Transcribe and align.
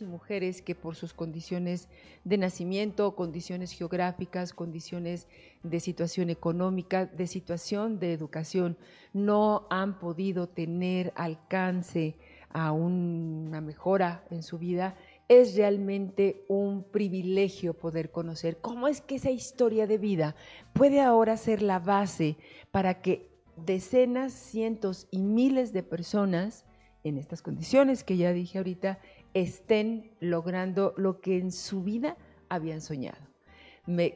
y 0.00 0.06
mujeres 0.06 0.62
que 0.62 0.74
por 0.74 0.96
sus 0.96 1.12
condiciones 1.12 1.88
de 2.24 2.38
nacimiento, 2.38 3.14
condiciones 3.14 3.72
geográficas, 3.72 4.52
condiciones 4.52 5.26
de 5.62 5.80
situación 5.80 6.30
económica, 6.30 7.06
de 7.06 7.26
situación 7.26 7.98
de 7.98 8.12
educación, 8.12 8.78
no 9.12 9.66
han 9.70 9.98
podido 9.98 10.48
tener 10.48 11.12
alcance 11.16 12.16
a 12.48 12.72
una 12.72 13.60
mejora 13.60 14.24
en 14.30 14.42
su 14.42 14.58
vida, 14.58 14.94
es 15.28 15.56
realmente 15.56 16.44
un 16.48 16.84
privilegio 16.84 17.74
poder 17.74 18.10
conocer 18.10 18.58
cómo 18.58 18.88
es 18.88 19.00
que 19.00 19.16
esa 19.16 19.30
historia 19.30 19.86
de 19.86 19.98
vida 19.98 20.36
puede 20.72 21.00
ahora 21.00 21.36
ser 21.36 21.62
la 21.62 21.78
base 21.78 22.36
para 22.70 23.00
que 23.00 23.30
decenas, 23.56 24.32
cientos 24.32 25.08
y 25.10 25.18
miles 25.18 25.72
de 25.72 25.82
personas 25.82 26.64
en 27.04 27.18
estas 27.18 27.42
condiciones 27.42 28.04
que 28.04 28.16
ya 28.16 28.32
dije 28.32 28.58
ahorita 28.58 28.98
estén 29.34 30.10
logrando 30.20 30.94
lo 30.96 31.20
que 31.20 31.38
en 31.38 31.52
su 31.52 31.82
vida 31.82 32.16
habían 32.48 32.80
soñado. 32.80 33.18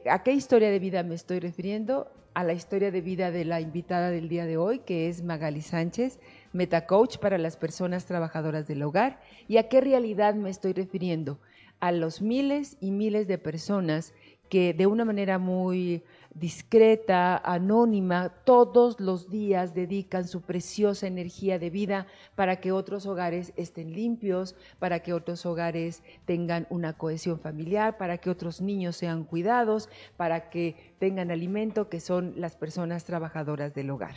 ¿A 0.09 0.23
qué 0.23 0.31
historia 0.31 0.69
de 0.69 0.79
vida 0.79 1.03
me 1.03 1.15
estoy 1.15 1.39
refiriendo? 1.39 2.11
A 2.33 2.43
la 2.43 2.53
historia 2.53 2.91
de 2.91 3.01
vida 3.01 3.31
de 3.31 3.45
la 3.45 3.59
invitada 3.59 4.11
del 4.11 4.29
día 4.29 4.45
de 4.45 4.57
hoy, 4.57 4.79
que 4.79 5.09
es 5.09 5.23
Magali 5.23 5.61
Sánchez, 5.61 6.19
metacoach 6.53 7.17
para 7.17 7.37
las 7.37 7.57
personas 7.57 8.05
trabajadoras 8.05 8.67
del 8.67 8.83
hogar. 8.83 9.19
¿Y 9.47 9.57
a 9.57 9.67
qué 9.67 9.81
realidad 9.81 10.35
me 10.35 10.49
estoy 10.49 10.73
refiriendo? 10.73 11.39
A 11.79 11.91
los 11.91 12.21
miles 12.21 12.77
y 12.79 12.91
miles 12.91 13.27
de 13.27 13.37
personas 13.37 14.13
que 14.49 14.73
de 14.73 14.87
una 14.87 15.03
manera 15.03 15.39
muy 15.39 16.03
discreta, 16.33 17.37
anónima, 17.37 18.29
todos 18.43 18.99
los 18.99 19.29
días 19.29 19.73
dedican 19.73 20.27
su 20.27 20.41
preciosa 20.41 21.07
energía 21.07 21.59
de 21.59 21.69
vida 21.69 22.07
para 22.35 22.57
que 22.57 22.71
otros 22.71 23.05
hogares 23.05 23.53
estén 23.55 23.93
limpios, 23.93 24.55
para 24.79 24.99
que 25.01 25.13
otros 25.13 25.45
hogares 25.45 26.03
tengan 26.25 26.67
una 26.69 26.93
cohesión 26.93 27.39
familiar, 27.39 27.97
para 27.97 28.17
que 28.17 28.29
otros 28.29 28.61
niños 28.61 28.95
sean 28.97 29.23
cuidados, 29.23 29.89
para 30.15 30.49
que 30.49 30.93
tengan 30.99 31.31
alimento, 31.31 31.89
que 31.89 31.99
son 31.99 32.33
las 32.37 32.55
personas 32.55 33.05
trabajadoras 33.05 33.73
del 33.73 33.89
hogar. 33.89 34.15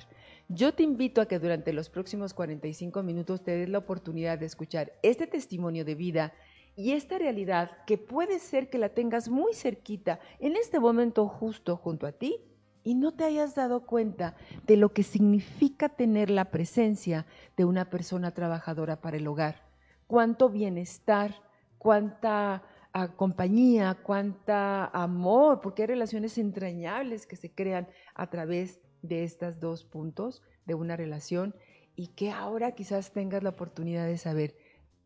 Yo 0.48 0.75
te 0.75 0.82
invito 0.82 1.21
a 1.21 1.27
que 1.27 1.38
durante 1.38 1.72
los 1.72 1.91
próximos 1.91 2.34
45 2.34 3.03
minutos 3.03 3.42
te 3.42 3.53
des 3.53 3.69
la 3.69 3.78
oportunidad 3.78 4.38
de 4.38 4.47
escuchar 4.47 4.92
este 5.03 5.27
testimonio 5.27 5.84
de 5.84 5.94
vida 5.94 6.32
y 6.80 6.92
esta 6.92 7.18
realidad 7.18 7.70
que 7.86 7.98
puede 7.98 8.38
ser 8.38 8.70
que 8.70 8.78
la 8.78 8.88
tengas 8.88 9.28
muy 9.28 9.52
cerquita 9.52 10.18
en 10.38 10.56
este 10.56 10.80
momento 10.80 11.28
justo 11.28 11.76
junto 11.76 12.06
a 12.06 12.12
ti 12.12 12.41
y 12.82 12.94
no 12.94 13.12
te 13.12 13.24
hayas 13.24 13.54
dado 13.54 13.84
cuenta 13.84 14.34
de 14.66 14.78
lo 14.78 14.94
que 14.94 15.02
significa 15.02 15.91
tener 15.91 16.30
la 16.30 16.46
presencia 16.46 17.26
de 17.54 17.66
una 17.66 17.91
persona 17.91 18.30
trabajadora 18.30 19.02
para 19.02 19.18
el 19.18 19.26
hogar. 19.26 19.68
Cuánto 20.06 20.48
bienestar, 20.48 21.42
cuánta 21.76 22.62
ah, 22.94 23.08
compañía, 23.14 23.98
cuánta 24.02 24.86
amor, 24.86 25.60
porque 25.60 25.82
hay 25.82 25.88
relaciones 25.88 26.38
entrañables 26.38 27.26
que 27.26 27.36
se 27.36 27.52
crean 27.52 27.88
a 28.14 28.30
través 28.30 28.80
de 29.02 29.24
estos 29.24 29.60
dos 29.60 29.84
puntos 29.84 30.42
de 30.64 30.74
una 30.74 30.97
relación 30.97 31.54
y 31.94 32.06
que 32.06 32.30
ahora 32.30 32.72
quizás 32.72 33.12
tengas 33.12 33.42
la 33.42 33.50
oportunidad 33.50 34.06
de 34.06 34.16
saber 34.16 34.56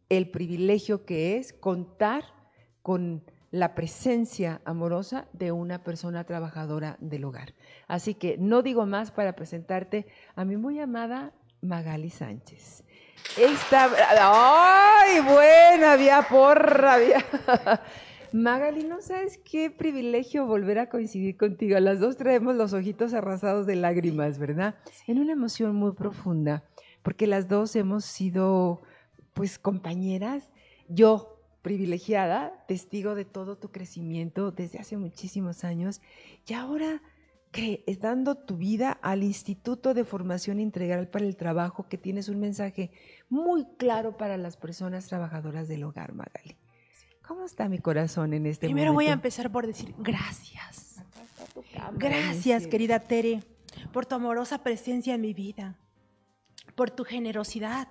el 0.09 0.31
privilegio 0.31 1.05
que 1.05 1.37
es 1.37 1.53
contar 1.53 2.25
con 2.83 3.23
la 3.51 3.75
presencia 3.75 4.61
amorosa 4.65 5.29
de 5.33 5.53
una 5.53 5.85
persona 5.85 6.25
trabajadora 6.25 6.97
del 7.01 7.25
hogar. 7.25 7.55
Así 7.87 8.15
que 8.15 8.37
no 8.37 8.63
digo 8.63 8.85
más 8.85 9.13
para 9.13 9.37
presentarte 9.37 10.07
a 10.35 10.45
mi 10.45 10.57
muy 10.57 10.81
amada 10.81 11.33
Magali 11.63 12.11
Sánchez. 12.11 12.83
Esta, 13.39 13.91
¡Ay, 14.19 15.21
bueno! 15.21 15.87
Había 15.87 16.23
porra, 16.23 16.95
había... 16.95 17.25
Magali, 18.33 18.83
no 18.83 19.01
sabes 19.01 19.39
qué 19.39 19.71
privilegio 19.71 20.47
volver 20.47 20.81
a 20.81 20.89
coincidir 20.89 21.37
contigo. 21.37 21.79
Las 21.79 22.01
dos 22.01 22.17
traemos 22.17 22.57
los 22.57 22.73
ojitos 22.73 23.15
arrasados 23.15 23.67
de 23.67 23.77
lágrimas, 23.77 24.41
¿verdad? 24.41 24.75
En 25.07 25.21
una 25.21 25.33
emoción 25.33 25.77
muy 25.77 25.93
profunda, 25.93 26.65
porque 27.05 27.29
las 27.29 27.47
dos 27.47 27.77
hemos 27.77 28.05
sido 28.05 28.83
pues 29.35 29.59
compañeras, 29.59 30.49
yo 30.89 31.35
privilegiada, 31.63 32.65
testigo 32.69 33.15
de 33.15 33.25
todo 33.25 33.57
tu 33.57 33.71
crecimiento 33.71 34.51
desde 34.53 34.79
hace 34.79 34.97
muchísimos 34.97 35.65
años 35.65 36.01
y 36.47 36.53
ahora 36.55 37.03
que 37.51 37.85
dando 38.01 38.35
tu 38.35 38.57
vida 38.57 38.99
al 39.01 39.23
Instituto 39.23 39.95
de 39.95 40.05
Formación 40.05 40.59
Integral 40.59 41.09
para 41.09 41.25
el 41.25 41.37
Trabajo, 41.37 41.87
que 41.89 41.97
tienes 41.97 42.29
un 42.29 42.41
mensaje 42.41 42.91
muy 43.29 43.65
claro 43.79 44.17
para 44.17 44.37
las 44.37 44.57
personas 44.57 45.07
trabajadoras 45.07 45.69
del 45.69 45.85
hogar, 45.85 46.15
Magali. 46.15 46.57
¿Cómo 47.27 47.45
está 47.45 47.69
mi 47.69 47.79
corazón 47.79 48.35
en 48.35 48.47
este 48.47 48.67
momento? 48.67 48.75
Primero 48.75 48.93
voy 48.93 49.07
a 49.07 49.13
empezar 49.13 49.51
por 49.51 49.67
decir 49.67 49.95
gracias. 49.99 51.01
Gracias, 51.97 52.67
querida 52.67 52.99
Tere, 52.99 53.43
por 53.93 54.05
tu 54.05 54.17
amorosa 54.17 54.63
presencia 54.63 55.15
en 55.15 55.21
mi 55.21 55.33
vida, 55.33 55.79
por 56.75 56.91
tu 56.91 57.05
generosidad, 57.05 57.89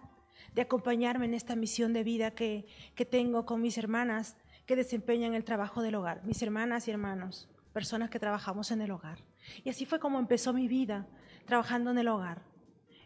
de 0.56 0.62
acompañarme 0.62 1.26
en 1.26 1.34
esta 1.34 1.56
misión 1.56 1.94
de 1.94 2.04
vida 2.04 2.32
que, 2.32 2.66
tengo 3.10 3.46
con 3.46 3.62
mis 3.62 3.78
hermanas 3.78 4.36
que 4.66 4.76
desempeñan 4.76 5.34
el 5.34 5.44
trabajo 5.44 5.82
del 5.82 5.96
hogar, 5.96 6.24
mis 6.24 6.42
hermanas 6.42 6.88
y 6.88 6.92
hermanos, 6.92 7.50
personas 7.74 8.10
que 8.10 8.20
trabajamos 8.20 8.72
en 8.72 8.82
el 8.82 8.92
hogar. 8.92 9.20
Y 9.64 9.70
así 9.70 9.86
fue 9.86 10.00
como 10.00 10.20
empezó 10.20 10.54
mi 10.54 10.68
vida, 10.68 11.06
trabajando 11.46 11.92
en 11.92 11.98
el 11.98 12.08
hogar. 12.08 12.42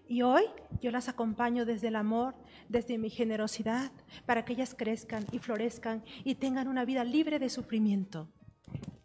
Y 0.08 0.22
hoy 0.22 0.44
yo 0.82 0.92
las 0.92 1.10
acompaño 1.10 1.66
desde 1.66 1.90
el 1.90 1.96
amor, 1.96 2.36
desde 2.70 2.98
mi 2.98 3.10
generosidad, 3.10 3.92
para 4.26 4.46
que 4.46 4.54
ellas 4.54 4.76
crezcan 4.78 5.26
y 5.32 5.40
florezcan 5.40 6.04
y 6.24 6.36
tengan 6.36 6.68
una 6.68 6.86
vida 6.86 7.04
libre 7.04 7.40
de 7.40 7.50
sufrimiento. 7.50 8.30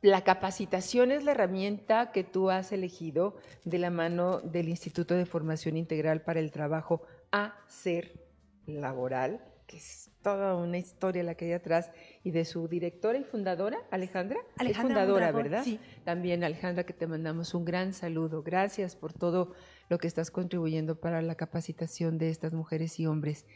La 0.02 0.22
capacitación 0.22 1.12
es 1.12 1.24
la 1.24 1.30
herramienta 1.30 2.10
que 2.10 2.24
tú 2.24 2.50
has 2.50 2.72
elegido 2.72 3.36
de 3.64 3.78
la 3.78 3.90
mano 3.90 4.40
del 4.40 4.68
Instituto 4.68 5.14
de 5.14 5.26
Formación 5.26 5.76
Integral 5.76 6.22
para 6.22 6.40
el 6.40 6.50
Trabajo 6.50 7.02
a 7.30 7.56
ser 7.68 8.21
laboral, 8.66 9.40
que 9.66 9.76
es 9.76 10.10
toda 10.22 10.54
una 10.56 10.78
historia 10.78 11.22
la 11.22 11.34
que 11.34 11.46
hay 11.46 11.52
atrás, 11.52 11.90
y 12.22 12.30
de 12.30 12.44
su 12.44 12.68
directora 12.68 13.18
y 13.18 13.24
fundadora, 13.24 13.78
Alejandra. 13.90 14.40
Alejandra 14.56 15.00
fundadora, 15.00 15.32
¿verdad? 15.32 15.64
Sí. 15.64 15.80
También, 16.04 16.44
Alejandra, 16.44 16.84
que 16.84 16.92
te 16.92 17.06
mandamos 17.06 17.54
un 17.54 17.64
gran 17.64 17.92
saludo. 17.92 18.42
Gracias 18.42 18.96
por 18.96 19.12
todo 19.12 19.52
lo 19.88 19.98
que 19.98 20.06
estás 20.06 20.30
contribuyendo 20.30 21.00
para 21.00 21.22
la 21.22 21.34
capacitación 21.34 22.18
de 22.18 22.30
estas 22.30 22.52
mujeres 22.52 22.98
y 23.00 23.06
hombres. 23.06 23.46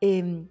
Em, 0.00 0.48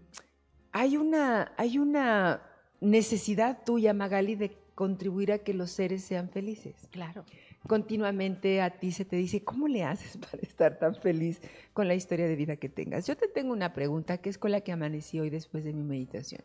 hay, 0.72 0.98
una, 0.98 1.54
hay 1.58 1.78
una 1.78 2.44
necesidad 2.80 3.64
tuya, 3.66 3.94
Magali, 3.94 4.36
de 4.36 4.58
contribuir 4.76 5.32
a 5.32 5.40
que 5.40 5.54
los 5.54 5.72
seres 5.72 6.04
sean 6.04 6.30
felices. 6.30 6.76
Claro 6.92 7.26
continuamente 7.68 8.62
a 8.62 8.80
ti 8.80 8.92
se 8.92 9.06
te 9.06 9.16
dice, 9.16 9.44
¿cómo 9.44 9.68
le 9.68 9.84
haces 9.84 10.18
para 10.32 10.42
estar 10.42 10.78
tan 10.80 10.96
feliz 10.96 11.42
con 11.74 11.88
la 11.88 11.96
historia 11.96 12.28
de 12.28 12.36
vida 12.36 12.56
que 12.56 12.70
tengas? 12.70 13.08
Yo 13.08 13.18
te 13.18 13.28
tengo 13.28 13.54
una 13.54 13.74
pregunta 13.74 14.18
que 14.18 14.30
es 14.30 14.38
con 14.38 14.52
la 14.52 14.62
que 14.62 14.72
amanecí 14.72 15.20
hoy 15.20 15.30
después 15.30 15.64
de 15.64 15.74
mi 15.74 15.84
meditación. 15.84 16.42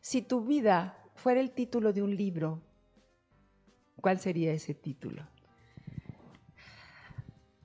Si 0.00 0.22
tu 0.22 0.44
vida 0.44 0.98
fuera 1.14 1.40
el 1.40 1.50
título 1.50 1.92
de 1.92 2.02
un 2.02 2.16
libro, 2.16 2.62
¿cuál 4.00 4.20
sería 4.20 4.52
ese 4.52 4.74
título? 4.74 5.26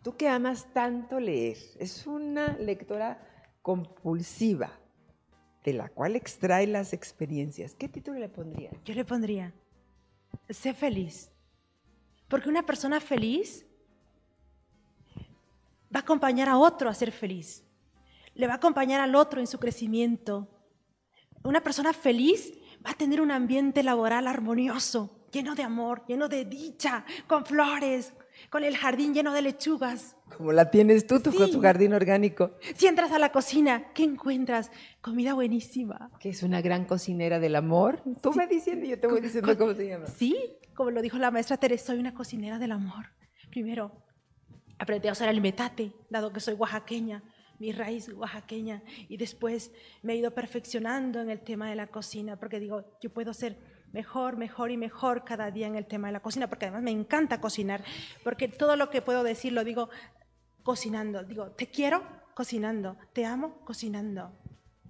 Tú 0.01 0.17
que 0.17 0.27
amas 0.27 0.73
tanto 0.73 1.19
leer, 1.19 1.57
es 1.79 2.05
una 2.07 2.57
lectora 2.57 3.25
compulsiva, 3.61 4.71
de 5.63 5.71
la 5.71 5.87
cual 5.87 6.17
extrae 6.17 6.67
las 6.67 6.91
experiencias. 6.91 7.73
¿Qué 7.73 7.87
título 7.87 8.19
le 8.19 8.27
pondrías? 8.27 8.73
Yo 8.83 8.93
le 8.93 9.05
pondría, 9.05 9.53
sé 10.49 10.73
feliz. 10.73 11.32
Porque 12.33 12.49
una 12.49 12.65
persona 12.65 12.99
feliz 12.99 13.63
va 15.95 15.99
a 15.99 16.01
acompañar 16.01 16.49
a 16.49 16.57
otro 16.57 16.89
a 16.89 16.93
ser 16.95 17.11
feliz. 17.11 17.63
Le 18.33 18.47
va 18.47 18.53
a 18.53 18.55
acompañar 18.55 19.01
al 19.01 19.13
otro 19.13 19.39
en 19.39 19.45
su 19.45 19.59
crecimiento. 19.59 20.47
Una 21.43 21.61
persona 21.61 21.93
feliz 21.93 22.51
va 22.83 22.89
a 22.89 22.95
tener 22.95 23.21
un 23.21 23.29
ambiente 23.29 23.83
laboral 23.83 24.25
armonioso, 24.25 25.15
lleno 25.33 25.55
de 25.55 25.63
amor, 25.63 26.03
lleno 26.07 26.29
de 26.29 26.45
dicha, 26.45 27.03
con 27.27 27.45
flores, 27.45 28.13
con 28.49 28.63
el 28.63 28.77
jardín 28.77 29.13
lleno 29.13 29.33
de 29.33 29.41
lechugas. 29.41 30.15
Como 30.37 30.51
la 30.51 30.69
tienes 30.69 31.05
tú, 31.05 31.21
con 31.21 31.51
tu 31.51 31.59
jardín 31.59 31.93
orgánico. 31.93 32.51
Si 32.75 32.87
entras 32.87 33.11
a 33.11 33.19
la 33.19 33.31
cocina, 33.31 33.91
¿qué 33.93 34.03
encuentras? 34.03 34.71
Comida 35.01 35.33
buenísima. 35.33 36.11
Que 36.19 36.29
es 36.29 36.43
una 36.43 36.61
gran 36.61 36.85
cocinera 36.85 37.39
del 37.39 37.55
amor. 37.55 38.01
Tú 38.21 38.31
me 38.33 38.47
diciendo 38.47 38.85
y 38.85 38.89
yo 38.89 38.99
te 38.99 39.07
voy 39.07 39.21
diciendo 39.21 39.57
cómo 39.57 39.73
se 39.73 39.87
llama. 39.87 40.07
Sí, 40.07 40.35
como 40.75 40.91
lo 40.91 41.01
dijo 41.01 41.17
la 41.17 41.31
maestra 41.31 41.57
Teresa, 41.57 41.87
soy 41.87 41.99
una 41.99 42.13
cocinera 42.13 42.59
del 42.59 42.71
amor. 42.71 43.07
Primero, 43.49 43.91
aprendí 44.79 45.07
a 45.07 45.11
usar 45.11 45.29
el 45.29 45.41
metate, 45.41 45.93
dado 46.09 46.31
que 46.31 46.39
soy 46.39 46.53
oaxaqueña, 46.53 47.23
mi 47.59 47.71
raíz 47.71 48.09
oaxaqueña, 48.09 48.83
y 49.07 49.17
después 49.17 49.71
me 50.01 50.13
he 50.13 50.15
ido 50.17 50.31
perfeccionando 50.31 51.21
en 51.21 51.29
el 51.29 51.41
tema 51.41 51.69
de 51.69 51.75
la 51.75 51.87
cocina, 51.87 52.37
porque 52.37 52.59
digo, 52.59 52.83
yo 53.01 53.11
puedo 53.11 53.33
ser 53.33 53.72
mejor, 53.93 54.35
mejor 54.35 54.71
y 54.71 54.77
mejor 54.77 55.23
cada 55.23 55.49
día 55.51 55.67
en 55.67 55.75
el 55.75 55.85
tema 55.85 56.07
de 56.07 56.13
la 56.13 56.19
cocina, 56.19 56.47
porque 56.47 56.65
además 56.65 56.83
me 56.83 56.91
encanta 56.91 57.39
cocinar, 57.39 57.83
porque 58.23 58.49
todo 58.49 58.75
lo 58.75 58.89
que 58.89 59.01
puedo 59.01 59.23
decir 59.23 59.53
lo 59.53 59.63
digo 59.63 59.89
cocinando. 60.63 61.23
Digo, 61.23 61.51
te 61.51 61.67
quiero 61.67 62.03
cocinando, 62.33 62.97
te 63.13 63.25
amo 63.25 63.61
cocinando. 63.63 64.31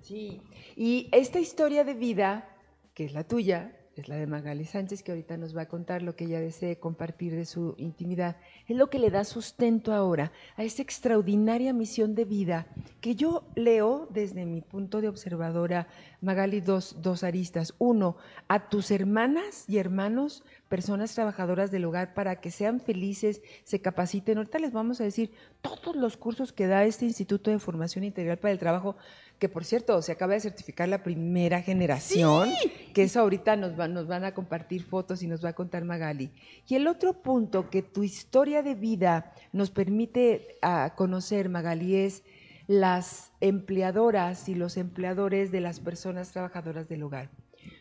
Sí, 0.01 0.41
y 0.75 1.09
esta 1.11 1.39
historia 1.39 1.83
de 1.83 1.93
vida, 1.93 2.49
que 2.93 3.05
es 3.05 3.13
la 3.13 3.25
tuya, 3.25 3.77
es 4.01 4.07
la 4.09 4.15
de 4.15 4.27
Magali 4.27 4.65
Sánchez, 4.65 5.03
que 5.03 5.11
ahorita 5.11 5.37
nos 5.37 5.55
va 5.55 5.63
a 5.63 5.67
contar 5.67 6.01
lo 6.01 6.15
que 6.15 6.25
ella 6.25 6.39
desee 6.39 6.79
compartir 6.79 7.35
de 7.35 7.45
su 7.45 7.75
intimidad, 7.77 8.37
es 8.67 8.75
lo 8.75 8.89
que 8.89 8.99
le 8.99 9.11
da 9.11 9.23
sustento 9.23 9.93
ahora 9.93 10.31
a 10.55 10.63
esa 10.63 10.81
extraordinaria 10.81 11.73
misión 11.73 12.15
de 12.15 12.25
vida 12.25 12.67
que 13.01 13.15
yo 13.15 13.43
leo 13.55 14.07
desde 14.09 14.45
mi 14.45 14.61
punto 14.61 15.01
de 15.01 15.09
observadora, 15.09 15.87
Magali, 16.21 16.61
dos, 16.61 16.97
dos 17.01 17.23
aristas. 17.23 17.75
Uno, 17.77 18.17
a 18.47 18.69
tus 18.69 18.91
hermanas 18.91 19.65
y 19.67 19.77
hermanos, 19.77 20.43
personas 20.69 21.13
trabajadoras 21.13 21.71
del 21.71 21.85
hogar, 21.85 22.13
para 22.13 22.41
que 22.41 22.51
sean 22.51 22.79
felices, 22.79 23.41
se 23.63 23.79
capaciten. 23.79 24.37
Ahorita 24.37 24.59
les 24.59 24.73
vamos 24.73 24.99
a 25.01 25.03
decir 25.03 25.31
todos 25.61 25.95
los 25.95 26.17
cursos 26.17 26.51
que 26.51 26.67
da 26.67 26.83
este 26.83 27.05
Instituto 27.05 27.51
de 27.51 27.59
Formación 27.59 28.03
Integral 28.03 28.37
para 28.37 28.51
el 28.51 28.59
Trabajo 28.59 28.95
que 29.39 29.49
por 29.49 29.65
cierto 29.65 30.01
se 30.01 30.13
acaba 30.13 30.33
de 30.35 30.39
certificar 30.39 30.87
la 30.87 31.03
primera 31.03 31.61
generación, 31.61 32.49
que 32.93 33.03
eso 33.03 33.19
ahorita 33.19 33.55
nos, 33.57 33.75
nos 33.75 34.07
van 34.07 34.23
a 34.23 34.33
compartir 34.33 34.83
fotos 34.83 35.21
y 35.21 35.27
nos 35.27 35.43
va 35.43 35.49
a 35.49 35.53
contar 35.53 35.83
Magali. 35.83 36.31
Y 36.67 36.75
el 36.75 36.87
otro 36.87 37.21
punto 37.21 37.69
que 37.69 37.81
tu 37.81 38.03
historia 38.03 38.63
de 38.63 38.75
vida 38.75 39.33
nos 39.51 39.69
permite 39.69 40.57
a 40.61 40.93
conocer, 40.95 41.49
Magali, 41.49 41.97
es 41.97 42.23
las 42.67 43.31
empleadoras 43.41 44.47
y 44.47 44.55
los 44.55 44.77
empleadores 44.77 45.51
de 45.51 45.59
las 45.59 45.79
personas 45.81 46.31
trabajadoras 46.31 46.87
del 46.87 47.03
hogar. 47.03 47.29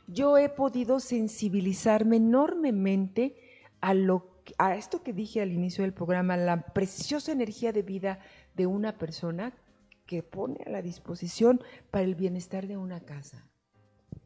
Yo 0.06 0.38
he 0.38 0.48
podido 0.48 1.00
sensibilizarme 1.00 2.16
enormemente 2.16 3.36
a, 3.80 3.94
lo, 3.94 4.42
a 4.58 4.76
esto 4.76 5.02
que 5.02 5.12
dije 5.12 5.40
al 5.40 5.52
inicio 5.52 5.82
del 5.82 5.92
programa, 5.92 6.36
la 6.36 6.62
preciosa 6.72 7.32
energía 7.32 7.72
de 7.72 7.82
vida 7.82 8.18
de 8.54 8.66
una 8.66 8.98
persona 8.98 9.54
que 10.06 10.22
pone 10.22 10.60
a 10.66 10.70
la 10.70 10.82
disposición 10.82 11.62
para 11.90 12.04
el 12.04 12.14
bienestar 12.14 12.66
de 12.66 12.76
una 12.76 13.00
casa. 13.00 13.46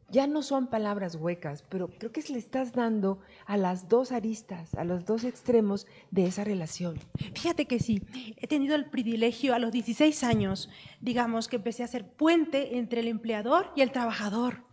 Ya 0.08 0.28
no 0.28 0.42
son 0.42 0.68
palabras 0.68 1.16
huecas, 1.16 1.64
pero 1.68 1.88
creo 1.88 2.12
que 2.12 2.22
le 2.28 2.38
estás 2.38 2.72
dando 2.72 3.18
a 3.44 3.56
las 3.56 3.88
dos 3.88 4.12
aristas, 4.12 4.72
a 4.74 4.84
los 4.84 5.04
dos 5.04 5.24
extremos 5.24 5.86
de 6.12 6.26
esa 6.26 6.44
relación. 6.44 7.00
Fíjate 7.34 7.66
que 7.66 7.80
sí, 7.80 8.02
he 8.36 8.46
tenido 8.46 8.76
el 8.76 8.88
privilegio 8.88 9.52
a 9.52 9.58
los 9.58 9.72
16 9.72 10.22
años, 10.22 10.70
digamos 11.00 11.48
que 11.48 11.56
empecé 11.56 11.82
a 11.82 11.88
ser 11.88 12.08
puente 12.08 12.78
entre 12.78 13.00
el 13.00 13.08
empleador 13.08 13.72
y 13.74 13.80
el 13.80 13.90
trabajador. 13.90 14.65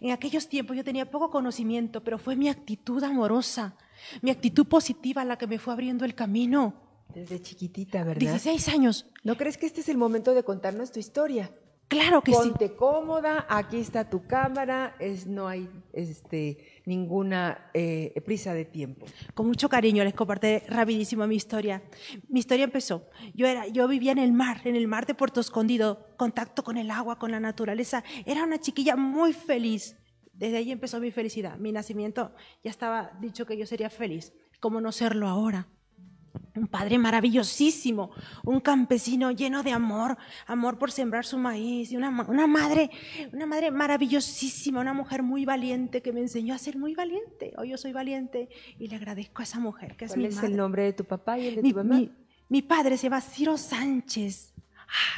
En 0.00 0.10
aquellos 0.10 0.48
tiempos 0.48 0.76
yo 0.76 0.84
tenía 0.84 1.10
poco 1.10 1.30
conocimiento, 1.30 2.02
pero 2.02 2.18
fue 2.18 2.36
mi 2.36 2.48
actitud 2.48 3.02
amorosa, 3.02 3.76
mi 4.22 4.30
actitud 4.30 4.66
positiva 4.66 5.24
la 5.24 5.38
que 5.38 5.46
me 5.46 5.58
fue 5.58 5.72
abriendo 5.72 6.04
el 6.04 6.14
camino. 6.14 6.74
Desde 7.14 7.40
chiquitita, 7.40 8.04
¿verdad? 8.04 8.20
16 8.20 8.68
años. 8.68 9.06
¿No 9.22 9.36
crees 9.36 9.56
que 9.56 9.66
este 9.66 9.80
es 9.80 9.88
el 9.88 9.96
momento 9.96 10.34
de 10.34 10.42
contarnos 10.42 10.92
tu 10.92 10.98
historia? 10.98 11.50
Claro 11.88 12.20
que 12.20 12.32
sí. 12.32 12.38
Ponte 12.38 12.74
cómoda, 12.74 13.46
aquí 13.48 13.78
está 13.78 14.10
tu 14.10 14.26
cámara, 14.26 14.96
es, 14.98 15.26
no 15.26 15.46
hay 15.46 15.68
este, 15.92 16.80
ninguna 16.84 17.70
eh, 17.74 18.20
prisa 18.24 18.54
de 18.54 18.64
tiempo. 18.64 19.06
Con 19.34 19.46
mucho 19.46 19.68
cariño 19.68 20.02
les 20.02 20.14
compartiré 20.14 20.64
rapidísimo 20.68 21.26
mi 21.28 21.36
historia. 21.36 21.82
Mi 22.28 22.40
historia 22.40 22.64
empezó. 22.64 23.08
Yo, 23.34 23.46
era, 23.46 23.68
yo 23.68 23.86
vivía 23.86 24.10
en 24.10 24.18
el 24.18 24.32
mar, 24.32 24.62
en 24.64 24.74
el 24.74 24.88
mar 24.88 25.06
de 25.06 25.14
Puerto 25.14 25.40
Escondido, 25.40 26.08
contacto 26.16 26.64
con 26.64 26.76
el 26.76 26.90
agua, 26.90 27.20
con 27.20 27.30
la 27.30 27.38
naturaleza. 27.38 28.02
Era 28.24 28.42
una 28.42 28.58
chiquilla 28.58 28.96
muy 28.96 29.32
feliz. 29.32 29.96
Desde 30.32 30.56
ahí 30.56 30.72
empezó 30.72 30.98
mi 30.98 31.12
felicidad. 31.12 31.56
Mi 31.56 31.70
nacimiento 31.70 32.34
ya 32.64 32.70
estaba 32.70 33.12
dicho 33.20 33.46
que 33.46 33.56
yo 33.56 33.64
sería 33.64 33.90
feliz. 33.90 34.32
¿Cómo 34.58 34.80
no 34.80 34.90
serlo 34.90 35.28
ahora? 35.28 35.68
Un 36.56 36.66
padre 36.66 36.98
maravillosísimo, 36.98 38.10
un 38.44 38.60
campesino 38.60 39.30
lleno 39.30 39.62
de 39.62 39.72
amor, 39.72 40.16
amor 40.46 40.78
por 40.78 40.90
sembrar 40.90 41.24
su 41.24 41.38
maíz, 41.38 41.92
y 41.92 41.96
una, 41.96 42.10
madre, 42.10 42.90
una 43.32 43.46
madre 43.46 43.70
maravillosísima, 43.70 44.80
una 44.80 44.94
mujer 44.94 45.22
muy 45.22 45.44
valiente 45.44 46.02
que 46.02 46.12
me 46.12 46.20
enseñó 46.20 46.54
a 46.54 46.58
ser 46.58 46.76
muy 46.76 46.94
valiente. 46.94 47.52
Hoy 47.58 47.70
yo 47.70 47.76
soy 47.76 47.92
valiente 47.92 48.48
y 48.78 48.88
le 48.88 48.96
agradezco 48.96 49.42
a 49.42 49.44
esa 49.44 49.60
mujer 49.60 49.96
que 49.96 50.06
es 50.06 50.16
mi 50.16 50.26
es 50.26 50.36
madre. 50.36 50.48
el 50.48 50.56
nombre 50.56 50.82
de 50.84 50.92
tu 50.92 51.04
papá 51.04 51.38
y 51.38 51.46
el 51.48 51.56
de 51.56 51.62
tu 51.62 51.76
mamá? 51.76 52.02
Mi, 52.48 52.62
padre 52.62 52.96
se 52.96 53.04
llama 53.04 53.20
Ciro 53.20 53.56
Sánchez. 53.56 54.54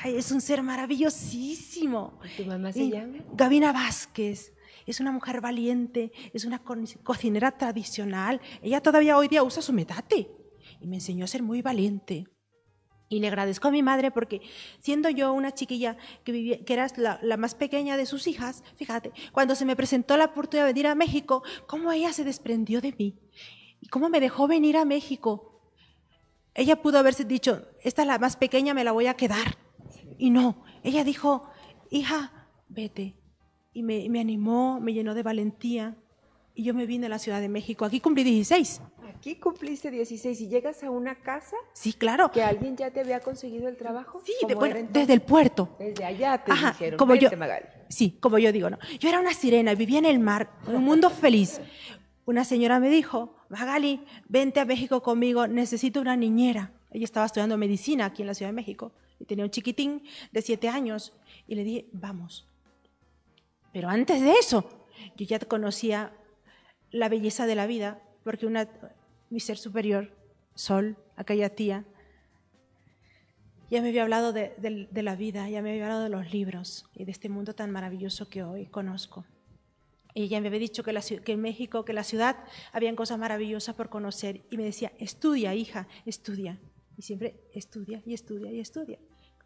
es 0.05 0.33
un 0.33 0.41
ser 0.41 0.63
maravillosísimo. 0.63 2.19
¿Tu 2.37 2.45
mamá 2.45 2.73
se 2.73 2.89
llama? 2.89 3.19
Gavina 3.35 3.73
Vázquez 3.73 4.55
es 4.87 5.01
una 5.01 5.13
mujer 5.13 5.43
valiente, 5.43 6.13
es 6.33 6.47
una 6.47 6.63
cocinera 7.03 7.51
tradicional. 7.51 8.41
Ella 8.63 8.81
todavía 8.81 9.19
hoy 9.19 9.29
día 9.29 9.43
usa 9.43 9.61
su 9.61 9.75
metate 9.75 10.31
y 10.81 10.87
me 10.87 10.97
enseñó 10.97 11.25
a 11.25 11.29
ser 11.29 11.43
muy 11.43 11.63
valiente. 11.63 12.27
Y 13.11 13.21
le 13.21 13.29
agradezco 13.29 13.69
a 13.69 13.71
mi 13.71 13.83
madre 13.83 14.11
porque 14.11 14.43
siendo 14.81 15.09
yo 15.09 15.33
una 15.33 15.53
chiquilla 15.53 15.97
que, 16.25 16.33
vivía, 16.33 16.65
que 16.65 16.75
era 16.75 16.87
la, 16.97 17.37
más 17.39 17.55
pequeña 17.55 17.97
de 17.97 18.05
sus 18.05 18.27
hijas, 18.27 18.63
fíjate, 18.77 19.13
cuando 19.33 19.55
se 19.55 19.65
me 19.65 19.77
presentó 19.77 20.17
la 20.17 20.27
oportunidad 20.27 20.67
de 20.67 20.73
venir 20.73 20.87
a 20.87 20.95
México, 20.95 21.43
cómo 21.67 21.91
ella 21.91 22.13
se 22.13 22.25
desprendió 22.25 22.81
de 22.83 22.95
mí 22.99 23.19
y 23.81 23.89
cómo 23.89 24.11
me 24.11 24.21
dejó 24.21 24.47
venir 24.47 24.77
a 24.77 24.85
México. 24.85 25.63
Ella 26.55 26.83
pudo 26.83 26.99
haberse 26.99 27.25
dicho, 27.25 27.67
esta 27.83 28.03
es 28.03 28.09
la 28.09 28.19
más 28.19 28.37
pequeña, 28.37 28.75
me 28.75 28.85
la 28.85 28.93
voy 28.93 29.07
a 29.07 29.15
quedar. 29.15 29.57
Y 30.19 30.31
no, 30.31 30.65
ella 30.83 31.03
dijo, 31.03 31.49
hija, 31.91 32.49
vete. 32.69 33.17
Y 33.73 33.83
me, 33.85 34.09
me 34.11 34.21
animó, 34.21 34.81
me 34.81 34.93
llenó 34.93 35.15
de 35.15 35.23
valentía. 35.23 35.97
Y 36.59 36.65
yo 36.65 36.75
me 36.75 36.87
vine 36.87 37.07
a 37.07 37.09
la 37.09 37.21
Ciudad 37.21 37.41
de 37.41 37.49
México. 37.49 37.85
Aquí 37.85 38.01
cumplí 38.01 38.25
16. 38.25 38.81
Aquí 39.09 39.37
cumpliste 39.37 39.93
16 39.93 40.41
y 40.41 40.49
llegas 40.49 40.83
a 40.83 40.91
una 40.91 41.15
casa. 41.15 41.55
Sí, 41.73 41.93
claro. 41.93 42.33
¿Que 42.33 42.43
alguien 42.43 42.77
ya 42.77 42.91
te 42.91 42.99
había 42.99 43.21
conseguido 43.21 43.69
el 43.69 43.77
trabajo? 43.77 44.21
Sí, 44.27 44.33
desde 44.91 45.13
el 45.13 45.21
puerto. 45.21 45.77
Desde 45.79 46.05
allá 46.05 46.43
te 46.43 46.53
dijeron, 46.53 46.99
como 46.99 47.15
yo, 47.15 47.31
Sí, 47.89 48.19
como 48.19 48.39
yo 48.41 48.51
digo, 48.51 48.71
no. 48.71 48.79
Yo 48.99 49.09
era 49.09 49.21
una 49.21 49.35
sirena, 49.35 49.73
vivía 49.77 50.01
en 50.01 50.07
el 50.07 50.19
mar, 50.19 50.51
en 50.67 50.75
un 50.75 50.83
mundo 50.83 51.11
feliz. 51.11 51.61
Una 52.27 52.45
señora 52.45 52.81
me 52.81 52.91
dijo, 52.91 53.37
Magali, 53.51 54.05
vente 54.29 54.59
a 54.59 54.65
México 54.65 55.01
conmigo, 55.01 55.47
necesito 55.47 56.01
una 56.01 56.17
niñera. 56.17 56.73
Ella 56.91 57.05
estaba 57.05 57.27
estudiando 57.27 57.57
medicina 57.57 58.07
aquí 58.07 58.23
en 58.23 58.27
la 58.27 58.35
Ciudad 58.35 58.51
de 58.51 58.57
México 58.57 58.91
y 59.21 59.27
tenía 59.27 59.45
un 59.45 59.53
chiquitín 59.53 60.03
de 60.33 60.43
siete 60.43 60.69
años. 60.69 61.13
Y 61.47 61.55
le 61.55 61.63
dije, 61.63 61.87
vamos. 61.93 62.49
Pero 63.73 63.89
antes 63.89 64.21
de 64.21 64.33
eso, 64.33 64.69
yo 65.17 65.25
ya 65.25 65.39
conocía 65.39 66.13
la 66.91 67.09
belleza 67.09 67.47
de 67.47 67.55
la 67.55 67.67
vida, 67.67 68.01
porque 68.25 68.47
una, 68.47 68.69
mi 69.31 69.41
ser 69.41 69.59
superior, 69.59 70.13
Sol, 70.55 70.97
aquella 71.17 71.51
tía, 71.51 71.85
ya 73.71 73.83
me 73.83 73.89
había 73.89 74.03
hablado 74.03 74.33
de, 74.33 74.89
la 74.93 75.15
vida, 75.15 75.49
ya 75.49 75.63
me 75.63 75.71
había 75.71 75.85
hablado 75.85 76.03
de 76.03 76.09
los 76.09 76.33
libros 76.33 76.87
y 76.95 77.05
de 77.05 77.13
este 77.13 77.29
mundo 77.29 77.55
tan 77.55 77.71
maravilloso 77.71 78.29
que 78.29 78.43
hoy 78.43 78.67
conozco. 78.67 79.25
Y 80.15 80.23
ella 80.23 80.41
me 80.41 80.49
había 80.49 80.59
dicho 80.61 80.83
que, 80.83 80.93
que 81.23 81.33
en 81.33 81.41
México, 81.41 81.85
que 81.85 81.93
en 81.93 81.97
la 81.97 82.05
ciudad, 82.05 82.37
habían 82.73 82.97
cosas 82.97 83.19
maravillosas 83.19 83.75
por 83.75 83.91
conocer. 83.91 84.41
Y 84.51 84.57
me 84.57 84.65
decía, 84.65 84.91
estudia, 84.99 85.55
hija, 85.55 85.87
estudia. 86.07 86.59
Y 86.97 87.03
siempre 87.03 87.41
estudia 87.53 88.03
y 88.05 88.15
estudia 88.15 88.51
y 88.51 88.59
estudia. 88.59 88.99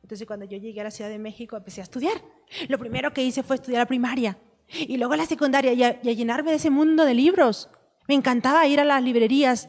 Entonces 0.02 0.26
cuando 0.26 0.46
yo 0.46 0.56
llegué 0.58 0.80
a 0.80 0.84
la 0.84 0.90
Ciudad 0.90 1.10
de 1.10 1.18
México 1.18 1.56
empecé 1.56 1.80
a 1.80 1.84
estudiar. 1.84 2.22
Lo 2.68 2.78
primero 2.78 3.12
que 3.12 3.24
hice 3.24 3.42
fue 3.42 3.56
estudiar 3.56 3.80
la 3.80 3.86
primaria. 3.86 4.38
Y 4.74 4.96
luego 4.96 5.16
la 5.16 5.26
secundaria 5.26 5.72
y 5.72 5.82
a 5.82 6.00
llenarme 6.00 6.50
de 6.50 6.56
ese 6.56 6.70
mundo 6.70 7.04
de 7.04 7.14
libros. 7.14 7.68
Me 8.08 8.14
encantaba 8.14 8.66
ir 8.66 8.80
a 8.80 8.84
las 8.84 9.02
librerías 9.02 9.68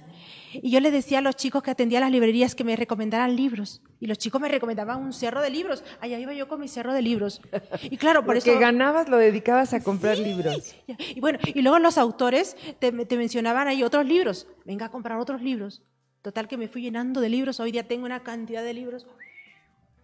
y 0.62 0.70
yo 0.70 0.80
le 0.80 0.92
decía 0.92 1.20
a 1.20 1.22
los 1.22 1.36
chicos 1.36 1.64
que 1.64 1.72
atendía 1.72 1.98
a 1.98 2.02
las 2.02 2.12
librerías 2.12 2.54
que 2.56 2.64
me 2.64 2.76
recomendaran 2.76 3.36
libros. 3.36 3.82
Y 4.00 4.08
los 4.08 4.18
chicos 4.18 4.40
me 4.40 4.50
recomendaban 4.50 5.02
un 5.02 5.14
cerro 5.14 5.42
de 5.42 5.50
libros. 5.50 5.84
Allá 6.00 6.20
iba 6.20 6.34
yo 6.34 6.48
con 6.48 6.60
mi 6.60 6.68
cerro 6.68 6.94
de 6.94 7.02
libros. 7.02 7.42
Y 7.84 7.98
claro, 7.98 8.24
por 8.24 8.36
lo 8.36 8.40
eso... 8.40 8.52
que 8.52 8.60
ganabas 8.60 9.10
lo 9.10 9.18
dedicabas 9.18 9.74
a 9.74 9.82
comprar 9.82 10.18
libros. 10.18 10.76
Y 11.16 11.20
bueno, 11.20 11.40
y 11.44 11.62
luego 11.62 11.80
los 11.80 11.98
autores 11.98 12.56
te, 12.80 12.92
te, 12.92 13.18
mencionaban 13.18 13.68
ahí 13.68 13.84
otros 13.84 14.06
libros. 14.06 14.48
Venga 14.66 14.88
a 14.88 14.92
comprar 14.92 15.18
otros 15.20 15.42
libros. 15.42 15.82
Total 16.22 16.48
que 16.48 16.58
me 16.58 16.68
fui 16.68 16.82
llenando 16.82 17.22
de 17.22 17.30
libros. 17.30 17.60
Hoy 17.60 17.72
día 17.72 17.88
tengo 17.88 18.06
una 18.06 18.22
cantidad 18.22 18.64
de 18.64 18.74
libros 18.74 19.08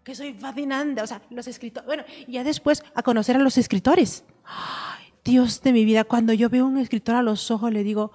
que 0.03 0.15
soy 0.15 0.33
fascinante. 0.33 1.01
O 1.01 1.07
sea, 1.07 1.21
los 1.29 1.47
escritores... 1.47 1.85
Bueno, 1.85 2.03
y 2.27 2.33
ya 2.33 2.43
después 2.43 2.83
a 2.95 3.03
conocer 3.03 3.35
a 3.35 3.39
los 3.39 3.57
escritores. 3.57 4.23
Dios 5.23 5.61
de 5.61 5.73
mi 5.73 5.85
vida, 5.85 6.03
cuando 6.03 6.33
yo 6.33 6.49
veo 6.49 6.65
a 6.65 6.67
un 6.67 6.77
escritor 6.77 7.15
a 7.15 7.21
los 7.21 7.51
ojos, 7.51 7.71
le 7.71 7.83
digo, 7.83 8.11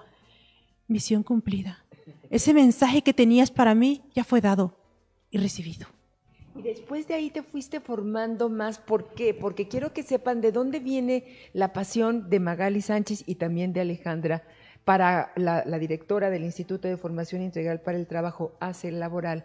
misión 0.87 1.23
cumplida. 1.23 1.85
Ese 2.29 2.53
mensaje 2.53 3.01
que 3.01 3.13
tenías 3.13 3.51
para 3.51 3.75
mí 3.75 4.01
ya 4.13 4.23
fue 4.23 4.41
dado 4.41 4.75
y 5.31 5.37
recibido. 5.37 5.87
Y 6.55 6.61
después 6.61 7.07
de 7.07 7.13
ahí 7.13 7.29
te 7.29 7.43
fuiste 7.43 7.79
formando 7.79 8.49
más. 8.49 8.79
¿Por 8.79 9.13
qué? 9.13 9.33
Porque 9.33 9.67
quiero 9.67 9.93
que 9.93 10.03
sepan 10.03 10.41
de 10.41 10.51
dónde 10.51 10.79
viene 10.79 11.25
la 11.53 11.73
pasión 11.73 12.29
de 12.29 12.39
Magali 12.39 12.81
Sánchez 12.81 13.23
y 13.25 13.35
también 13.35 13.73
de 13.73 13.81
Alejandra 13.81 14.43
para 14.85 15.33
la, 15.35 15.63
directora 15.79 16.29
del 16.29 16.43
Instituto 16.43 16.87
de 16.87 16.95
Formación 16.95 17.41
Integral 17.41 17.81
para 17.81 17.97
el 17.97 18.07
Trabajo, 18.07 18.53
ACE 18.59 18.91
Laboral. 18.91 19.43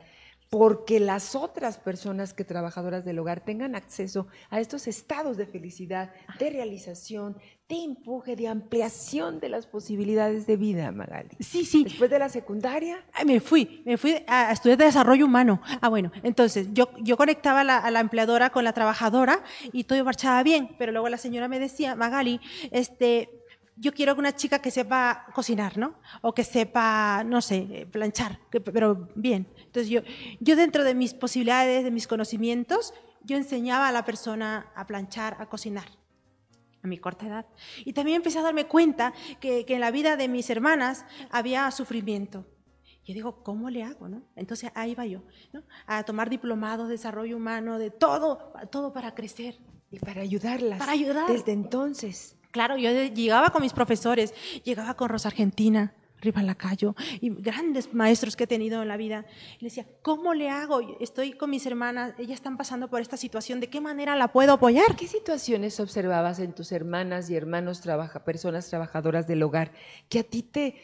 Porque 0.50 0.99
las 0.99 1.37
otras 1.37 1.78
personas 1.78 2.35
que 2.35 2.45
trabajadoras 2.45 3.04
del 3.04 3.21
hogar 3.21 3.45
tengan 3.45 3.76
acceso 3.76 4.26
a 4.50 4.59
estos 4.59 4.88
estados 4.88 5.37
de 5.37 5.47
felicidad, 5.47 6.12
de 6.40 6.50
realización, 6.50 7.37
de 7.69 7.85
empuje, 7.85 8.35
de 8.35 8.49
ampliación 8.49 9.38
de 9.38 9.49
las 9.49 9.69
posibilidades 9.69 10.49
de 10.49 10.57
vida, 10.57 10.90
Magali. 10.90 11.30
Sí, 11.38 11.64
sí. 11.64 11.85
Después 11.85 12.11
de 12.11 12.19
la 12.19 12.28
secundaria. 12.28 13.04
me 13.25 13.38
fui, 13.38 13.80
me 13.87 13.97
fui 13.97 14.16
a 14.26 14.50
estudiar 14.50 14.76
desarrollo 14.76 15.25
humano. 15.25 15.62
Ah, 15.80 15.88
bueno, 15.88 16.11
entonces 16.25 16.66
yo, 16.73 16.90
yo 16.99 17.16
conectaba 17.16 17.61
a 17.61 17.90
la 17.92 18.00
empleadora 18.00 18.50
con 18.50 18.64
la 18.64 18.73
trabajadora 18.73 19.45
y 19.73 19.85
todo 19.85 20.04
marchaba 20.04 20.42
bien, 20.42 20.75
pero 20.78 20.90
luego 20.90 21.09
la 21.09 21.16
señora 21.16 21.47
me 21.47 21.61
decía, 21.61 21.95
Magali, 21.95 22.40
este, 22.73 23.40
yo 23.81 23.93
quiero 23.95 24.15
una 24.15 24.37
chica 24.37 24.61
que 24.61 24.71
sepa 24.71 25.27
cocinar, 25.35 25.79
¿no? 25.79 25.95
O 26.21 26.35
que 26.35 26.45
sepa, 26.45 27.25
no 27.25 27.41
sé, 27.41 27.89
planchar, 27.91 28.39
pero 28.51 29.09
bien. 29.15 29.49
Entonces 29.57 29.89
yo, 29.89 30.03
yo 30.39 30.55
dentro 30.55 30.85
de 30.85 30.95
mis 30.95 31.15
posibilidades, 31.15 31.83
de 31.83 31.91
mis 31.91 32.07
conocimientos, 32.07 32.93
yo 33.25 33.39
enseñaba 33.39 33.89
a 33.89 33.93
la 33.93 34.05
persona 34.05 34.71
a 34.75 34.87
planchar, 34.87 35.37
a 35.41 35.49
cocinar 35.49 35.87
a 36.83 36.87
mi 36.87 36.99
corta 36.99 37.27
edad. 37.27 37.47
Y 37.85 37.93
también 37.93 38.17
empecé 38.17 38.39
a 38.39 38.43
darme 38.43 38.67
cuenta 38.67 39.13
que, 39.39 39.67
que 39.67 39.75
en 39.75 39.81
la 39.81 39.91
vida 39.91 40.17
de 40.17 40.29
mis 40.29 40.49
hermanas 40.49 41.05
había 41.31 41.71
sufrimiento. 41.71 42.47
Yo 43.05 43.15
digo, 43.15 43.43
¿cómo 43.43 43.71
le 43.71 43.83
hago? 43.83 44.09
No? 44.09 44.23
Entonces 44.37 44.71
ahí 44.75 44.95
va 44.95 45.05
yo, 45.05 45.23
¿no? 45.53 45.63
a 45.87 46.05
tomar 46.05 46.31
diplomados 46.31 46.89
de 46.89 46.93
desarrollo 46.93 47.37
humano, 47.37 47.79
de 47.79 47.91
todo, 47.91 48.53
todo 48.71 48.93
para 48.93 49.15
crecer. 49.15 49.59
Y 49.91 49.99
para 49.99 50.23
ayudarlas. 50.23 50.79
Para 50.79 50.93
ayudar. 50.93 51.31
Desde 51.31 51.53
entonces. 51.53 52.40
Claro, 52.50 52.76
yo 52.76 52.90
llegaba 52.90 53.50
con 53.50 53.62
mis 53.62 53.73
profesores, 53.73 54.35
llegaba 54.64 54.95
con 54.95 55.09
Rosa 55.09 55.28
Argentina, 55.28 55.95
Riva 56.21 56.42
Lacayo, 56.42 56.95
y 57.21 57.30
grandes 57.30 57.95
maestros 57.95 58.37
que 58.37 58.45
he 58.45 58.47
tenido 58.47 58.83
en 58.83 58.88
la 58.88 58.97
vida. 58.97 59.25
Y 59.59 59.64
decía, 59.64 59.87
¿cómo 60.02 60.35
le 60.35 60.50
hago? 60.50 60.80
Estoy 61.00 61.33
con 61.33 61.50
mis 61.50 61.64
hermanas, 61.66 62.14
ellas 62.19 62.35
están 62.35 62.57
pasando 62.57 62.88
por 62.88 63.00
esta 63.00 63.16
situación, 63.16 63.61
¿de 63.61 63.71
qué 63.71 63.80
manera 63.80 64.16
la 64.16 64.28
puedo 64.28 64.52
apoyar? 64.52 64.97
¿Qué 64.97 65.07
situaciones 65.07 65.80
observabas 65.80 66.38
en 66.40 66.52
tus 66.52 66.73
hermanas 66.73 67.30
y 67.30 67.37
hermanos, 67.37 67.80
trabaja, 67.80 68.25
personas 68.25 68.69
trabajadoras 68.69 69.26
del 69.26 69.42
hogar, 69.42 69.73
que 70.09 70.19
a 70.19 70.25
ti 70.25 70.42
te 70.42 70.76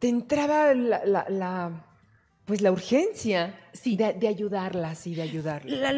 entraba 0.00 0.72
la 0.74 1.91
pues 2.44 2.60
la 2.60 2.72
urgencia 2.72 3.58
sí. 3.72 3.96
de, 3.96 4.26
ayudarlas 4.26 5.06
y 5.06 5.14
de 5.14 5.22
ayudarlas. 5.22 5.78
La, 5.78 5.92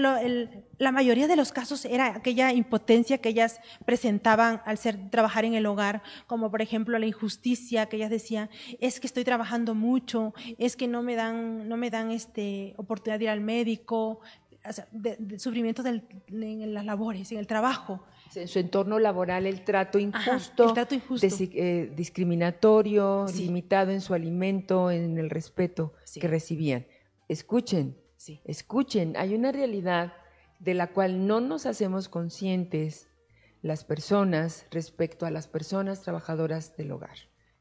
la, 0.79 0.93
mayoría 0.93 1.27
de 1.27 1.37
los 1.37 1.53
casos 1.53 1.85
era 1.87 2.17
aquella 2.17 2.53
impotencia 2.53 3.19
que 3.19 3.31
ellas 3.31 3.61
presentaban 3.87 4.61
al 4.67 4.77
ser 4.77 5.11
trabajar 5.11 5.47
en 5.47 5.55
el 5.55 5.65
hogar, 5.65 6.03
como 6.27 6.51
por 6.51 6.61
ejemplo 6.61 6.99
la 6.99 7.07
injusticia 7.07 7.87
que 7.87 7.97
ellas 7.97 8.11
decían, 8.11 8.51
es 8.81 9.01
que 9.01 9.07
estoy 9.07 9.25
trabajando 9.25 9.75
mucho, 9.75 10.35
es 10.59 10.77
que 10.77 10.87
no 10.87 11.03
me 11.03 11.15
dan, 11.15 11.67
no 11.67 11.79
me 11.79 11.89
dan 11.91 12.11
este, 12.11 12.75
oportunidad 12.77 13.19
de 13.19 13.25
ir 13.25 13.31
al 13.31 13.41
médico, 13.41 14.21
de, 14.93 15.39
sufrimiento 15.39 15.83
en 15.87 16.75
las 16.75 16.85
labores, 16.85 17.33
en 17.33 17.39
el 17.39 17.47
trabajo 17.47 18.05
en 18.37 18.49
su 18.49 18.59
entorno 18.59 18.99
laboral 18.99 19.47
el 19.47 19.65
trato 19.65 19.99
injusto, 19.99 20.75
eh, 21.23 21.93
discriminatorio, 21.95 23.27
limitado 23.35 23.91
en 23.91 24.01
su 24.01 24.15
alimento, 24.15 24.91
en 24.91 25.19
el 25.19 25.31
respeto 25.31 25.93
que 26.21 26.29
recibían. 26.29 26.87
Escuchen, 27.29 27.97
escuchen, 28.45 29.17
hay 29.17 29.35
una 29.35 29.53
realidad 29.53 30.15
de 30.59 30.75
la 30.75 30.89
cual 30.89 31.27
no 31.27 31.41
nos 31.41 31.67
hacemos 31.67 32.09
conscientes 32.09 33.09
las 33.63 33.85
personas 33.85 34.67
respecto 34.71 35.27
a 35.27 35.31
las 35.31 35.49
personas 35.49 36.03
trabajadoras 36.03 36.77
del 36.77 36.93
hogar. 36.93 37.17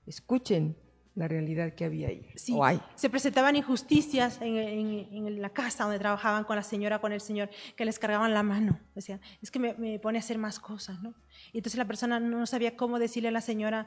Escuchen 0.05 0.75
la 1.15 1.27
realidad 1.27 1.73
que 1.73 1.85
había 1.85 2.07
ahí. 2.07 2.27
Sí, 2.35 2.57
se 2.95 3.09
presentaban 3.09 3.55
injusticias 3.55 4.39
en, 4.41 5.41
la 5.41 5.49
casa 5.49 5.83
donde 5.83 5.99
trabajaban 5.99 6.43
con 6.43 6.55
la 6.55 6.63
señora, 6.63 6.99
con 6.99 7.11
el 7.11 7.21
señor, 7.21 7.49
que 7.75 7.85
les 7.85 7.99
cargaban 7.99 8.33
la 8.33 8.43
mano. 8.43 8.79
Decían, 8.95 9.21
es 9.41 9.51
que 9.51 9.59
me, 9.59 9.73
me 9.75 9.99
pone 9.99 10.17
a 10.17 10.21
hacer 10.21 10.37
más 10.37 10.59
cosas, 10.59 11.01
¿no? 11.01 11.13
Y 11.51 11.59
entonces 11.59 11.77
la 11.77 11.85
persona 11.85 12.19
no 12.19 12.45
sabía 12.45 12.75
cómo 12.75 12.97
decirle 12.97 13.29
a 13.29 13.31
la 13.31 13.41
señora, 13.41 13.85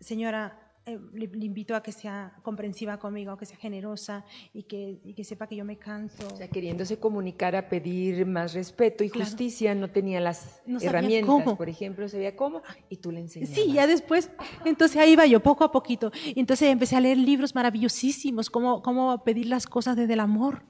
señora, 0.00 0.67
eh, 0.88 0.98
le, 1.14 1.24
invito 1.44 1.74
a 1.74 1.82
que 1.82 1.92
sea 1.92 2.32
comprensiva 2.42 2.98
conmigo, 2.98 3.36
que 3.36 3.46
sea 3.46 3.56
generosa 3.56 4.24
y 4.52 4.62
que, 4.62 4.98
que, 5.14 5.24
sepa 5.24 5.46
que 5.46 5.56
yo 5.56 5.64
me 5.64 5.76
canso. 5.76 6.26
O 6.32 6.36
sea, 6.36 6.48
queriéndose 6.48 6.98
comunicar 6.98 7.54
a 7.54 7.68
pedir 7.68 8.24
más 8.26 8.54
respeto 8.54 9.04
y 9.04 9.08
justicia, 9.08 9.74
no 9.74 9.90
tenía 9.90 10.20
las 10.20 10.60
herramientas, 10.80 11.56
por 11.56 11.68
ejemplo, 11.68 12.08
sabía 12.08 12.36
cómo 12.36 12.62
y 12.88 12.96
tú 12.96 13.10
le 13.10 13.20
enseñabas. 13.20 13.54
Sí, 13.54 13.72
ya 13.72 13.86
después, 13.86 14.30
entonces 14.64 14.96
ahí 14.96 15.12
iba 15.12 15.26
yo 15.26 15.40
poco 15.40 15.64
a 15.64 15.70
poquito. 15.70 16.10
Entonces 16.34 16.68
empecé 16.68 16.96
a 16.96 17.00
leer 17.00 17.18
libros 17.18 17.54
maravillosísimos, 17.54 18.50
cómo, 18.50 18.82
cómo 18.82 19.22
pedir 19.24 19.46
las 19.46 19.66
cosas 19.66 19.96
desde 19.96 20.14
el 20.14 20.20
amor. 20.20 20.62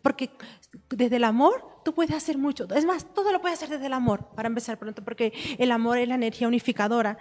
Porque 0.00 0.30
desde 0.90 1.16
el 1.16 1.24
amor 1.24 1.80
tú 1.84 1.92
puedes 1.92 2.14
hacer 2.14 2.38
mucho. 2.38 2.66
Es 2.74 2.84
más, 2.84 3.12
todo 3.12 3.32
lo 3.32 3.40
puedes 3.40 3.58
hacer 3.58 3.70
desde 3.70 3.86
el 3.86 3.92
amor, 3.92 4.28
para 4.36 4.46
empezar 4.46 4.78
pronto, 4.78 5.02
porque 5.02 5.32
el 5.58 5.72
amor 5.72 5.98
es 5.98 6.08
la 6.08 6.14
energía 6.14 6.46
unificadora. 6.46 7.18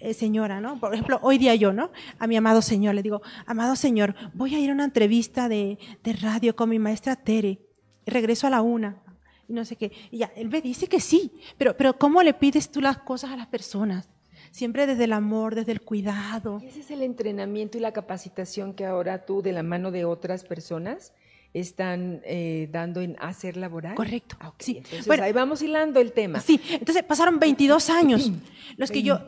Eh, 0.00 0.14
señora, 0.14 0.60
¿no? 0.60 0.78
Por 0.78 0.92
ejemplo, 0.92 1.18
hoy 1.22 1.38
día 1.38 1.54
yo, 1.54 1.72
¿no? 1.72 1.90
A 2.18 2.26
mi 2.26 2.36
amado 2.36 2.62
Señor 2.62 2.94
le 2.94 3.02
digo, 3.02 3.22
amado 3.46 3.74
Señor, 3.74 4.14
voy 4.34 4.54
a 4.54 4.58
ir 4.60 4.70
a 4.70 4.74
una 4.74 4.84
entrevista 4.84 5.48
de, 5.48 5.78
de 6.04 6.12
radio 6.12 6.54
con 6.54 6.68
mi 6.68 6.78
maestra 6.78 7.16
Tere. 7.16 7.60
regreso 8.06 8.46
a 8.46 8.50
la 8.50 8.60
una. 8.62 9.02
Y 9.48 9.54
no 9.54 9.64
sé 9.64 9.76
qué. 9.76 9.90
Y 10.10 10.18
ya, 10.18 10.30
él 10.36 10.50
me 10.50 10.60
dice 10.60 10.86
que 10.88 11.00
sí. 11.00 11.32
Pero, 11.56 11.76
pero 11.76 11.98
¿cómo 11.98 12.22
le 12.22 12.34
pides 12.34 12.70
tú 12.70 12.80
las 12.82 12.98
cosas 12.98 13.30
a 13.30 13.36
las 13.36 13.46
personas? 13.46 14.10
Siempre 14.50 14.86
desde 14.86 15.04
el 15.04 15.12
amor, 15.12 15.54
desde 15.54 15.72
el 15.72 15.80
cuidado. 15.80 16.60
¿Y 16.62 16.66
ese 16.66 16.80
es 16.80 16.90
el 16.90 17.02
entrenamiento 17.02 17.78
y 17.78 17.80
la 17.80 17.92
capacitación 17.92 18.74
que 18.74 18.86
ahora 18.86 19.24
tú, 19.24 19.42
de 19.42 19.52
la 19.52 19.62
mano 19.62 19.90
de 19.90 20.04
otras 20.04 20.44
personas, 20.44 21.12
están 21.54 22.20
eh, 22.24 22.68
dando 22.70 23.00
en 23.00 23.16
hacer 23.20 23.56
laboral. 23.56 23.94
Correcto. 23.94 24.36
Ah, 24.40 24.52
sí. 24.58 24.82
bueno, 25.06 25.24
ahí 25.24 25.32
vamos 25.32 25.62
hilando 25.62 26.00
el 26.00 26.12
tema. 26.12 26.40
Sí, 26.40 26.60
entonces 26.70 27.02
pasaron 27.02 27.38
22 27.38 27.90
años, 27.90 28.30
los 28.76 28.90
que 28.90 29.02
yo 29.02 29.20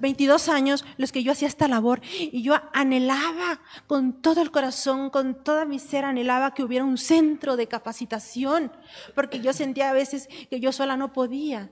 22 0.00 0.48
años 0.48 0.84
los 0.96 1.12
que 1.12 1.22
yo 1.22 1.32
hacía 1.32 1.48
esta 1.48 1.68
labor 1.68 2.00
y 2.18 2.42
yo 2.42 2.54
anhelaba 2.72 3.60
con 3.86 4.20
todo 4.20 4.42
el 4.42 4.50
corazón, 4.50 5.10
con 5.10 5.42
toda 5.42 5.64
mi 5.64 5.78
ser 5.78 6.04
anhelaba 6.04 6.54
que 6.54 6.62
hubiera 6.62 6.84
un 6.84 6.98
centro 6.98 7.56
de 7.56 7.66
capacitación, 7.66 8.72
porque 9.14 9.40
yo 9.40 9.52
sentía 9.52 9.90
a 9.90 9.92
veces 9.92 10.28
que 10.50 10.60
yo 10.60 10.72
sola 10.72 10.96
no 10.96 11.12
podía 11.12 11.70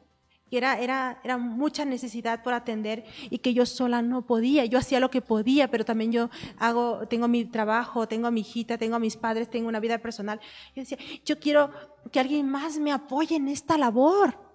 que 0.50 0.58
era, 0.58 0.78
era, 0.78 1.20
era 1.22 1.38
mucha 1.38 1.84
necesidad 1.84 2.42
por 2.42 2.52
atender 2.52 3.04
y 3.30 3.38
que 3.38 3.54
yo 3.54 3.64
sola 3.64 4.02
no 4.02 4.22
podía. 4.22 4.64
Yo 4.64 4.78
hacía 4.78 4.98
lo 4.98 5.10
que 5.10 5.22
podía, 5.22 5.70
pero 5.70 5.84
también 5.84 6.10
yo 6.10 6.28
hago, 6.58 7.06
tengo 7.08 7.28
mi 7.28 7.44
trabajo, 7.44 8.08
tengo 8.08 8.26
a 8.26 8.30
mi 8.32 8.40
hijita, 8.40 8.76
tengo 8.76 8.96
a 8.96 8.98
mis 8.98 9.16
padres, 9.16 9.48
tengo 9.48 9.68
una 9.68 9.80
vida 9.80 9.98
personal. 9.98 10.40
Yo 10.74 10.82
decía, 10.82 10.98
yo 11.24 11.38
quiero 11.38 11.70
que 12.10 12.18
alguien 12.18 12.48
más 12.48 12.78
me 12.78 12.92
apoye 12.92 13.36
en 13.36 13.48
esta 13.48 13.78
labor. 13.78 14.50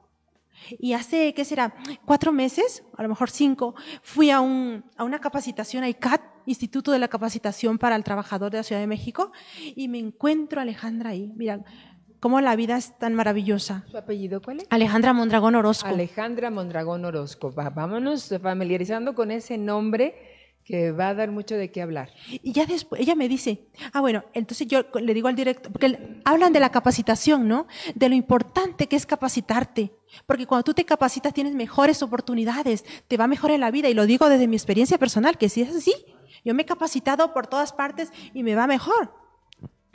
Y 0.79 0.93
hace, 0.93 1.33
¿qué 1.33 1.45
será? 1.45 1.75
Cuatro 2.05 2.31
meses, 2.31 2.83
a 2.97 3.03
lo 3.03 3.09
mejor 3.09 3.29
cinco, 3.29 3.75
fui 4.01 4.31
a, 4.31 4.41
un, 4.41 4.83
a 4.97 5.03
una 5.03 5.19
capacitación 5.19 5.83
a 5.83 5.89
ICAT, 5.89 6.21
Instituto 6.47 6.91
de 6.91 6.99
la 6.99 7.07
Capacitación 7.07 7.77
para 7.77 7.95
el 7.95 8.03
Trabajador 8.03 8.51
de 8.51 8.57
la 8.57 8.63
Ciudad 8.63 8.79
de 8.79 8.87
México, 8.87 9.31
y 9.75 9.87
me 9.87 9.99
encuentro 9.99 10.59
a 10.59 10.63
Alejandra 10.63 11.09
ahí. 11.09 11.33
Mira, 11.35 11.63
cómo 12.25 12.41
la 12.41 12.55
vida 12.55 12.75
es 12.75 12.97
tan 12.97 13.13
maravillosa. 13.13 13.83
¿Su 13.91 13.99
apellido 13.99 14.41
cuál 14.41 14.61
es? 14.61 14.67
Alejandra 14.71 15.13
Mondragón 15.13 15.53
Orozco. 15.53 15.87
Alejandra 15.87 16.49
Mondragón 16.49 17.05
Orozco. 17.05 17.51
vámonos 17.51 18.33
familiarizando 18.41 19.13
con 19.13 19.29
ese 19.29 19.59
nombre 19.59 20.15
que 20.63 20.91
va 20.91 21.09
a 21.09 21.13
dar 21.13 21.29
mucho 21.29 21.53
de 21.53 21.69
qué 21.69 21.83
hablar. 21.83 22.09
Y 22.27 22.51
ya 22.51 22.65
después, 22.65 22.99
ella 22.99 23.13
me 23.13 23.29
dice, 23.29 23.67
ah, 23.93 24.01
bueno, 24.01 24.23
entonces 24.33 24.65
yo 24.65 24.85
le 24.99 25.13
digo 25.13 25.27
al 25.27 25.35
director, 25.35 25.71
porque 25.71 26.19
hablan 26.25 26.51
de 26.51 26.59
la 26.59 26.71
capacitación, 26.71 27.47
¿no? 27.47 27.67
De 27.93 28.09
lo 28.09 28.15
importante 28.15 28.87
que 28.87 28.95
es 28.95 29.05
capacitarte. 29.05 29.91
Porque 30.25 30.47
cuando 30.47 30.63
tú 30.63 30.73
te 30.73 30.83
capacitas 30.83 31.31
tienes 31.31 31.53
mejores 31.53 32.01
oportunidades, 32.01 32.85
te 33.07 33.17
va 33.17 33.27
mejor 33.27 33.51
en 33.51 33.61
la 33.61 33.69
vida. 33.69 33.87
Y 33.87 33.93
lo 33.93 34.07
digo 34.07 34.29
desde 34.29 34.47
mi 34.47 34.55
experiencia 34.55 34.97
personal, 34.97 35.37
que 35.37 35.47
si 35.47 35.61
es 35.61 35.75
así. 35.75 35.93
Yo 36.43 36.55
me 36.55 36.63
he 36.63 36.65
capacitado 36.65 37.35
por 37.35 37.45
todas 37.45 37.71
partes 37.71 38.11
y 38.33 38.41
me 38.41 38.55
va 38.55 38.65
mejor. 38.65 39.24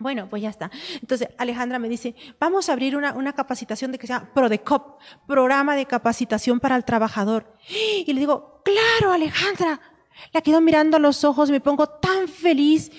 Bueno, 0.00 0.28
pues 0.30 0.42
ya 0.42 0.48
está. 0.48 0.70
Entonces 1.00 1.28
Alejandra 1.36 1.78
me 1.78 1.88
dice, 1.88 2.14
vamos 2.40 2.68
a 2.68 2.72
abrir 2.72 2.96
una, 2.96 3.12
una 3.12 3.34
capacitación 3.34 3.92
de 3.92 3.98
que 3.98 4.06
se 4.06 4.14
llama 4.14 4.30
PRODECOP, 4.32 4.98
Programa 5.26 5.76
de 5.76 5.84
Capacitación 5.84 6.58
para 6.58 6.74
el 6.74 6.86
Trabajador. 6.86 7.54
Y 7.68 8.10
le 8.10 8.18
digo, 8.18 8.62
claro, 8.64 9.12
Alejandra. 9.12 9.78
La 10.32 10.40
quedo 10.42 10.60
mirando 10.60 10.96
a 10.96 11.00
los 11.00 11.24
ojos, 11.24 11.50
me 11.50 11.60
pongo 11.60 11.86
tan 11.86 12.28
feliz. 12.28 12.90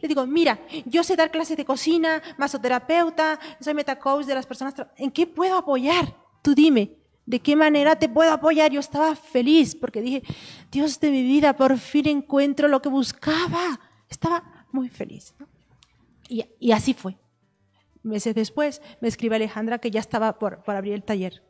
Le 0.00 0.08
digo, 0.08 0.26
mira, 0.26 0.60
yo 0.86 1.02
sé 1.04 1.16
dar 1.16 1.30
clases 1.30 1.56
de 1.56 1.64
cocina, 1.64 2.22
masoterapeuta, 2.36 3.38
soy 3.60 3.74
metacoach 3.74 4.26
de 4.26 4.34
las 4.34 4.46
personas. 4.46 4.74
¿En 4.96 5.10
qué 5.10 5.26
puedo 5.26 5.56
apoyar? 5.56 6.16
Tú 6.42 6.54
dime, 6.54 6.96
¿de 7.26 7.40
qué 7.40 7.56
manera 7.56 7.96
te 7.96 8.08
puedo 8.08 8.32
apoyar? 8.32 8.70
Yo 8.70 8.80
estaba 8.80 9.14
feliz 9.14 9.74
porque 9.74 10.00
dije, 10.00 10.22
Dios 10.70 10.98
de 11.00 11.10
mi 11.10 11.22
vida, 11.22 11.56
por 11.56 11.78
fin 11.78 12.08
encuentro 12.08 12.68
lo 12.68 12.80
que 12.82 12.88
buscaba. 12.88 13.80
Estaba 14.08 14.66
muy 14.72 14.88
feliz. 14.88 15.34
Y, 16.58 16.72
así 16.72 16.94
fue. 16.94 17.16
Meses 18.02 18.34
después 18.34 18.82
me 19.00 19.08
escribe 19.08 19.36
Alejandra 19.36 19.78
que 19.78 19.90
ya 19.90 20.00
estaba 20.00 20.38
por, 20.38 20.62
abrir 20.66 20.94
el 20.94 21.02
taller. 21.02 21.42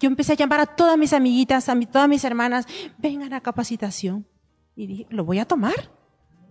Yo 0.00 0.08
empecé 0.08 0.32
a 0.32 0.36
llamar 0.36 0.60
a 0.60 0.66
todas 0.66 0.98
mis 0.98 1.12
amiguitas, 1.12 1.68
a 1.68 1.80
todas 1.80 2.08
mis 2.08 2.24
hermanas, 2.24 2.66
vengan 2.98 3.32
a 3.32 3.40
capacitación. 3.40 4.26
Y 4.74 4.86
dije, 4.86 5.06
lo 5.10 5.24
voy 5.24 5.38
a 5.38 5.46
tomar. 5.46 5.74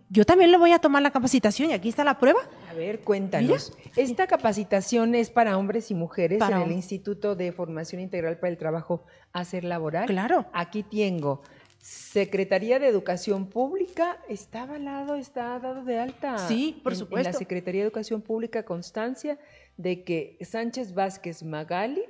yo 0.09 0.25
también 0.25 0.51
le 0.51 0.57
voy 0.57 0.71
a 0.71 0.79
tomar 0.79 1.01
la 1.01 1.11
capacitación 1.11 1.69
y 1.69 1.73
aquí 1.73 1.89
está 1.89 2.03
la 2.03 2.17
prueba. 2.19 2.39
A 2.69 2.73
ver, 2.73 3.01
cuéntanos. 3.01 3.73
Esta 3.95 4.27
capacitación 4.27 5.15
es 5.15 5.29
para 5.29 5.57
hombres 5.57 5.91
y 5.91 5.95
mujeres 5.95 6.41
en 6.41 6.57
el 6.57 6.71
Instituto 6.71 7.35
de 7.35 7.51
Formación 7.51 8.01
Integral 8.01 8.39
para 8.39 8.51
el 8.51 8.57
Trabajo 8.57 9.05
Hacer 9.31 9.63
Laboral. 9.63 10.07
Claro. 10.07 10.47
Aquí 10.53 10.83
tengo 10.83 11.43
Secretaría 11.85 12.79
de 12.79 12.87
Educación 12.87 13.45
Pública, 13.45 14.17
está 14.27 14.63
avalado, 14.63 15.13
está 15.13 15.59
dado 15.59 15.85
de 15.85 15.99
alta. 15.99 16.39
Sí, 16.47 16.81
por 16.83 16.95
supuesto. 16.95 17.29
En 17.29 17.33
la 17.33 17.37
Secretaría 17.37 17.81
de 17.81 17.87
Educación 17.87 18.23
Pública 18.23 18.65
constancia 18.65 19.37
de 19.77 20.03
que 20.03 20.35
Sánchez 20.41 20.95
Vázquez 20.95 21.43
Magali 21.43 22.03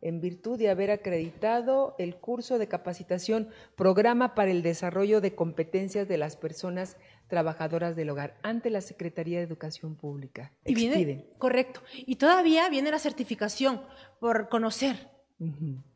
en 0.00 0.20
virtud 0.20 0.58
de 0.58 0.70
haber 0.70 0.90
acreditado 0.90 1.94
el 2.00 2.16
curso 2.16 2.58
de 2.58 2.66
capacitación 2.66 3.48
Programa 3.76 4.34
para 4.34 4.50
el 4.50 4.64
Desarrollo 4.64 5.20
de 5.20 5.36
Competencias 5.36 6.08
de 6.08 6.18
las 6.18 6.34
Personas 6.36 6.96
Trabajadoras 7.28 7.94
del 7.94 8.10
Hogar 8.10 8.36
ante 8.42 8.70
la 8.70 8.80
Secretaría 8.80 9.38
de 9.38 9.44
Educación 9.44 9.94
Pública. 9.94 10.50
Y 10.64 10.74
viene, 10.74 11.26
correcto. 11.38 11.80
Y 11.94 12.16
todavía 12.16 12.68
viene 12.68 12.90
la 12.90 12.98
certificación 12.98 13.82
por 14.18 14.48
conocer 14.48 15.12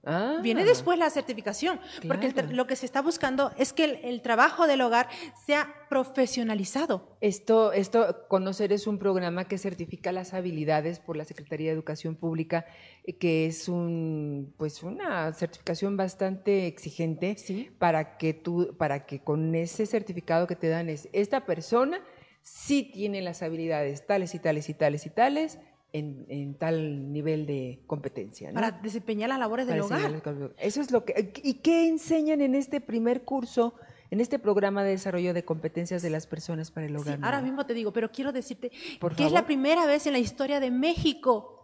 Ah. 0.05 0.39
Viene 0.43 0.65
después 0.65 0.99
la 0.99 1.11
certificación, 1.11 1.81
porque 2.07 2.33
lo 2.51 2.67
que 2.67 2.77
se 2.77 2.87
está 2.87 3.03
buscando 3.03 3.53
es 3.57 3.73
que 3.73 4.01
el, 4.05 4.23
trabajo 4.23 4.67
del 4.67 4.81
hogar 4.81 5.09
sea 5.47 5.75
profesionalizado. 5.89 7.17
Esto, 7.21 7.73
esto, 7.73 8.27
Conocer 8.29 8.73
es 8.73 8.87
un 8.87 8.99
programa 8.99 9.47
que 9.47 9.59
certifica 9.59 10.13
las 10.13 10.35
habilidades 10.35 11.01
por 11.01 11.17
la 11.17 11.25
Secretaría 11.25 11.69
de 11.69 11.75
Educación 11.75 12.15
Pública, 12.15 12.67
eh, 13.05 13.17
que 13.17 13.47
es 13.47 13.69
un, 13.69 14.55
pues 14.57 14.83
una 14.83 15.33
certificación 15.33 15.97
bastante 15.97 16.67
exigente 16.67 17.37
para 17.79 18.17
que 18.17 18.33
tú, 18.33 18.77
para 18.79 19.07
que 19.07 19.21
con 19.21 19.55
ese 19.55 19.87
certificado 19.87 20.47
que 20.47 20.57
te 20.57 20.69
dan 20.69 20.89
es 20.89 21.09
esta 21.13 21.47
persona 21.47 22.01
sí 22.43 22.85
tiene 22.93 23.23
las 23.23 23.43
habilidades 23.43 24.07
tales 24.07 24.35
y 24.35 24.39
tales 24.39 24.69
y 24.69 24.75
tales 24.75 25.07
y 25.07 25.11
tales 25.11 25.59
en, 25.93 26.55
tal 26.55 27.13
nivel 27.13 27.47
de 27.47 27.81
competencia. 27.87 28.53
Para 28.53 28.71
desempeñar 28.71 29.29
las 29.29 29.39
labores 29.39 29.67
del 29.67 29.81
hogar. 29.81 30.23
Eso 30.59 30.81
es 30.81 30.91
lo 30.91 31.05
que. 31.05 31.33
¿Y 31.43 31.55
qué 31.55 31.89
enseñan 31.89 32.41
en 32.41 32.55
este 32.55 32.81
primer 32.81 33.25
curso? 33.25 33.75
En 34.09 34.21
este 34.21 34.39
programa 34.39 34.85
de 34.85 34.91
desarrollo 34.91 35.35
de 35.35 35.45
competencias 35.45 36.01
de 36.01 36.11
las 36.11 36.29
personas 36.29 36.71
para 36.71 36.87
el 36.87 36.97
hogar. 36.97 37.19
ahora 37.23 37.43
mismo 37.43 37.67
te 37.67 37.75
digo, 37.75 37.93
pero 37.93 38.13
quiero 38.13 38.31
decirte 38.31 38.71
que 38.71 39.27
es 39.27 39.33
la 39.33 39.47
primera 39.47 39.85
vez 39.85 40.07
en 40.07 40.13
la 40.13 40.21
historia 40.21 40.61
de 40.61 40.71
México 40.71 41.57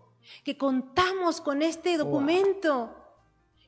que 0.44 0.56
contamos 0.56 1.40
con 1.40 1.62
este 1.62 1.96
documento. 1.96 3.01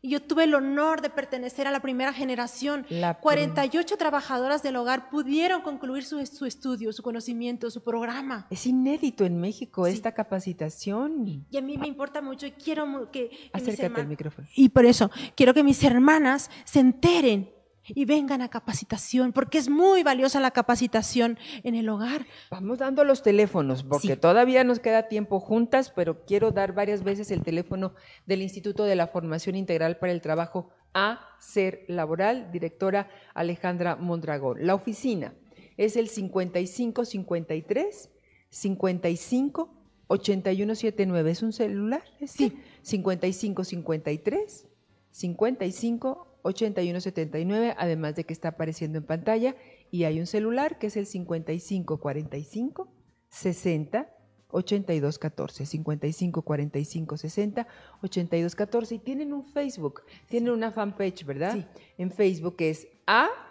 Y 0.05 0.11
yo 0.11 0.21
tuve 0.21 0.45
el 0.45 0.55
honor 0.55 1.01
de 1.01 1.09
pertenecer 1.09 1.67
a 1.67 1.71
la 1.71 1.81
primera 1.81 2.13
generación. 2.13 2.87
48 3.23 3.97
trabajadoras 3.97 4.63
del 4.63 4.77
hogar 4.77 5.09
pudieron 5.09 5.63
concluir 5.63 6.05
su, 6.05 6.19
estudio, 6.19 6.93
su 6.93 7.03
conocimiento, 7.03 7.71
su 7.71 7.83
programa. 7.83 8.47
Es 8.51 8.67
inédito 8.67 9.25
en 9.25 9.41
México 9.41 9.87
esta 9.87 10.13
capacitación. 10.13 11.47
Y 11.51 11.57
a 11.57 11.63
mí 11.63 11.79
me 11.79 11.89
importa 11.89 12.21
mucho 12.21 12.47
y 12.47 12.51
quiero 12.51 13.11
que... 13.11 13.31
Acércate 13.55 14.03
al 14.03 14.07
micrófono. 14.07 14.47
Y 14.55 14.69
por 14.69 14.85
eso, 14.85 15.11
quiero 15.35 15.55
que 15.55 15.65
mis 15.65 15.83
hermanas 15.83 16.51
se 16.65 16.81
enteren 16.81 17.54
y 17.89 18.05
vengan 18.05 18.43
a 18.43 18.49
capacitación, 18.49 19.33
porque 19.33 19.59
es 19.59 19.69
muy 19.69 20.03
valiosa 20.03 20.41
la 20.41 20.51
capacitación 20.51 21.39
en 21.63 21.75
el 21.75 21.89
hogar. 21.89 22.27
Vamos 22.51 22.79
dando 22.79 23.05
los 23.05 23.23
teléfonos, 23.23 23.83
porque 23.83 24.17
todavía 24.17 24.65
nos 24.65 24.81
queda 24.81 25.09
tiempo 25.09 25.41
juntas, 25.41 25.93
pero 25.95 26.25
quiero 26.25 26.51
dar 26.51 26.73
varias 26.73 27.03
veces 27.03 27.31
el 27.31 27.43
teléfono 27.43 27.95
del 28.27 28.43
Instituto 28.43 28.85
de 28.85 28.97
la 28.97 29.09
Formación 29.09 29.57
Integral 29.57 29.99
para 29.99 30.13
el 30.13 30.21
Trabajo 30.21 30.71
a 30.95 31.21
Ser 31.39 31.85
Laboral, 31.89 32.51
directora 32.53 33.09
Alejandra 33.35 33.97
Mondragón. 33.97 34.67
La 34.67 34.75
oficina 34.75 35.35
es 35.77 35.97
el 35.97 36.09
5553 36.09 38.11
55 38.49 39.75
8179. 40.07 41.31
¿Es 41.31 41.43
un 41.43 41.53
celular? 41.53 42.05
Sí. 42.27 42.57
5553 42.83 44.69
55 45.11 46.34
8179, 46.45 47.75
además 47.77 48.15
de 48.15 48.25
que 48.25 48.33
está 48.33 48.49
apareciendo 48.51 48.99
en 48.99 49.05
pantalla 49.05 49.57
y 49.91 50.05
hay 50.05 50.21
un 50.21 50.27
celular 50.27 50.79
que 50.79 50.87
es 50.89 50.97
el 50.97 51.07
5545 51.07 52.93
60 53.29 54.11
82 54.49 55.19
14 55.19 55.67
55 55.67 56.43
45 56.43 57.17
60 57.17 57.67
82 58.03 58.55
14 58.55 58.95
y 58.95 58.99
tienen 58.99 59.33
un 59.33 59.45
Facebook, 59.45 60.03
tienen 60.29 60.53
una 60.53 60.71
fanpage, 60.71 61.25
¿verdad? 61.25 61.55
Sí. 61.55 61.67
En 61.99 62.13
Facebook 62.13 62.57
es 62.59 62.87
a-ser 63.07 63.45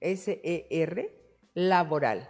S 0.00 0.40
E 0.44 0.66
R 0.70 1.12
laboral. 1.54 2.28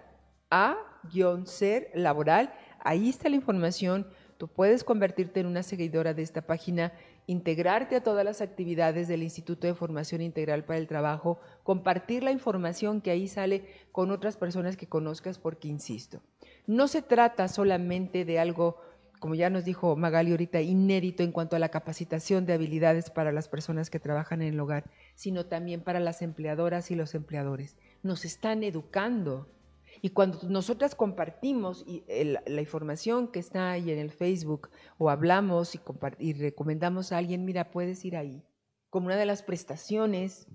A-ser 0.51 1.91
laboral. 1.95 2.53
Ahí 2.79 3.11
está 3.11 3.29
la 3.29 3.37
información. 3.37 4.07
Tú 4.39 4.49
puedes 4.49 4.85
convertirte 4.85 5.41
en 5.41 5.47
una 5.47 5.63
seguidora 5.63 6.15
de 6.15 6.23
esta 6.23 6.47
página 6.47 6.95
integrarte 7.27 7.97
a 7.97 8.03
todas 8.03 8.25
las 8.25 8.41
actividades 8.41 9.09
del 9.09 9.23
Instituto 9.23 9.67
de 9.67 9.75
Formación 9.75 10.21
Integral 10.21 10.65
para 10.65 10.79
el 10.79 10.87
Trabajo, 10.87 11.39
compartir 11.63 12.23
la 12.23 12.33
información 12.33 13.01
que 13.01 13.11
ahí 13.11 13.29
sale 13.29 13.65
con 13.93 14.11
otras 14.11 14.37
personas 14.37 14.77
que 14.77 14.89
conozcas, 14.89 15.39
porque, 15.39 15.69
insisto, 15.69 16.21
no 16.67 16.89
se 16.89 17.03
trata 17.03 17.49
solamente 17.49 18.25
de 18.25 18.39
algo, 18.39 18.77
como 19.19 19.35
ya 19.35 19.51
nos 19.51 19.65
dijo 19.65 19.97
Magali 19.97 20.31
ahorita, 20.31 20.61
inédito 20.61 21.23
en 21.23 21.33
cuanto 21.33 21.57
a 21.57 21.59
la 21.59 21.69
capacitación 21.69 22.47
de 22.47 22.55
habilidades 22.55 23.11
para 23.11 23.33
las 23.33 23.49
personas 23.49 23.91
que 23.91 24.01
trabajan 24.01 24.43
en 24.43 24.55
el 24.55 24.61
hogar, 24.61 24.85
sino 25.15 25.47
también 25.47 25.83
para 25.83 26.01
las 26.01 26.23
empleadoras 26.23 26.91
y 26.91 26.95
los 26.95 27.15
empleadores. 27.15 27.77
Nos 28.03 28.25
están 28.25 28.63
educando 28.65 29.49
y 30.03 30.11
cuando 30.11 30.39
nosotras 30.49 30.95
compartimos 30.95 31.85
la 32.47 32.61
información 32.61 33.29
que 33.29 33.39
está 33.39 33.73
ahí 33.73 33.91
en 33.91 33.99
el 33.99 34.11
Facebook 34.11 34.71
o 34.99 35.11
hablamos 35.11 35.75
y, 35.75 35.81
y, 36.19 36.33
recomendamos 36.33 37.13
a 37.13 37.19
alguien, 37.19 37.45
mira, 37.45 37.71
puedes 37.71 38.05
ir 38.05 38.17
ahí, 38.17 38.43
como 38.89 39.07
una 39.07 39.17
de 39.17 39.27
las 39.27 39.43
prestaciones 39.43 40.49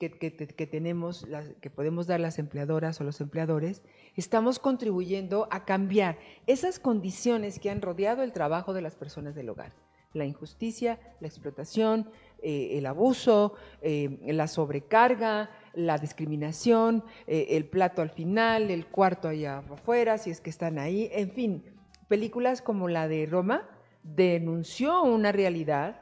que, 0.00 0.10
que, 0.18 0.66
tenemos, 0.66 1.26
que 1.60 1.68
podemos 1.68 2.06
dar 2.06 2.20
las 2.20 2.38
empleadoras 2.38 2.98
o 3.00 3.04
los 3.04 3.20
empleadores, 3.20 3.82
estamos 4.16 4.58
contribuyendo 4.58 5.46
a 5.50 5.66
cambiar 5.66 6.18
esas 6.46 6.78
condiciones 6.78 7.58
que 7.58 7.70
han 7.70 7.82
rodeado 7.82 8.22
el 8.22 8.32
trabajo 8.32 8.72
de 8.72 8.80
las 8.80 8.96
personas 8.96 9.34
del 9.34 9.50
hogar. 9.50 9.74
La 10.14 10.24
injusticia, 10.24 10.98
la 11.20 11.28
explotación, 11.28 12.10
eh, 12.42 12.78
el 12.78 12.86
abuso, 12.86 13.54
eh, 13.82 14.18
la 14.22 14.48
sobrecarga, 14.48 15.50
la 15.74 15.98
discriminación, 15.98 17.04
eh, 17.26 17.48
el 17.50 17.64
plato 17.66 18.02
al 18.02 18.10
final, 18.10 18.70
el 18.70 18.86
cuarto 18.86 19.28
allá 19.28 19.58
afuera, 19.58 20.18
si 20.18 20.30
es 20.30 20.40
que 20.40 20.50
están 20.50 20.78
ahí, 20.78 21.08
en 21.12 21.30
fin, 21.30 21.64
películas 22.08 22.62
como 22.62 22.88
la 22.88 23.08
de 23.08 23.26
Roma 23.26 23.68
denunció 24.02 25.02
una 25.02 25.32
realidad 25.32 26.00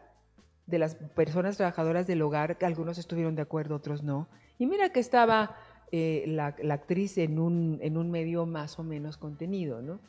de 0.67 0.79
las 0.79 0.95
personas 0.95 1.57
trabajadoras 1.57 2.07
del 2.07 2.23
hogar, 2.23 2.59
que 2.59 2.67
algunos 2.67 2.99
estuvieron 2.99 3.35
de 3.35 3.43
acuerdo, 3.43 3.77
otros 3.77 4.03
no. 4.03 4.29
Y 4.59 4.67
mira 4.67 4.91
que 4.91 5.01
estaba 5.01 5.57
eh, 5.93 6.25
la, 6.27 6.55
actriz 6.73 7.17
en 7.19 7.39
un, 7.39 7.79
en 7.83 7.97
un 7.97 8.11
medio 8.11 8.45
más 8.45 8.79
o 8.79 8.85
menos 8.85 9.17
contenido, 9.17 9.81
¿no? 9.81 10.01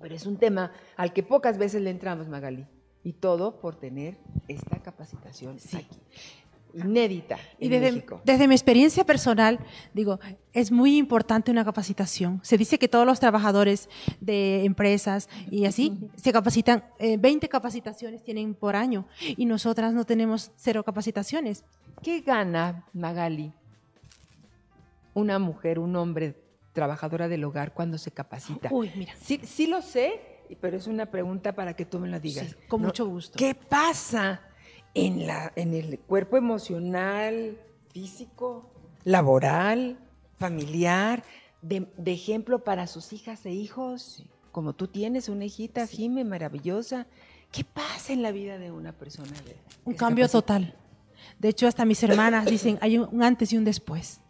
Pero 0.00 0.14
es 0.14 0.24
un 0.24 0.38
tema 0.38 0.72
al 0.96 1.12
que 1.12 1.22
pocas 1.22 1.58
veces 1.58 1.82
le 1.82 1.90
entramos, 1.90 2.28
Magali. 2.28 2.66
Y 3.02 3.14
todo 3.14 3.60
por 3.60 3.76
tener 3.76 4.18
esta 4.48 4.78
capacitación 4.82 5.56
aquí 5.74 6.00
inédita 6.74 7.38
y 7.58 7.68
desde, 7.68 8.04
Desde 8.24 8.48
mi 8.48 8.54
experiencia 8.54 9.04
personal, 9.04 9.58
digo, 9.94 10.20
es 10.52 10.72
muy 10.72 10.96
importante 10.96 11.50
una 11.50 11.64
capacitación. 11.64 12.40
Se 12.42 12.56
dice 12.56 12.78
que 12.78 12.88
todos 12.88 13.06
los 13.06 13.20
trabajadores 13.20 13.88
de 14.20 14.64
empresas 14.64 15.28
y 15.50 15.64
así 15.66 15.98
se 16.16 16.32
capacitan, 16.32 16.84
20 16.98 17.46
eh, 17.46 17.48
capacitaciones 17.48 18.22
tienen 18.22 18.54
por 18.54 18.76
año 18.76 19.06
y 19.20 19.46
nosotras 19.46 19.94
no 19.94 20.04
tenemos 20.04 20.52
cero 20.56 20.84
capacitaciones. 20.84 21.64
¿Qué 22.02 22.20
gana 22.20 22.86
Magali 22.92 23.52
una 25.14 25.38
mujer, 25.38 25.78
un 25.78 25.96
hombre 25.96 26.36
trabajadora 26.72 27.28
del 27.28 27.44
hogar 27.44 27.74
cuando 27.74 27.98
se 27.98 28.10
capacita? 28.10 28.68
Uy, 28.72 28.90
mira. 28.96 29.14
Sí, 29.20 29.40
sí 29.44 29.66
lo 29.66 29.82
sé, 29.82 30.20
pero 30.60 30.76
es 30.76 30.86
una 30.86 31.06
pregunta 31.06 31.54
para 31.54 31.74
que 31.74 31.84
tú 31.84 31.98
me 31.98 32.08
la 32.08 32.18
digas. 32.18 32.56
con 32.68 32.82
mucho 32.82 33.06
gusto. 33.06 33.36
¿Qué 33.38 33.54
pasa? 33.54 34.40
En, 34.94 35.26
la, 35.26 35.52
en 35.56 35.74
el 35.74 35.98
cuerpo 35.98 36.36
emocional, 36.36 37.58
físico, 37.92 38.70
laboral, 39.04 39.98
familiar, 40.38 41.22
de, 41.62 41.86
ejemplo 42.06 42.64
para 42.64 42.86
sus 42.86 43.12
hijas 43.12 43.44
e 43.46 43.50
hijos, 43.50 44.24
como 44.52 44.72
tú 44.72 44.88
tienes 44.88 45.28
una 45.28 45.44
hijita, 45.44 45.86
Jime, 45.86 46.24
maravillosa. 46.24 47.06
¿Qué 47.52 47.64
pasa 47.64 48.12
en 48.12 48.22
la 48.22 48.32
vida 48.32 48.58
de 48.58 48.70
una 48.70 48.92
persona? 48.92 49.32
un 49.84 49.94
cambio 49.94 50.28
total. 50.28 50.74
De 51.38 51.48
hecho, 51.48 51.66
hasta 51.66 51.84
mis 51.84 52.02
hermanas 52.02 52.46
dicen, 52.46 52.78
hay 52.80 52.98
un 52.98 53.22
antes 53.22 53.52
y 53.52 53.58
un 53.58 53.64
después. 53.64 54.20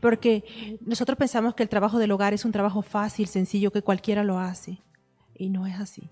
Porque 0.00 0.78
nosotros 0.84 1.16
pensamos 1.16 1.54
que 1.54 1.62
el 1.62 1.68
trabajo 1.68 1.98
del 1.98 2.10
hogar 2.10 2.34
es 2.34 2.44
un 2.44 2.52
trabajo 2.52 2.82
fácil, 2.82 3.26
sencillo, 3.28 3.70
que 3.70 3.82
cualquiera 3.82 4.24
lo 4.24 4.38
hace. 4.38 4.82
Y 5.34 5.50
no 5.50 5.66
es 5.66 5.78
así. 5.78 6.10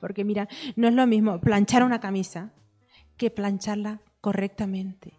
Porque 0.00 0.24
mira, 0.24 0.48
no 0.76 0.88
es 0.88 0.94
lo 0.94 1.06
mismo 1.06 1.40
planchar 1.40 1.82
una 1.82 2.00
camisa 2.00 2.52
que 3.20 3.30
plancharla 3.30 4.00
correctamente. 4.22 5.12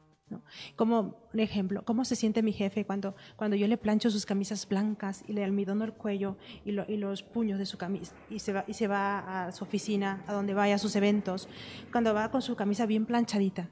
Como 0.76 1.16
un 1.34 1.40
ejemplo, 1.40 1.84
¿cómo 1.86 2.04
se 2.04 2.16
siente 2.16 2.42
mi 2.42 2.52
jefe 2.52 2.84
cuando, 2.84 3.14
cuando 3.36 3.56
yo 3.56 3.68
le 3.68 3.78
plancho 3.78 4.10
sus 4.10 4.26
camisas 4.26 4.68
blancas 4.68 5.24
y 5.28 5.34
le 5.34 5.44
almidono 5.44 5.86
el 5.86 5.94
cuello 5.94 6.36
y, 6.66 6.72
y 6.72 6.98
los 6.98 7.22
puños 7.22 7.60
de 7.60 7.68
su 7.68 7.78
camisa 7.78 8.16
y 8.28 8.40
se, 8.40 8.54
va, 8.54 8.66
y 8.68 8.74
se 8.74 8.88
va 8.88 9.46
a 9.46 9.52
su 9.52 9.66
oficina, 9.66 10.24
a 10.26 10.34
donde 10.34 10.56
vaya, 10.56 10.76
a 10.76 10.78
sus 10.80 10.96
eventos, 10.96 11.48
cuando 11.92 12.12
va 12.16 12.32
con 12.32 12.42
su 12.42 12.56
camisa 12.56 12.88
bien 12.88 13.06
planchadita? 13.06 13.70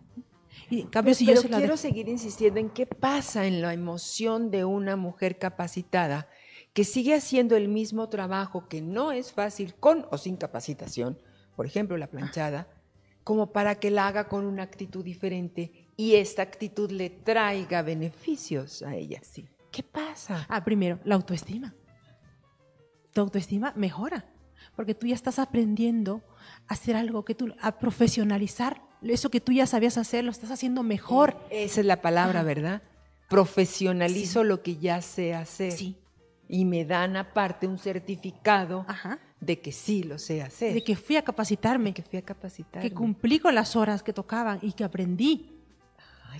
Y, 0.70 0.84
cambio, 0.84 1.16
si 1.16 1.26
yo 1.26 1.42
quiero 1.42 1.76
seguir 1.76 2.08
insistiendo 2.08 2.60
en 2.60 2.70
qué 2.70 2.86
pasa 2.86 3.48
en 3.48 3.64
la 3.64 3.74
emoción 3.74 4.52
de 4.52 4.64
una 4.64 4.96
mujer 4.96 5.40
capacitada 5.40 6.28
que 6.74 6.84
sigue 6.84 7.16
haciendo 7.16 7.56
el 7.56 7.68
mismo 7.68 8.10
trabajo 8.10 8.68
que 8.68 8.82
no 8.84 9.12
es 9.12 9.34
fácil 9.34 9.74
con 9.74 10.06
o 10.12 10.20
sin 10.20 10.38
capacitación, 10.38 11.18
por 11.56 11.66
ejemplo 11.66 11.98
la 11.98 12.08
planchada, 12.08 12.68
como 13.24 13.52
para 13.52 13.76
que 13.76 13.92
la 13.92 14.08
haga 14.08 14.28
con 14.28 14.46
una 14.46 14.64
actitud 14.64 15.04
diferente 15.04 15.88
y 15.96 16.16
esta 16.16 16.42
actitud 16.42 16.92
le 16.92 17.10
traiga 17.10 17.82
beneficios 17.82 18.82
a 18.82 18.96
ella. 18.96 19.20
Sí. 19.24 19.46
¿Qué 19.72 19.84
pasa? 19.84 20.46
Ah, 20.50 20.64
primero, 20.64 21.00
la 21.04 21.16
autoestima. 21.16 21.76
Tu 23.14 23.22
autoestima 23.22 23.74
mejora, 23.76 24.26
porque 24.76 24.96
tú 24.96 25.08
ya 25.08 25.16
estás 25.16 25.40
aprendiendo 25.40 26.24
a 26.68 26.74
hacer 26.74 26.96
algo 26.96 27.26
que 27.26 27.36
tú, 27.36 27.54
a 27.60 27.80
profesionalizar 27.80 28.82
eso 29.02 29.30
que 29.30 29.40
tú 29.40 29.52
ya 29.52 29.66
sabías 29.66 29.98
hacer, 29.98 30.24
lo 30.24 30.32
estás 30.32 30.52
haciendo 30.52 30.84
mejor. 30.84 31.38
Esa 31.50 31.80
es 31.80 31.86
la 31.86 32.02
palabra, 32.02 32.44
¿verdad? 32.44 32.82
Profesionalizo 33.30 34.44
lo 34.44 34.62
que 34.62 34.78
ya 34.78 35.02
sé 35.02 35.34
hacer. 35.34 35.72
Sí. 35.72 35.98
Y 36.48 36.66
me 36.66 36.84
dan 36.84 37.16
aparte 37.16 37.68
un 37.68 37.78
certificado 37.78 38.86
de 39.40 39.60
que 39.62 39.72
sí 39.72 40.04
lo 40.04 40.20
sé 40.20 40.42
hacer. 40.42 40.74
De 40.74 40.84
que 40.84 40.96
fui 40.96 41.16
a 41.16 41.22
capacitarme. 41.22 41.94
que 41.94 42.02
fui 42.02 42.20
a 42.20 42.22
capacitarme. 42.22 42.90
Que 42.90 42.94
cumplí 42.94 43.40
con 43.40 43.56
las 43.56 43.76
horas 43.76 44.04
que 44.04 44.14
tocaban 44.14 44.60
y 44.62 44.74
que 44.74 44.84
aprendí. 44.84 45.56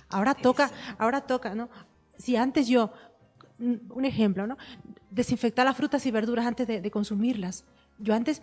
ahora 0.08 0.34
toca, 0.34 0.70
ahora 0.98 1.20
toca, 1.22 1.54
¿no? 1.54 1.68
Si 2.16 2.36
antes 2.36 2.68
yo, 2.68 2.92
un 3.58 4.04
ejemplo, 4.04 4.46
¿no? 4.46 4.56
Desinfectar 5.10 5.64
las 5.64 5.76
frutas 5.76 6.04
y 6.06 6.10
verduras 6.10 6.46
antes 6.46 6.66
de, 6.66 6.80
de 6.80 6.90
consumirlas. 6.90 7.64
Yo 7.98 8.14
antes 8.14 8.42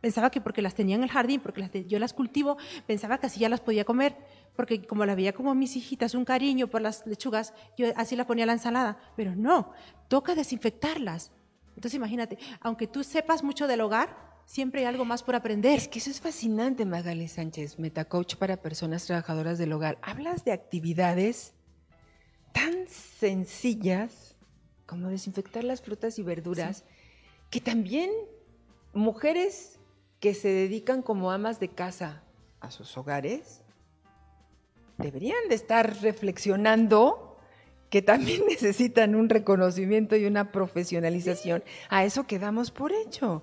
pensaba 0.00 0.30
que 0.30 0.40
porque 0.40 0.62
las 0.62 0.74
tenía 0.74 0.96
en 0.96 1.02
el 1.02 1.10
jardín, 1.10 1.40
porque 1.40 1.86
yo 1.86 1.98
las 1.98 2.12
cultivo, 2.12 2.56
pensaba 2.86 3.18
que 3.18 3.26
así 3.26 3.40
ya 3.40 3.48
las 3.48 3.60
podía 3.60 3.84
comer, 3.84 4.16
porque 4.56 4.82
como 4.82 5.06
la 5.06 5.14
veía 5.14 5.32
como 5.32 5.54
mis 5.54 5.76
hijitas, 5.76 6.14
un 6.14 6.24
cariño 6.24 6.66
por 6.68 6.82
las 6.82 7.06
lechugas, 7.06 7.54
yo 7.76 7.86
así 7.96 8.16
la 8.16 8.26
ponía 8.26 8.44
a 8.44 8.46
la 8.46 8.52
ensalada, 8.54 8.98
pero 9.16 9.34
no, 9.34 9.72
toca 10.08 10.34
desinfectarlas. 10.34 11.32
Entonces 11.74 11.94
imagínate, 11.94 12.38
aunque 12.60 12.86
tú 12.86 13.02
sepas 13.04 13.42
mucho 13.42 13.66
del 13.66 13.80
hogar, 13.80 14.32
siempre 14.44 14.80
hay 14.80 14.86
algo 14.86 15.04
más 15.04 15.22
por 15.22 15.34
aprender. 15.34 15.78
Es 15.78 15.88
que 15.88 15.98
eso 15.98 16.10
es 16.10 16.20
fascinante, 16.20 16.84
Magali 16.84 17.28
Sánchez, 17.28 17.78
metacoach 17.78 18.36
para 18.36 18.56
personas 18.58 19.06
trabajadoras 19.06 19.58
del 19.58 19.72
hogar. 19.72 19.98
Hablas 20.02 20.44
de 20.44 20.52
actividades 20.52 21.54
tan 22.52 22.86
sencillas 22.88 24.36
como 24.86 25.08
desinfectar 25.08 25.64
las 25.64 25.80
frutas 25.80 26.18
y 26.18 26.22
verduras, 26.22 26.84
que 27.50 27.60
también 27.60 28.10
mujeres 28.92 29.78
que 30.20 30.34
se 30.34 30.48
dedican 30.48 31.02
como 31.02 31.30
amas 31.30 31.58
de 31.60 31.68
casa 31.68 32.22
a 32.60 32.70
sus 32.70 32.96
hogares 32.96 33.62
deberían 34.98 35.48
de 35.48 35.54
estar 35.54 36.00
reflexionando 36.02 37.31
que 37.92 38.00
también 38.00 38.42
necesitan 38.48 39.14
un 39.14 39.28
reconocimiento 39.28 40.16
y 40.16 40.24
una 40.24 40.50
profesionalización. 40.50 41.62
A 41.90 42.04
eso 42.04 42.26
quedamos 42.26 42.70
por 42.70 42.90
hecho. 42.90 43.42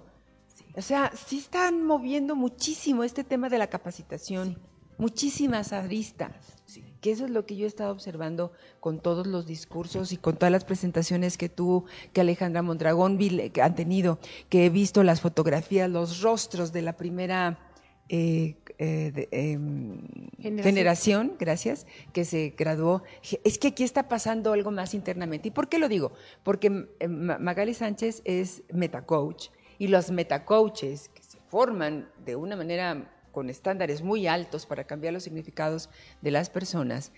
O 0.76 0.82
sea, 0.82 1.12
sí 1.16 1.38
están 1.38 1.84
moviendo 1.86 2.36
muchísimo 2.36 3.04
este 3.04 3.24
tema 3.24 3.50
de 3.50 3.60
la 3.60 3.68
capacitación, 3.68 4.58
muchísimas 4.98 5.72
aristas 5.72 6.60
que 7.02 7.12
eso 7.12 7.26
es 7.26 7.32
lo 7.32 7.46
que 7.46 7.56
yo 7.56 7.66
he 7.66 7.68
estado 7.68 7.92
observando 7.92 8.52
con 8.80 9.00
todos 9.00 9.26
los 9.26 9.46
discursos 9.46 10.12
y 10.12 10.18
con 10.18 10.36
todas 10.36 10.52
las 10.52 10.66
presentaciones 10.66 11.38
que 11.38 11.50
tú, 11.50 11.86
que 12.14 12.22
Alejandra 12.22 12.62
Mondragón 12.62 13.18
han 13.62 13.76
tenido, 13.76 14.20
que 14.50 14.66
he 14.66 14.70
visto 14.70 15.04
las 15.04 15.22
fotografías, 15.22 15.90
los 15.90 16.22
rostros 16.22 16.74
de 16.74 16.82
la 16.82 16.98
primera 16.98 17.58
eh, 18.10 18.56
eh, 18.80 19.28
em, 19.32 20.02
generación. 20.40 21.36
gracias, 21.40 21.86
que 22.12 22.26
se 22.26 22.56
graduó. 22.58 23.04
Es 23.44 23.60
que 23.60 23.70
aquí 23.70 23.84
está 23.84 24.08
pasando 24.08 24.54
algo 24.54 24.72
más 24.72 24.94
internamente. 24.94 25.50
¿Y 25.50 25.52
por 25.52 25.70
qué 25.70 25.80
lo 25.80 25.88
digo? 25.88 26.12
Porque 26.44 26.88
eh, 27.00 27.08
Magali 27.08 27.74
Sánchez 27.74 28.22
es 28.26 28.64
metacoach 28.74 29.50
y 29.78 29.88
los 29.88 30.12
metacoaches 30.12 31.10
que 31.10 31.22
se 31.24 31.38
forman 31.50 32.10
de 32.26 32.36
una 32.36 32.56
manera 32.56 33.12
con 33.32 33.50
estándares 33.50 34.02
muy 34.02 34.28
altos 34.28 34.66
para 34.66 34.86
cambiar 34.86 35.14
los 35.14 35.24
significados 35.24 35.90
de 36.22 36.32
las 36.32 36.50
personas, 36.50 37.12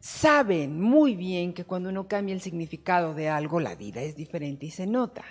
saben 0.00 0.80
muy 0.80 1.14
bien 1.14 1.52
que 1.52 1.64
cuando 1.64 1.90
uno 1.90 2.08
cambia 2.08 2.34
el 2.34 2.40
significado 2.40 3.14
de 3.14 3.28
algo, 3.28 3.60
la 3.60 3.74
vida 3.74 4.02
es 4.02 4.16
diferente 4.16 4.66
y 4.66 4.70
se 4.70 4.86
nota. 4.86 5.24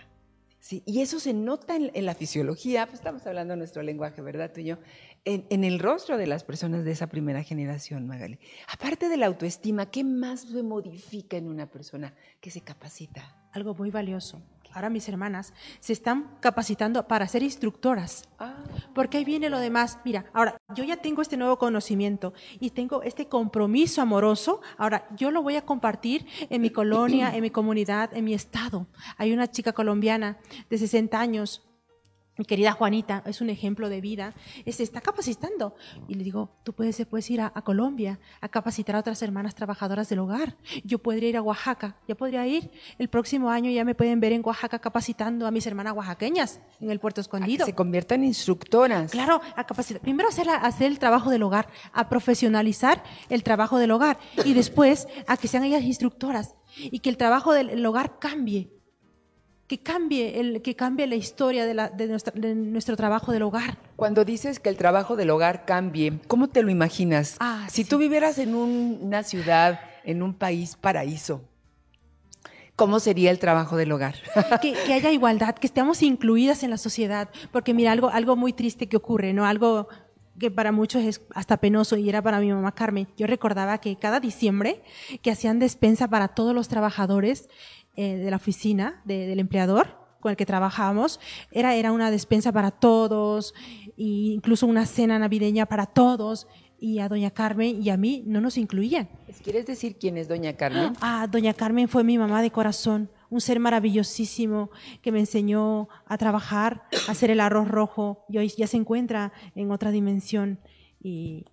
¿Sí? 0.62 0.84
Y 0.86 1.02
eso 1.02 1.20
se 1.20 1.34
nota 1.34 1.76
en, 1.76 2.06
la 2.06 2.16
fisiología, 2.16 2.86
pues 2.86 3.00
estamos 3.00 3.28
hablando 3.28 3.58
nuestro 3.58 3.82
lenguaje, 3.82 4.22
¿verdad? 4.22 4.52
Tú 4.54 4.62
y 4.62 4.66
yo, 4.66 4.78
en, 5.26 5.46
en, 5.50 5.66
el 5.66 5.80
rostro 5.80 6.18
de 6.18 6.28
las 6.28 6.46
personas 6.46 6.86
de 6.86 6.92
esa 6.92 7.08
primera 7.08 7.44
generación, 7.44 8.08
Magali. 8.08 8.40
Aparte 8.72 9.10
de 9.10 9.18
la 9.18 9.26
autoestima, 9.26 9.92
¿qué 9.92 10.06
más 10.06 10.42
se 10.42 10.64
modifica 10.64 11.36
en 11.36 11.50
una 11.50 11.70
persona 11.70 12.14
que 12.40 12.52
se 12.52 12.62
capacita? 12.62 13.50
Algo 13.52 13.76
muy 13.76 13.92
valioso, 13.92 14.42
ahora 14.74 14.90
mis 14.90 15.08
hermanas, 15.08 15.54
se 15.80 15.94
están 15.94 16.38
capacitando 16.40 17.08
para 17.08 17.28
ser 17.28 17.44
instructoras. 17.44 18.28
Ah. 18.40 18.56
Porque 18.94 19.18
ahí 19.18 19.26
viene 19.26 19.50
lo 19.50 19.60
demás. 19.60 20.00
Mira, 20.04 20.26
ahora 20.34 20.58
yo 20.76 20.84
ya 20.84 20.98
tengo 20.98 21.22
este 21.22 21.38
nuevo 21.38 21.58
conocimiento 21.58 22.34
y 22.60 22.72
tengo 22.72 23.04
este 23.04 23.28
compromiso 23.28 24.02
amoroso. 24.02 24.62
Ahora 24.78 25.08
yo 25.16 25.32
lo 25.32 25.42
voy 25.42 25.56
a 25.56 25.66
compartir 25.66 26.26
en 26.50 26.62
mi 26.62 26.70
colonia, 26.70 27.36
en 27.36 27.42
mi 27.42 27.50
comunidad, 27.50 28.16
en 28.16 28.26
mi 28.26 28.34
estado. 28.34 28.88
Hay 29.18 29.34
una 29.34 29.50
chica 29.50 29.74
colombiana 29.74 30.38
de 30.70 30.78
60 30.78 31.20
años 31.20 31.71
mi 32.42 32.46
querida 32.46 32.72
Juanita 32.72 33.22
es 33.28 33.40
un 33.40 33.52
ejemplo 33.52 33.88
de 33.88 34.02
vida, 34.02 34.34
se 34.66 34.82
está 34.82 35.00
capacitando. 35.00 35.76
Y 36.08 36.16
le 36.16 36.24
digo, 36.24 36.50
tú 36.64 36.74
puedes, 36.74 37.06
puedes 37.06 37.30
ir 37.30 37.40
a, 37.40 37.52
Colombia 37.52 38.20
a 38.42 38.50
capacitar 38.50 38.96
a 38.96 39.00
otras 39.00 39.22
hermanas 39.22 39.54
trabajadoras 39.54 40.10
del 40.10 40.18
hogar. 40.18 40.58
Yo 40.84 40.98
podría 40.98 41.30
ir 41.30 41.38
a 41.38 41.44
Oaxaca, 41.44 41.98
ya 42.08 42.16
podría 42.16 42.48
ir. 42.48 42.72
El 42.98 43.10
próximo 43.10 43.52
año 43.52 43.70
ya 43.70 43.86
me 43.86 43.94
pueden 43.94 44.20
ver 44.20 44.32
en 44.32 44.42
Oaxaca 44.44 44.80
capacitando 44.80 45.46
a 45.46 45.52
mis 45.52 45.68
hermanas 45.68 45.94
oaxaqueñas 45.94 46.62
en 46.80 46.90
el 46.90 47.00
puerto 47.00 47.22
escondido. 47.22 47.64
A 47.64 47.68
que 47.68 47.72
se 47.74 47.76
conviertan 47.76 48.22
en 48.22 48.30
instructoras. 48.30 49.12
Claro, 49.12 49.40
a 49.56 49.64
capacitar. 49.68 50.02
Primero 50.02 50.28
hacer, 50.28 50.50
hacer 50.50 50.88
el 50.88 50.98
trabajo 50.98 51.30
del 51.30 51.44
hogar, 51.44 51.70
a 51.94 52.10
profesionalizar 52.10 53.04
el 53.30 53.44
trabajo 53.44 53.78
del 53.78 53.92
hogar 53.92 54.18
y 54.44 54.56
después 54.56 55.08
a 55.28 55.38
que 55.38 55.48
sean 55.48 55.64
ellas 55.64 55.84
instructoras 55.84 56.56
y 56.76 57.02
que 57.02 57.12
el 57.12 57.18
trabajo 57.18 57.54
del 57.54 57.86
hogar 57.86 58.18
cambie 58.18 58.81
que 59.72 59.80
cambie, 59.80 60.42
el, 60.42 60.62
que 60.62 60.76
cambie 60.76 61.08
la 61.08 61.16
historia 61.16 61.66
de, 61.66 61.74
la, 61.74 61.88
de, 61.88 62.56
nuestro 62.56 62.98
trabajo 62.98 63.32
del 63.32 63.44
hogar. 63.44 63.78
Cuando 63.96 64.26
dices 64.26 64.60
que 64.60 64.68
el 64.68 64.76
trabajo 64.76 65.16
del 65.16 65.30
hogar 65.30 65.64
cambie, 65.64 66.20
¿cómo 66.28 66.50
te 66.50 66.62
lo 66.62 66.72
imaginas? 66.72 67.38
Ah, 67.40 67.68
si 67.72 67.86
tú 67.86 67.98
vivieras 67.98 68.38
en 68.38 68.54
una 68.54 69.24
ciudad, 69.24 69.80
en 70.04 70.24
un 70.24 70.34
país 70.34 70.76
paraíso, 70.76 71.46
¿cómo 72.76 73.00
sería 73.00 73.32
el 73.32 73.40
trabajo 73.40 73.78
del 73.78 73.94
hogar? 73.94 74.16
Que, 74.62 74.76
haya 74.92 75.10
igualdad, 75.10 75.56
que 75.56 75.68
estemos 75.68 76.04
incluidas 76.04 76.64
en 76.64 76.70
la 76.70 76.78
sociedad, 76.78 77.30
porque 77.54 77.74
mira, 77.74 77.94
algo, 77.94 78.10
algo 78.10 78.36
muy 78.36 78.52
triste 78.52 78.90
que 78.90 78.98
ocurre, 78.98 79.32
¿no? 79.32 79.46
Algo 79.46 79.88
que 80.38 80.52
para 80.52 80.72
muchos 80.72 81.04
es 81.04 81.22
hasta 81.34 81.58
penoso 81.58 81.96
y 81.96 82.10
era 82.10 82.22
para 82.22 82.40
mi 82.40 82.52
mamá 82.52 82.74
Carmen. 82.74 83.08
Yo 83.16 83.28
recordaba 83.28 83.78
que 83.78 83.96
cada 83.96 84.20
diciembre 84.20 84.82
que 85.22 85.32
hacían 85.32 85.60
despensa 85.60 86.10
para 86.10 86.30
todos 86.30 86.54
los 86.56 86.68
trabajadores, 86.68 87.48
eh, 87.96 88.16
de 88.18 88.30
la 88.30 88.38
oficina 88.38 89.02
del 89.06 89.40
empleador 89.40 90.00
con 90.22 90.30
el 90.30 90.38
que 90.38 90.46
trabajábamos, 90.46 91.20
era, 91.52 91.76
era 91.76 91.92
una 91.92 92.12
despensa 92.12 92.52
para 92.52 92.72
todos, 92.72 93.54
e 93.98 94.36
incluso 94.38 94.68
una 94.68 94.86
cena 94.86 95.20
navideña 95.20 95.66
para 95.66 95.88
todos, 95.88 96.48
y 96.80 97.00
a 97.00 97.10
doña 97.10 97.30
Carmen 97.30 97.82
y 97.82 97.90
a 97.90 97.98
mí 97.98 98.24
no 98.26 98.42
nos 98.42 98.58
incluían. 98.58 99.08
¿Quieres 99.44 99.66
decir 99.66 99.98
quién 100.00 100.18
es 100.18 100.28
doña 100.28 100.54
Carmen? 100.54 100.94
Ah, 101.02 101.28
doña 101.30 101.54
Carmen 101.54 101.88
fue 101.88 102.04
mi 102.04 102.18
mamá 102.18 102.42
de 102.42 102.52
corazón, 102.52 103.10
un 103.30 103.42
ser 103.42 103.60
maravillosísimo 103.60 104.72
que 105.02 105.12
me 105.12 105.20
enseñó 105.20 105.90
a 106.06 106.18
trabajar, 106.18 106.84
a 107.08 107.12
hacer 107.12 107.30
el 107.30 107.40
arroz 107.40 107.68
rojo, 107.68 108.26
y 108.30 108.38
hoy 108.38 108.48
ya 108.50 108.68
se 108.68 108.78
encuentra 108.78 109.32
en 109.56 109.72
otra 109.72 109.92
dimensión. 109.92 110.60
Y, 111.04 111.46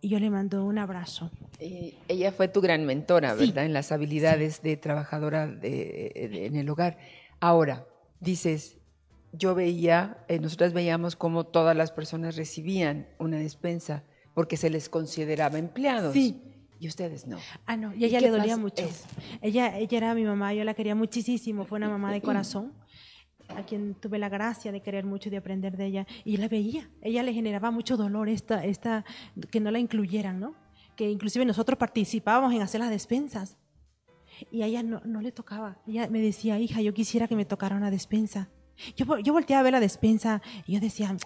y 0.00 0.08
yo 0.08 0.18
le 0.20 0.30
mando 0.30 0.64
un 0.64 0.78
abrazo. 0.78 1.30
ella 1.58 2.32
fue 2.32 2.48
tu 2.48 2.60
gran 2.60 2.84
mentora, 2.84 3.34
¿verdad? 3.34 3.64
En 3.64 3.72
las 3.72 3.92
habilidades 3.92 4.62
de 4.62 4.76
trabajadora 4.76 5.44
en 5.62 6.56
el 6.56 6.68
hogar. 6.68 6.98
Ahora, 7.40 7.86
dices, 8.20 8.78
yo 9.32 9.54
veía, 9.54 10.18
eh, 10.28 10.38
nosotras 10.38 10.72
veíamos 10.72 11.16
cómo 11.16 11.44
todas 11.44 11.76
las 11.76 11.92
personas 11.92 12.36
recibían 12.36 13.08
una 13.18 13.38
despensa 13.38 14.04
porque 14.34 14.56
se 14.56 14.70
les 14.70 14.88
consideraba 14.88 15.58
empleados. 15.58 16.12
Sí. 16.12 16.42
Y 16.78 16.88
ustedes 16.88 17.26
no. 17.26 17.38
Ah, 17.64 17.76
no, 17.76 17.94
y 17.94 18.04
a 18.04 18.06
ella 18.06 18.20
le 18.20 18.28
dolía 18.28 18.58
mucho. 18.58 18.86
Ella, 19.40 19.78
ella 19.78 19.96
era 19.96 20.14
mi 20.14 20.24
mamá, 20.24 20.52
yo 20.52 20.62
la 20.62 20.74
quería 20.74 20.94
muchísimo, 20.94 21.64
fue 21.64 21.78
una 21.78 21.88
mamá 21.88 22.12
de 22.12 22.20
corazón 22.20 22.72
a 23.48 23.64
quien 23.64 23.94
tuve 23.94 24.18
la 24.18 24.28
gracia 24.28 24.72
de 24.72 24.80
querer 24.80 25.04
mucho 25.04 25.28
y 25.28 25.32
de 25.32 25.38
aprender 25.38 25.76
de 25.76 25.86
ella, 25.86 26.06
y 26.24 26.36
la 26.36 26.48
veía. 26.48 26.88
Ella 27.02 27.22
le 27.22 27.32
generaba 27.32 27.70
mucho 27.70 27.96
dolor 27.96 28.28
esta, 28.28 28.64
esta, 28.64 29.04
que 29.50 29.60
no 29.60 29.70
la 29.70 29.78
incluyeran, 29.78 30.40
¿no? 30.40 30.54
que 30.96 31.10
inclusive 31.10 31.44
nosotros 31.44 31.78
participábamos 31.78 32.52
en 32.54 32.62
hacer 32.62 32.80
las 32.80 32.90
despensas. 32.90 33.58
Y 34.50 34.62
a 34.62 34.66
ella 34.66 34.82
no, 34.82 35.00
no 35.04 35.20
le 35.20 35.30
tocaba. 35.30 35.78
Ella 35.86 36.08
me 36.08 36.20
decía, 36.20 36.58
hija, 36.58 36.80
yo 36.80 36.92
quisiera 36.92 37.28
que 37.28 37.36
me 37.36 37.44
tocara 37.44 37.76
una 37.76 37.90
despensa. 37.90 38.48
Yo, 38.96 39.18
yo 39.18 39.32
volteaba 39.32 39.60
a 39.60 39.62
ver 39.62 39.72
la 39.72 39.80
despensa 39.80 40.42
y 40.66 40.74
yo 40.74 40.80
decía, 40.80 41.16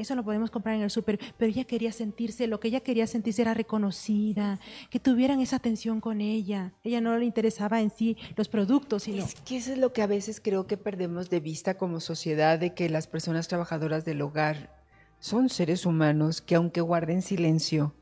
eso 0.00 0.14
lo 0.14 0.24
podemos 0.24 0.50
comprar 0.50 0.74
en 0.76 0.82
el 0.82 0.90
súper, 0.90 1.18
pero 1.36 1.50
ella 1.50 1.64
quería 1.64 1.92
sentirse, 1.92 2.46
lo 2.46 2.60
que 2.60 2.68
ella 2.68 2.80
quería 2.80 3.06
sentirse 3.06 3.42
era 3.42 3.54
reconocida, 3.54 4.58
que 4.90 5.00
tuvieran 5.00 5.40
esa 5.40 5.56
atención 5.56 6.00
con 6.00 6.20
ella. 6.20 6.72
Ella 6.84 7.00
no 7.00 7.16
le 7.16 7.24
interesaba 7.24 7.80
en 7.80 7.90
sí 7.90 8.16
los 8.36 8.48
productos, 8.48 9.04
sino... 9.04 9.24
Es 9.24 9.34
que 9.34 9.56
eso 9.56 9.72
es 9.72 9.78
lo 9.78 9.92
que 9.92 10.02
a 10.02 10.06
veces 10.06 10.40
creo 10.40 10.66
que 10.66 10.76
perdemos 10.76 11.30
de 11.30 11.40
vista 11.40 11.74
como 11.74 12.00
sociedad, 12.00 12.58
de 12.58 12.74
que 12.74 12.88
las 12.88 13.06
personas 13.06 13.48
trabajadoras 13.48 14.04
del 14.04 14.22
hogar 14.22 14.80
son 15.18 15.48
seres 15.48 15.86
humanos 15.86 16.40
que 16.40 16.54
aunque 16.54 16.80
guarden 16.80 17.22
silencio 17.22 17.94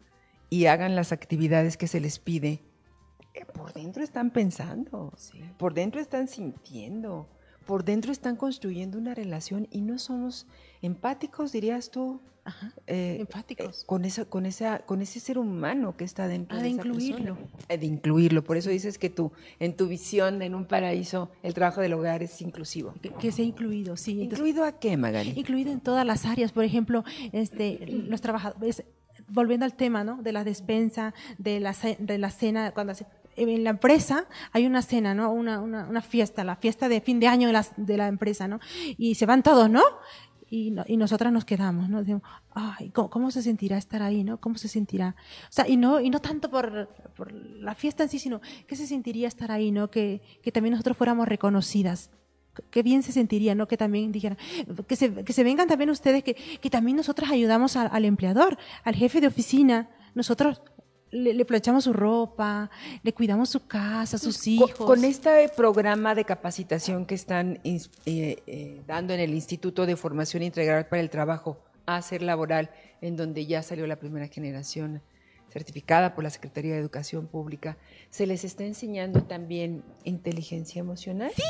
y 0.51 0.67
hagan 0.67 0.95
las 0.95 1.13
actividades 1.13 1.77
que 1.77 1.89
se 1.89 2.01
les 2.01 2.19
pide, 2.19 2.63
eh, 3.35 3.45
por 3.45 3.73
dentro 3.73 4.03
están 4.03 4.31
pensando, 4.31 5.13
por 5.59 5.75
dentro 5.75 6.01
están 6.01 6.29
sintiendo 6.29 7.29
por 7.69 7.85
dentro 7.85 8.13
están 8.13 8.37
construyendo 8.37 8.97
una 8.97 9.15
relación 9.15 9.69
y 9.71 9.83
no 9.83 9.99
somos 9.99 10.47
empáticos, 10.83 11.53
dirías 11.53 11.91
tú. 11.91 12.21
Ajá, 12.45 12.73
eh, 12.87 13.19
empáticos. 13.21 13.83
Eh, 13.83 13.87
con, 13.87 14.07
esa, 14.07 14.25
con, 14.25 14.47
esa, 14.47 14.79
con 14.79 15.03
ese 15.03 15.21
ser 15.21 15.37
humano 15.37 15.97
que 15.99 16.05
está 16.05 16.29
dentro 16.29 16.57
ah, 16.57 16.63
de, 16.63 16.71
incluirlo. 16.71 17.37
Eh, 17.69 17.77
de 17.77 17.85
incluirlo. 17.85 18.43
Por 18.43 18.57
eso 18.57 18.71
dices 18.71 18.97
que 18.97 19.11
tú, 19.11 19.33
en 19.61 19.77
tu 19.77 19.87
visión, 19.87 20.41
en 20.41 20.55
un 20.55 20.65
paraíso, 20.65 21.31
el 21.43 21.53
trabajo 21.53 21.83
del 21.83 21.93
hogar 21.93 22.23
es 22.23 22.41
inclusivo. 22.41 22.95
Que, 23.21 23.33
sea 23.33 23.45
incluido, 23.45 23.99
sí. 23.99 24.23
¿Incluido 24.23 24.65
a 24.65 24.73
qué, 24.79 24.97
Magali? 24.97 25.35
Incluido 25.37 25.73
en 25.73 25.81
todas 25.81 26.07
las 26.07 26.25
áreas. 26.25 26.53
Por 26.53 26.65
ejemplo, 26.65 27.05
este, 27.33 27.85
los 27.87 28.23
trabajadores 28.23 28.83
volviendo 29.29 29.67
al 29.67 29.75
tema, 29.75 30.05
¿no? 30.05 30.23
De 30.23 30.33
la 30.33 30.45
despensa, 30.45 31.13
de 31.37 31.61
la, 31.61 31.75
de 31.99 32.19
la 32.19 32.31
cena, 32.31 32.71
cuando 32.73 32.93
hace, 32.93 33.07
en 33.37 33.65
la 33.65 33.71
empresa 33.71 34.27
hay 34.53 34.67
una 34.67 34.83
cena, 34.83 35.15
¿no? 35.15 35.31
Una, 35.33 35.61
una, 35.61 35.87
una, 35.89 36.03
fiesta, 36.03 36.45
la 36.45 36.57
fiesta 36.57 36.89
de 36.89 37.01
fin 37.01 37.21
de 37.21 37.29
año 37.29 37.47
de 37.47 37.53
la, 37.53 37.67
de 37.77 37.97
la 37.97 38.09
empresa, 38.09 38.49
¿no? 38.49 38.61
Y 38.97 39.15
se 39.15 39.27
van 39.27 39.43
todos, 39.43 39.71
¿no? 39.71 39.83
Y, 40.51 40.75
y, 40.87 40.97
nosotras 40.97 41.33
nos 41.33 41.45
quedamos, 41.45 41.89
¿no? 41.89 41.99
Decimos, 41.99 42.23
ay, 42.55 42.91
¿cómo, 42.91 43.31
se 43.31 43.43
sentirá 43.43 43.77
estar 43.77 44.03
ahí, 44.03 44.25
¿no? 44.25 44.41
¿Cómo 44.41 44.57
se 44.57 44.69
sentirá? 44.69 45.15
O 45.45 45.53
sea, 45.53 45.69
y 45.69 45.77
no, 45.77 46.01
y 46.01 46.09
no 46.09 46.21
tanto 46.21 46.51
por, 46.51 46.89
por 47.17 47.33
la 47.33 47.75
fiesta 47.75 48.05
en 48.05 48.09
sí, 48.09 48.19
sino 48.19 48.41
qué 48.67 48.75
se 48.75 48.87
sentiría 48.87 49.29
estar 49.29 49.53
ahí, 49.53 49.71
¿no? 49.71 49.91
Que, 49.91 50.23
que 50.43 50.51
también 50.51 50.73
nosotros 50.73 50.97
fuéramos 50.97 51.29
reconocidas. 51.29 52.11
Qué 52.71 52.83
bien 52.83 53.03
se 53.03 53.13
sentiría, 53.13 53.55
¿no? 53.55 53.69
Que 53.69 53.77
también 53.77 54.11
dijeran, 54.11 54.39
que 54.87 54.97
se, 54.97 55.25
que 55.25 55.33
se 55.33 55.45
vengan 55.45 55.69
también 55.69 55.91
ustedes, 55.91 56.25
que, 56.25 56.35
que 56.35 56.71
también 56.71 56.97
nosotras 56.97 57.31
ayudamos 57.31 57.77
al 57.77 58.05
empleador, 58.05 58.59
al 58.85 58.95
jefe 58.95 59.21
de 59.21 59.27
oficina. 59.27 59.91
Nosotros 60.15 60.63
le, 61.11 61.45
planchamos 61.45 61.85
su 61.85 61.93
ropa, 61.93 62.71
le 63.03 63.13
cuidamos 63.13 63.51
su 63.51 63.67
casa, 63.67 64.19
sus 64.19 64.47
hijos. 64.47 64.73
Con, 64.73 65.05
este 65.05 65.49
programa 65.57 66.15
de 66.15 66.25
capacitación 66.25 67.07
que 67.07 67.15
están 67.15 67.61
eh, 67.65 67.81
eh, 68.07 68.83
dando 68.87 69.15
en 69.15 69.21
el 69.21 69.35
Instituto 69.35 69.87
de 69.87 69.97
Formación 69.97 70.43
Integral 70.43 70.87
para 70.87 71.01
el 71.01 71.11
Trabajo, 71.11 71.59
a 71.87 71.97
hacer 71.97 72.23
laboral, 72.23 72.71
en 73.01 73.17
donde 73.17 73.47
ya 73.47 73.63
salió 73.63 73.87
la 73.87 73.97
primera 73.97 74.29
generación 74.29 75.01
certificada 75.51 76.15
por 76.15 76.25
la 76.25 76.31
Secretaría 76.31 76.75
de 76.75 76.81
Educación 76.81 77.27
Pública, 77.27 77.79
se 78.11 78.27
les 78.27 78.45
está 78.45 78.65
enseñando 78.65 79.23
también 79.23 79.83
inteligencia 80.05 80.81
emocional. 80.81 81.33
Sí, 81.35 81.43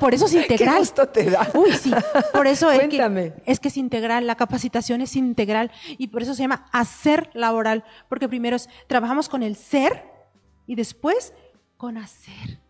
por 0.00 0.14
eso 0.14 0.26
es 0.26 0.34
integral. 0.42 0.82
¿Qué 0.94 1.06
te 1.06 1.30
da? 1.30 1.48
Uy, 1.54 1.72
sí, 1.72 1.92
por 2.32 2.46
eso 2.46 2.70
es 2.70 2.88
que, 2.88 3.32
es 3.46 3.60
que 3.60 3.68
es 3.68 3.76
integral, 3.76 4.26
la 4.26 4.36
capacitación 4.36 5.00
es 5.00 5.16
integral 5.16 5.70
y 5.96 6.08
por 6.08 6.22
eso 6.22 6.34
se 6.34 6.42
llama 6.42 6.66
hacer 6.72 7.30
laboral, 7.34 7.84
porque 8.08 8.28
primero 8.28 8.56
es, 8.56 8.68
trabajamos 8.86 9.28
con 9.28 9.42
el 9.42 9.56
ser 9.56 10.04
y 10.66 10.74
después 10.74 11.32
con 11.76 11.96
hacer, 11.96 12.60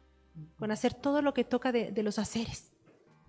con 0.59 0.71
hacer 0.71 0.95
todo 0.95 1.23
lo 1.23 1.35
que 1.35 1.45
toca 1.45 1.73
de, 1.73 1.93
de 1.93 2.03
los 2.03 2.19
haceres 2.19 2.73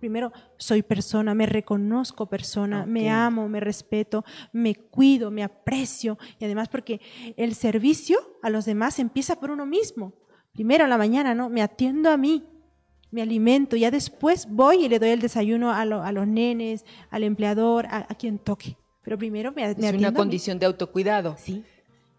primero 0.00 0.32
soy 0.56 0.82
persona, 0.82 1.34
me 1.34 1.46
reconozco 1.46 2.26
persona, 2.26 2.86
me 2.86 3.10
amo, 3.10 3.48
me 3.48 3.60
respeto, 3.60 4.24
me 4.52 4.74
cuido, 4.74 5.30
me 5.30 5.44
aprecio 5.44 6.18
y 6.40 6.44
además 6.46 6.68
porque 6.68 7.00
el 7.36 7.54
servicio 7.54 8.18
a 8.42 8.50
los 8.50 8.64
demás 8.64 8.98
empieza 8.98 9.38
por 9.38 9.50
uno 9.50 9.66
mismo. 9.66 10.14
Primero 10.52 10.84
en 10.84 10.90
la 10.90 10.98
mañana, 10.98 11.34
¿no? 11.34 11.48
Me 11.48 11.62
atiendo 11.62 12.10
a 12.10 12.16
mí, 12.16 12.44
me 13.10 13.22
alimento, 13.22 13.76
ya 13.76 13.90
después 13.90 14.46
voy 14.48 14.84
y 14.84 14.88
le 14.88 14.98
doy 14.98 15.10
el 15.10 15.20
desayuno 15.20 15.72
a, 15.72 15.84
los 15.84 16.26
nenes, 16.26 16.84
al 17.10 17.24
empleador, 17.24 17.86
a, 17.86 18.06
quien 18.14 18.38
toque. 18.38 18.76
Pero 19.02 19.18
primero 19.18 19.52
me, 19.52 19.74
me 19.74 19.88
es 19.88 19.94
una 19.94 20.14
condición 20.14 20.58
de 20.58 20.66
autocuidado. 20.66 21.36
Sí. 21.38 21.64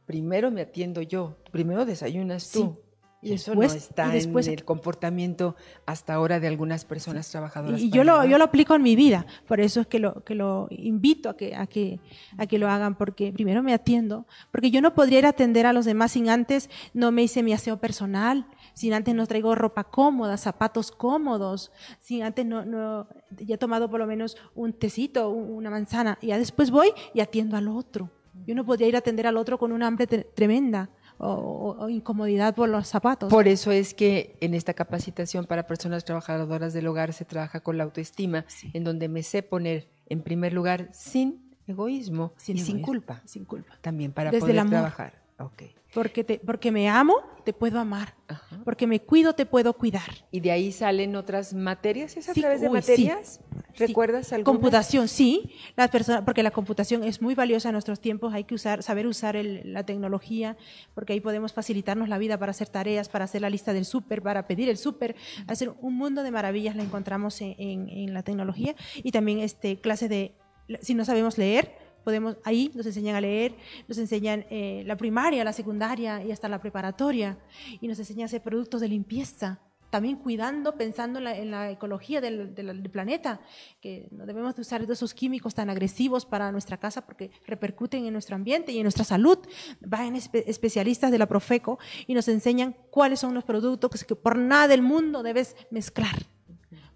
Primero 0.05 0.51
me 0.51 0.61
atiendo 0.61 1.01
yo, 1.01 1.37
primero 1.51 1.85
desayunas 1.85 2.51
tú. 2.51 2.77
Y 3.23 3.33
eso 3.33 3.53
no 3.53 3.61
está 3.61 4.15
en 4.15 4.37
el 4.47 4.65
comportamiento 4.65 5.55
hasta 5.85 6.15
ahora 6.15 6.39
de 6.39 6.47
algunas 6.47 6.85
personas 6.85 7.29
trabajadoras. 7.29 7.79
Y, 7.79 7.91
yo 7.91 8.03
lo, 8.03 8.25
yo 8.25 8.39
lo 8.39 8.45
aplico 8.45 8.73
en 8.73 8.81
mi 8.81 8.95
vida, 8.95 9.27
por 9.47 9.59
eso 9.59 9.81
es 9.81 9.87
que 9.87 9.99
lo, 9.99 10.23
que 10.23 10.33
lo 10.33 10.67
invito 10.71 11.29
a 11.29 11.37
que, 11.37 11.55
a, 11.55 11.67
que, 11.67 11.99
a 12.37 12.47
que 12.47 12.57
lo 12.57 12.67
hagan, 12.67 12.95
porque 12.97 13.31
primero 13.31 13.61
me 13.61 13.75
atiendo, 13.75 14.25
porque 14.51 14.71
yo 14.71 14.81
no 14.81 14.95
podría 14.95 15.19
ir 15.19 15.25
a 15.27 15.29
atender 15.29 15.67
a 15.67 15.73
los 15.73 15.85
demás 15.85 16.13
sin 16.13 16.29
antes 16.29 16.71
no 16.95 17.11
me 17.11 17.21
hice 17.21 17.43
mi 17.43 17.53
aseo 17.53 17.77
personal, 17.77 18.47
sin 18.73 18.93
antes 18.93 19.15
no 19.15 19.25
traigo 19.27 19.55
ropa 19.55 19.83
cómoda, 19.83 20.37
zapatos 20.37 20.91
cómodos, 20.91 21.71
sin 21.99 22.23
antes 22.23 22.45
no, 22.45 22.65
no 22.65 23.07
ya 23.37 23.55
he 23.55 23.57
tomado 23.57 23.89
por 23.89 23.99
lo 23.99 24.07
menos 24.07 24.37
un 24.55 24.73
tecito, 24.73 25.29
una 25.29 25.69
manzana, 25.69 26.17
y 26.21 26.27
ya 26.27 26.37
después 26.37 26.71
voy 26.71 26.89
y 27.13 27.21
atiendo 27.21 27.57
al 27.57 27.67
otro. 27.67 28.09
Yo 28.45 28.55
no 28.55 28.65
podría 28.65 28.87
ir 28.87 28.95
a 28.95 28.99
atender 28.99 29.27
al 29.27 29.37
otro 29.37 29.57
con 29.57 29.71
una 29.71 29.87
hambre 29.87 30.07
tremenda 30.07 30.89
o, 31.17 31.87
incomodidad 31.89 32.55
por 32.55 32.69
los 32.69 32.87
zapatos. 32.87 33.29
Por 33.29 33.47
eso 33.47 33.71
es 33.71 33.93
que 33.93 34.37
en 34.41 34.53
esta 34.53 34.73
capacitación 34.73 35.45
para 35.45 35.67
personas 35.67 36.03
trabajadoras 36.03 36.73
del 36.73 36.87
hogar 36.87 37.13
se 37.13 37.25
trabaja 37.25 37.59
con 37.59 37.77
la 37.77 37.83
autoestima, 37.83 38.45
en 38.73 38.83
donde 38.83 39.07
me 39.07 39.21
sé 39.21 39.43
poner 39.43 39.89
en 40.09 40.23
primer 40.23 40.53
lugar 40.53 40.89
sin 40.93 41.51
egoísmo 41.67 42.33
y 42.47 42.57
sin 42.57 42.81
culpa. 42.81 43.21
Sin 43.25 43.45
culpa. 43.45 43.77
También 43.81 44.11
para 44.11 44.31
poder 44.31 44.67
trabajar. 44.67 45.20
Okay. 45.45 45.75
Porque, 45.93 46.23
te, 46.23 46.39
porque 46.39 46.71
me 46.71 46.87
amo, 46.87 47.17
te 47.43 47.51
puedo 47.51 47.77
amar. 47.77 48.15
Porque 48.63 48.87
me 48.87 49.01
cuido, 49.01 49.33
te 49.33 49.45
puedo 49.45 49.73
cuidar. 49.73 50.25
¿Y 50.31 50.39
de 50.39 50.51
ahí 50.51 50.71
salen 50.71 51.17
otras 51.17 51.53
materias? 51.53 52.15
¿Es 52.15 52.29
a 52.29 52.33
través 52.33 52.61
de 52.61 52.69
materias? 52.69 53.41
¿Recuerdas 53.77 54.31
algo? 54.31 54.45
Computación, 54.45 55.09
sí. 55.09 55.51
Las 55.75 55.89
personas, 55.89 56.21
porque 56.23 56.43
la 56.43 56.51
computación 56.51 57.03
es 57.03 57.21
muy 57.21 57.35
valiosa 57.35 57.69
en 57.69 57.73
nuestros 57.73 57.99
tiempos. 57.99 58.33
Hay 58.33 58.45
que 58.45 58.55
usar, 58.55 58.83
saber 58.83 59.05
usar 59.05 59.35
la 59.35 59.85
tecnología, 59.85 60.55
porque 60.93 61.11
ahí 61.11 61.19
podemos 61.19 61.51
facilitarnos 61.51 62.07
la 62.07 62.17
vida 62.17 62.37
para 62.37 62.51
hacer 62.51 62.69
tareas, 62.69 63.09
para 63.09 63.25
hacer 63.25 63.41
la 63.41 63.49
lista 63.49 63.73
del 63.73 63.83
súper, 63.83 64.21
para 64.21 64.47
pedir 64.47 64.69
el 64.69 64.77
súper. 64.77 65.15
Hacer 65.47 65.73
un 65.81 65.95
mundo 65.95 66.23
de 66.23 66.31
maravillas 66.31 66.77
la 66.77 66.83
encontramos 66.83 67.41
en, 67.41 67.55
en, 67.57 68.13
la 68.13 68.23
tecnología. 68.23 68.75
Y 68.95 69.11
también 69.11 69.39
este, 69.39 69.81
clase 69.81 70.07
de, 70.07 70.35
si 70.81 70.93
no 70.93 71.03
sabemos 71.03 71.37
leer, 71.37 71.80
podemos, 72.03 72.37
ahí 72.43 72.71
nos 72.73 72.85
enseñan 72.85 73.15
a 73.15 73.21
leer, 73.21 73.55
nos 73.87 73.97
enseñan 73.97 74.45
eh, 74.49 74.83
la 74.85 74.97
primaria, 74.97 75.43
la 75.43 75.53
secundaria 75.53 76.23
y 76.23 76.31
hasta 76.31 76.49
la 76.49 76.59
preparatoria, 76.59 77.37
y 77.79 77.87
nos 77.87 77.99
enseñan 77.99 78.23
a 78.23 78.25
hacer 78.25 78.41
productos 78.41 78.81
de 78.81 78.87
limpieza, 78.87 79.59
también 79.91 80.15
cuidando, 80.15 80.77
pensando 80.77 81.19
en 81.19 81.51
la, 81.51 81.69
ecología 81.69 82.21
del, 82.21 82.89
planeta, 82.89 83.41
que 83.81 84.07
no 84.11 84.25
debemos 84.25 84.55
de 84.55 84.61
usar 84.61 84.81
esos 84.89 85.13
químicos 85.13 85.53
tan 85.53 85.69
agresivos 85.69 86.25
para 86.25 86.51
nuestra 86.51 86.77
casa 86.77 87.05
porque 87.05 87.29
repercuten 87.45 88.05
en 88.05 88.13
nuestro 88.13 88.35
ambiente 88.35 88.71
y 88.71 88.77
en 88.77 88.83
nuestra 88.83 89.03
salud. 89.03 89.37
Van 89.81 90.15
especialistas 90.15 91.11
de 91.11 91.17
la 91.17 91.27
Profeco 91.27 91.77
y 92.07 92.13
nos 92.13 92.29
enseñan 92.29 92.75
cuáles 92.89 93.19
son 93.19 93.33
los 93.33 93.43
productos 93.43 94.05
que 94.05 94.15
por 94.15 94.37
nada 94.37 94.69
del 94.69 94.81
mundo 94.81 95.23
debes 95.23 95.55
mezclar 95.69 96.25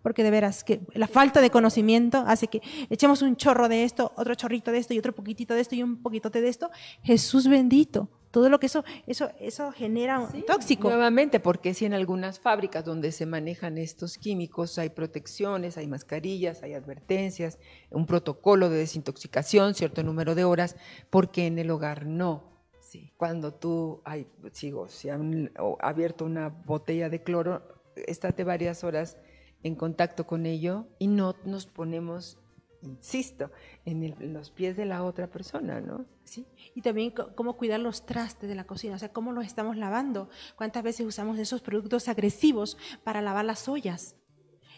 porque 0.06 0.22
de 0.22 0.30
veras 0.30 0.64
que 0.64 0.82
la 0.94 1.08
falta 1.08 1.42
de 1.42 1.50
conocimiento 1.50 2.24
hace 2.28 2.46
que 2.46 2.62
echemos 2.92 3.24
un 3.24 3.36
chorro 3.38 3.68
de 3.68 3.86
esto, 3.86 4.12
otro 4.16 4.36
chorrito 4.36 4.72
de 4.72 4.78
esto 4.78 4.94
y 4.94 5.00
otro 5.00 5.16
poquitito 5.16 5.56
de 5.56 5.62
esto 5.62 5.74
y 5.74 5.82
un 5.82 6.04
poquito 6.04 6.30
de 6.30 6.48
esto. 6.48 6.70
Jesús 7.02 7.48
bendito. 7.48 8.08
Todo 8.30 8.50
lo 8.50 8.60
que 8.60 8.68
eso, 8.68 8.84
eso, 9.08 9.32
eso 9.40 9.72
genera 9.72 10.20
un 10.20 10.46
tóxico. 10.46 10.90
Nuevamente, 10.90 11.40
porque 11.40 11.74
si 11.74 11.86
en 11.86 11.96
algunas 11.96 12.40
fábricas 12.40 12.86
donde 12.86 13.12
se 13.12 13.26
manejan 13.26 13.80
estos 13.80 14.20
químicos 14.20 14.78
hay 14.78 14.90
protecciones, 14.90 15.76
hay 15.76 15.88
mascarillas, 15.88 16.62
hay 16.62 16.76
advertencias, 16.76 17.58
un 17.90 18.06
protocolo 18.06 18.70
de 18.70 18.78
desintoxicación, 18.78 19.74
cierto 19.74 20.04
número 20.04 20.36
de 20.36 20.44
horas, 20.44 20.76
porque 21.10 21.48
en 21.48 21.58
el 21.58 21.72
hogar 21.72 22.06
no. 22.06 22.44
Sí. 22.80 23.12
Cuando 23.18 23.56
tú, 23.56 24.04
ay, 24.06 24.28
sigo, 24.52 24.88
si 24.88 25.10
han 25.10 25.52
abierto 25.80 26.26
una 26.26 26.50
botella 26.50 27.10
de 27.10 27.24
cloro, 27.24 27.64
estate 27.96 28.44
varias 28.44 28.84
horas 28.84 29.18
en 29.66 29.74
contacto 29.74 30.28
con 30.28 30.46
ello 30.46 30.86
y 31.00 31.08
no 31.08 31.36
nos 31.44 31.66
ponemos, 31.66 32.38
insisto, 32.84 33.50
en, 33.84 34.32
los 34.32 34.52
pies 34.52 34.78
de 34.78 34.86
la 34.86 35.04
otra 35.04 35.26
persona, 35.26 35.82
¿no? 35.82 36.06
Sí, 36.24 36.46
y 36.76 36.82
también 36.82 37.12
cómo 37.34 37.58
cuidar 37.58 37.80
los 37.80 38.06
trastes 38.06 38.48
de 38.48 38.54
la 38.54 38.66
cocina, 38.66 38.94
o 38.94 39.00
sea, 39.00 39.12
cómo 39.12 39.32
los 39.32 39.44
estamos 39.44 39.76
lavando, 39.76 40.30
cuántas 40.56 40.84
veces 40.84 41.08
usamos 41.08 41.40
esos 41.40 41.62
productos 41.62 42.08
agresivos 42.08 42.78
para 43.04 43.24
lavar 43.24 43.46
las 43.46 43.68
ollas 43.68 44.16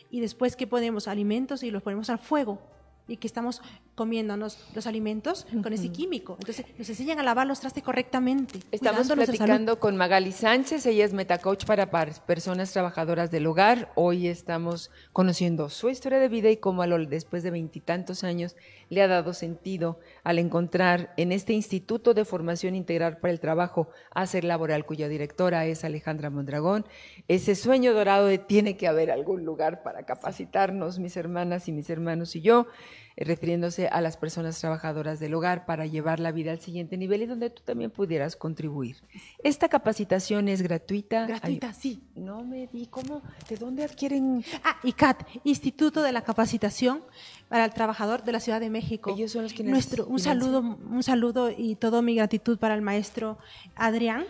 y 0.10 0.21
después 0.21 0.56
que 0.56 0.67
ponemos 0.67 1.10
alimentos 1.10 1.63
y 1.63 1.71
los 1.71 1.84
ponemos 1.84 2.10
al 2.10 2.19
fuego 2.19 2.62
y 3.07 3.17
que 3.17 3.27
estamos 3.27 3.61
comiéndonos 3.95 4.59
los 4.75 4.85
alimentos 4.85 5.47
con 5.63 5.73
ese 5.73 5.89
químico. 5.89 6.35
Entonces, 6.39 6.65
nos 6.77 6.87
enseñan 6.89 7.19
a 7.19 7.23
lavar 7.23 7.47
los 7.47 7.59
trastes 7.59 7.83
correctamente. 7.83 8.59
Estamos 8.71 9.07
platicando 9.07 9.79
con 9.79 9.97
Magali 9.97 10.31
Sánchez, 10.31 10.85
ella 10.85 11.05
es 11.05 11.13
metacoach 11.13 11.65
para 11.65 11.89
personas 11.89 12.71
trabajadoras 12.71 13.31
del 13.31 13.47
hogar. 13.47 13.91
Hoy 13.95 14.27
estamos 14.27 14.91
conociendo 15.13 15.69
su 15.69 15.89
historia 15.89 16.19
de 16.19 16.27
vida 16.27 16.49
y 16.49 16.57
cómo 16.57 16.83
a 16.83 16.87
lo, 16.87 17.03
después 17.05 17.43
de 17.43 17.51
veintitantos 17.51 18.23
años 18.23 18.55
le 18.89 19.01
ha 19.01 19.07
dado 19.07 19.33
sentido 19.33 19.99
al 20.23 20.39
encontrar 20.39 21.13
en 21.17 21.31
este 21.31 21.53
Instituto 21.53 22.13
de 22.13 22.25
Formación 22.25 22.75
Integral 22.75 23.17
para 23.17 23.33
el 23.33 23.39
Trabajo 23.39 23.89
Hacer 24.11 24.43
Laboral, 24.43 24.85
cuya 24.85 25.07
directora 25.07 25.65
es 25.65 25.83
Alejandra 25.83 26.29
Mondragón, 26.29 26.85
ese 27.27 27.55
sueño 27.55 27.93
dorado 27.93 28.27
de 28.27 28.37
tiene 28.37 28.77
que 28.77 28.87
haber 28.87 29.11
algún 29.11 29.43
lugar 29.43 29.83
para 29.83 30.03
capacitarnos, 30.03 30.99
mis 30.99 31.17
hermanas 31.17 31.67
y 31.67 31.71
mis 31.71 31.89
hermanos 31.89 32.35
y 32.35 32.41
yo. 32.41 32.67
Eh, 33.17 33.23
refiriéndose 33.23 33.88
a 33.88 33.99
las 33.99 34.15
personas 34.15 34.60
trabajadoras 34.60 35.19
del 35.19 35.34
hogar 35.34 35.65
para 35.65 35.88
llevar 35.88 36.19
la 36.19 36.32
vida 36.32 36.51
al 36.51 36.60
siguiente 36.60 36.97
nivel 36.97 37.23
y 37.23 37.25
donde 37.25 37.49
tú 37.49 37.63
también 37.65 37.89
pudieras 37.89 38.36
contribuir. 38.36 38.97
Esta 39.43 39.67
capacitación 39.69 40.47
es 40.47 40.62
gratuita. 40.62 41.25
Gratuita, 41.25 41.73
sí. 41.73 42.03
No 42.15 42.43
me 42.43 42.67
di 42.67 42.86
cómo, 42.86 43.23
¿de 43.49 43.58
dónde 43.58 43.84
adquieren? 43.84 44.45
Ah, 44.63 44.77
ICAT, 44.84 45.27
Instituto 45.43 46.03
de 46.03 46.12
la 46.12 46.21
Capacitación 46.21 47.01
para 47.49 47.65
el 47.65 47.73
Trabajador 47.73 48.23
de 48.23 48.34
la 48.34 48.39
Ciudad 48.39 48.60
de 48.60 48.69
México. 48.69 49.12
Ellos 49.15 49.32
son 49.32 49.43
los 49.43 49.53
que 49.53 49.63
Nuestro, 49.63 50.06
un 50.06 50.19
saludo, 50.19 50.60
un 50.60 51.01
saludo 51.01 51.49
y 51.49 51.75
toda 51.75 52.03
mi 52.03 52.13
gratitud 52.15 52.60
para 52.60 52.75
el 52.75 52.84
maestro 52.84 53.39
Adrián, 53.75 54.25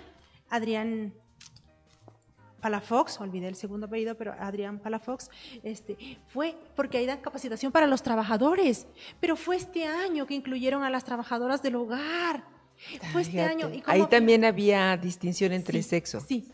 Adrián 0.50 1.14
Palafox, 2.68 3.22
olvidé 3.22 3.48
el 3.48 3.56
segundo 3.56 3.86
apellido, 3.86 4.16
pero 4.16 4.34
Adrián 4.38 4.80
Palafox, 4.80 5.30
este, 5.64 5.98
fue 6.28 6.54
porque 6.76 6.98
ahí 6.98 7.06
dan 7.06 7.22
capacitación 7.22 7.72
para 7.72 7.88
los 7.88 8.04
trabajadores, 8.04 8.88
pero 9.22 9.38
fue 9.38 9.56
este 9.56 9.86
año 9.86 10.28
que 10.28 10.34
incluyeron 10.34 10.84
a 10.84 10.90
las 10.90 11.06
trabajadoras 11.06 11.62
del 11.62 11.76
hogar. 11.76 12.44
Fue 13.14 13.22
este 13.22 13.42
año. 13.42 13.72
ahí 13.86 14.06
también 14.08 14.44
había 14.44 14.98
distinción 14.98 15.54
entre 15.54 15.82
sexos. 15.82 16.24
Sí. 16.28 16.52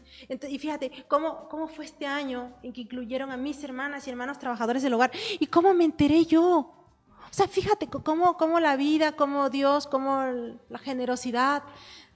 y 0.47 0.59
fíjate, 0.59 0.91
¿cómo, 1.07 1.49
¿cómo 1.49 1.67
fue 1.67 1.85
este 1.85 2.05
año 2.05 2.53
en 2.61 2.71
que 2.73 2.81
incluyeron 2.81 3.31
a 3.31 3.37
mis 3.37 3.63
hermanas 3.63 4.05
y 4.05 4.11
hermanos 4.11 4.37
trabajadores 4.37 4.83
del 4.83 4.93
hogar? 4.93 5.11
¿Y 5.39 5.47
cómo 5.47 5.73
me 5.73 5.83
enteré 5.83 6.25
yo? 6.25 6.47
O 6.49 7.35
sea, 7.35 7.47
fíjate 7.47 7.87
cómo, 7.87 8.37
cómo 8.37 8.59
la 8.59 8.75
vida, 8.75 9.13
cómo 9.13 9.49
Dios, 9.49 9.87
cómo 9.87 10.23
la 10.69 10.77
generosidad 10.77 11.63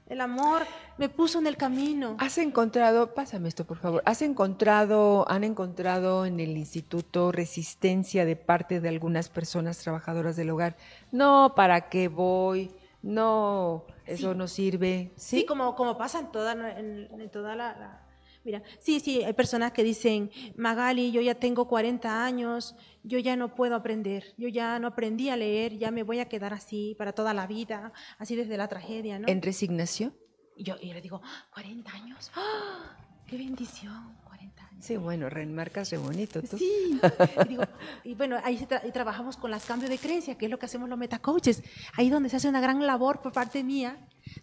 el 0.09 0.21
amor 0.21 0.63
me 0.97 1.09
puso 1.09 1.39
en 1.39 1.47
el 1.47 1.57
camino. 1.57 2.15
¿Has 2.19 2.37
encontrado, 2.37 3.13
pásame 3.13 3.49
esto 3.49 3.65
por 3.65 3.77
favor, 3.77 4.01
has 4.05 4.21
encontrado, 4.21 5.29
han 5.29 5.43
encontrado 5.43 6.25
en 6.25 6.39
el 6.39 6.57
instituto 6.57 7.31
resistencia 7.31 8.25
de 8.25 8.35
parte 8.35 8.79
de 8.81 8.89
algunas 8.89 9.29
personas 9.29 9.77
trabajadoras 9.79 10.35
del 10.35 10.49
hogar? 10.49 10.77
No, 11.11 11.53
¿para 11.55 11.89
qué 11.89 12.07
voy? 12.07 12.71
No, 13.01 13.85
eso 14.05 14.33
no 14.33 14.47
sirve. 14.47 15.11
Sí, 15.15 15.45
como, 15.45 15.75
como 15.75 15.97
pasa 15.97 16.19
en 16.19 16.31
toda, 16.31 16.77
en, 16.77 17.29
toda 17.29 17.55
la 17.55 18.01
Mira, 18.47 18.63
sí, 18.79 19.01
sí, 19.01 19.25
hay 19.25 19.33
personas 19.33 19.73
que 19.73 19.83
dicen, 19.83 20.31
Magali, 20.55 21.11
yo 21.11 21.19
ya 21.19 21.35
tengo 21.35 21.67
40 21.67 22.23
años, 22.23 22.77
yo 23.03 23.19
ya 23.19 23.35
no 23.35 23.53
puedo 23.53 23.75
aprender, 23.75 24.23
yo 24.37 24.47
ya 24.47 24.79
no 24.79 24.87
aprendí 24.87 25.27
a 25.27 25.35
leer, 25.35 25.77
ya 25.77 25.91
me 25.91 26.03
voy 26.03 26.21
a 26.21 26.29
quedar 26.29 26.53
así 26.53 26.95
para 26.97 27.11
toda 27.11 27.33
la 27.33 27.45
vida, 27.45 27.91
así 28.17 28.37
desde 28.37 28.55
la 28.55 28.69
tragedia, 28.69 29.19
¿no? 29.19 29.27
¿En 29.27 29.41
resignación? 29.41 30.15
Y 30.55 30.63
yo, 30.63 30.77
y 30.79 30.93
le 30.93 31.01
digo, 31.01 31.21
40 31.51 31.91
años, 31.91 32.31
¡Ah! 32.35 32.95
¡qué 33.27 33.37
bendición! 33.37 34.15
40 34.37 34.67
años. 34.67 34.85
Sí, 34.85 34.97
bueno, 34.97 35.29
reenmarcas 35.29 35.89
re 35.89 35.97
bonito. 35.97 36.41
¿tú? 36.41 36.57
Sí, 36.57 36.99
y, 37.45 37.47
digo, 37.47 37.63
y 38.03 38.13
bueno, 38.13 38.37
ahí 38.43 38.67
trabajamos 38.93 39.35
con 39.35 39.49
las 39.49 39.65
cambios 39.65 39.89
de 39.89 39.97
creencia, 39.97 40.37
que 40.37 40.45
es 40.45 40.51
lo 40.51 40.59
que 40.59 40.67
hacemos 40.67 40.87
los 40.87 40.97
metacoaches, 40.97 41.63
ahí 41.93 42.09
donde 42.09 42.29
se 42.29 42.37
hace 42.37 42.47
una 42.47 42.61
gran 42.61 42.85
labor 42.85 43.21
por 43.21 43.31
parte 43.31 43.63
mía 43.63 43.97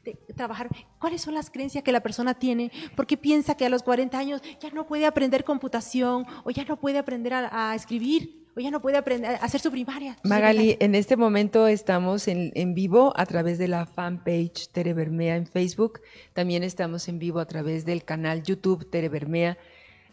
de 0.05 0.19
trabajar 0.35 0.69
cuáles 0.99 1.23
son 1.23 1.35
las 1.35 1.51
creencias 1.51 1.85
que 1.85 1.93
la 1.93 2.01
persona 2.01 2.35
tiene, 2.35 2.73
porque 2.97 3.17
piensa 3.17 3.57
que 3.57 3.67
a 3.67 3.69
los 3.69 3.83
40 3.83 4.19
años 4.19 4.43
ya 4.61 4.71
no 4.71 4.87
puede 4.87 5.07
aprender 5.07 5.45
computación 5.45 6.27
o 6.45 6.51
ya 6.51 6.65
no 6.65 6.79
puede 6.79 6.99
aprender 6.99 7.35
a, 7.35 7.75
escribir 7.75 8.45
o 8.57 8.61
ya 8.61 8.71
no 8.71 8.81
puede 8.81 8.97
aprender 8.97 9.37
a 9.37 9.45
hacer 9.45 9.61
su 9.61 9.71
primaria. 9.71 10.17
Magali, 10.25 10.77
en 10.81 10.95
este 10.95 11.17
momento 11.17 11.67
estamos 11.67 12.29
en, 12.29 12.53
en, 12.55 12.75
vivo 12.75 13.13
a 13.17 13.27
través 13.27 13.59
de 13.59 13.69
la 13.69 13.87
fanpage 13.87 14.69
Tere 14.73 14.95
Bermea 14.95 15.37
en 15.37 15.47
Facebook, 15.47 16.01
también 16.33 16.63
estamos 16.63 17.09
en 17.09 17.19
vivo 17.19 17.41
a 17.41 17.47
través 17.47 17.85
del 17.85 18.05
canal 18.05 18.43
YouTube 18.43 18.89
Tere 18.91 19.09
Bermea. 19.09 19.59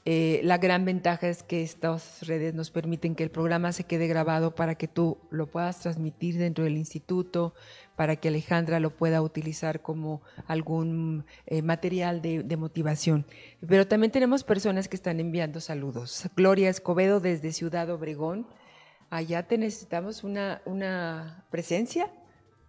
Eh, 0.04 0.42
la 0.44 0.58
gran 0.58 0.84
ventaja 0.84 1.28
es 1.28 1.44
que 1.44 1.62
estas 1.62 2.26
redes 2.26 2.56
nos 2.56 2.72
permiten 2.72 3.14
que 3.14 3.24
el 3.24 3.30
programa 3.30 3.72
se 3.72 3.84
quede 3.84 4.08
grabado 4.08 4.56
para 4.56 4.74
que 4.74 4.88
tú 4.88 5.20
lo 5.30 5.46
puedas 5.46 5.80
transmitir 5.80 6.38
dentro 6.38 6.64
del 6.64 6.76
instituto, 6.76 7.54
para 7.96 8.16
que 8.16 8.30
Alejandra 8.30 8.80
lo 8.80 8.90
pueda 8.90 9.22
utilizar 9.22 9.82
como 9.82 10.24
algún 10.48 11.26
eh, 11.46 11.62
material 11.62 12.22
de, 12.24 12.58
motivación. 12.58 13.28
Pero 13.68 13.88
también 13.88 14.12
tenemos 14.12 14.44
personas 14.44 14.88
que 14.88 14.96
están 14.96 15.20
enviando 15.20 15.62
saludos. 15.62 16.28
Gloria 16.36 16.70
Escobedo 16.70 17.20
desde 17.20 17.52
Ciudad 17.52 17.90
Obregón. 17.92 18.48
Allá 19.12 19.44
te 19.44 19.60
necesitamos 19.60 20.24
una, 20.24 20.64
una 20.66 21.46
presencia 21.52 22.10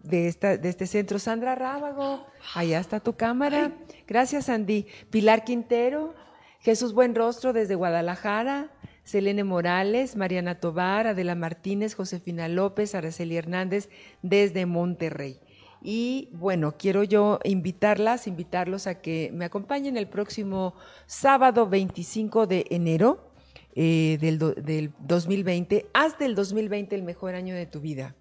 de, 0.01 0.29
esta, 0.29 0.59
de 0.59 0.69
este 0.69 0.87
centro. 0.87 1.19
Sandra 1.19 1.55
Rábago, 1.55 2.27
allá 2.55 2.79
está 2.79 3.01
tu 3.01 3.15
cámara. 3.15 3.73
Gracias, 4.07 4.51
Andy. 4.51 4.87
Pilar 5.11 5.45
Quintero, 5.45 6.15
Jesús 6.63 6.95
Buenrostro 6.95 7.53
desde 7.53 7.75
Guadalajara. 7.75 8.71
Selene 9.05 9.43
Morales, 9.43 10.15
Mariana 10.15 10.61
Tobar, 10.61 11.09
Adela 11.09 11.35
Martínez, 11.35 11.95
Josefina 11.95 12.47
López, 12.47 12.95
Araceli 12.95 13.37
Hernández 13.37 13.89
desde 14.23 14.65
Monterrey. 14.65 15.41
Y 15.83 16.29
bueno, 16.33 16.77
quiero 16.79 17.03
yo 17.03 17.41
invitarlas, 17.43 18.29
invitarlos 18.29 18.87
a 18.87 19.01
que 19.01 19.31
me 19.35 19.45
acompañen 19.45 19.97
el 19.97 20.07
próximo 20.07 20.75
sábado 21.07 21.69
25 21.69 22.47
de 22.47 22.67
enero 22.71 23.33
eh, 23.75 24.19
del, 24.21 24.39
del 24.39 24.93
2020. 25.01 25.87
Haz 25.93 26.17
del 26.19 26.37
2020 26.37 26.95
el 26.95 27.03
mejor 27.03 27.35
año 27.35 27.57
de 27.57 27.67
tu 27.67 27.81
vida. 27.81 28.15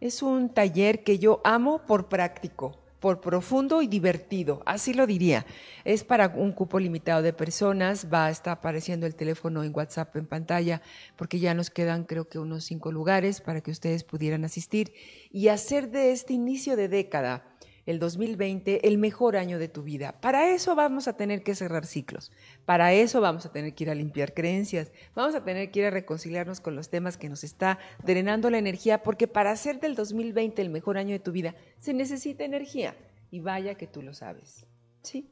Es 0.00 0.20
un 0.20 0.52
taller 0.52 1.04
que 1.04 1.20
yo 1.20 1.40
amo 1.44 1.82
por 1.86 2.08
práctico 2.08 2.83
por 3.04 3.20
profundo 3.20 3.82
y 3.82 3.86
divertido, 3.86 4.62
así 4.64 4.94
lo 4.94 5.06
diría. 5.06 5.44
Es 5.84 6.04
para 6.04 6.28
un 6.28 6.52
cupo 6.52 6.80
limitado 6.80 7.20
de 7.20 7.34
personas, 7.34 8.06
va 8.10 8.24
a 8.24 8.30
estar 8.30 8.54
apareciendo 8.54 9.04
el 9.04 9.14
teléfono 9.14 9.62
en 9.62 9.76
WhatsApp 9.76 10.16
en 10.16 10.24
pantalla, 10.24 10.80
porque 11.14 11.38
ya 11.38 11.52
nos 11.52 11.68
quedan 11.68 12.04
creo 12.04 12.30
que 12.30 12.38
unos 12.38 12.64
cinco 12.64 12.92
lugares 12.92 13.42
para 13.42 13.60
que 13.60 13.70
ustedes 13.70 14.04
pudieran 14.04 14.46
asistir 14.46 14.94
y 15.30 15.48
hacer 15.48 15.90
de 15.90 16.12
este 16.12 16.32
inicio 16.32 16.76
de 16.76 16.88
década 16.88 17.53
el 17.86 17.98
2020 17.98 18.88
el 18.88 18.98
mejor 18.98 19.36
año 19.36 19.58
de 19.58 19.68
tu 19.68 19.82
vida. 19.82 20.20
Para 20.20 20.50
eso 20.54 20.74
vamos 20.74 21.08
a 21.08 21.16
tener 21.16 21.42
que 21.42 21.54
cerrar 21.54 21.86
ciclos, 21.86 22.32
para 22.64 22.92
eso 22.92 23.20
vamos 23.20 23.46
a 23.46 23.52
tener 23.52 23.74
que 23.74 23.84
ir 23.84 23.90
a 23.90 23.94
limpiar 23.94 24.34
creencias, 24.34 24.92
vamos 25.14 25.34
a 25.34 25.44
tener 25.44 25.70
que 25.70 25.80
ir 25.80 25.86
a 25.86 25.90
reconciliarnos 25.90 26.60
con 26.60 26.76
los 26.76 26.88
temas 26.88 27.16
que 27.16 27.28
nos 27.28 27.44
está 27.44 27.78
drenando 28.04 28.50
la 28.50 28.58
energía, 28.58 29.02
porque 29.02 29.28
para 29.28 29.50
hacer 29.50 29.80
del 29.80 29.94
2020 29.94 30.62
el 30.62 30.70
mejor 30.70 30.98
año 30.98 31.12
de 31.12 31.20
tu 31.20 31.32
vida 31.32 31.54
se 31.78 31.94
necesita 31.94 32.44
energía 32.44 32.96
y 33.30 33.40
vaya 33.40 33.74
que 33.74 33.86
tú 33.86 34.02
lo 34.02 34.14
sabes. 34.14 34.66
¿sí? 35.02 35.30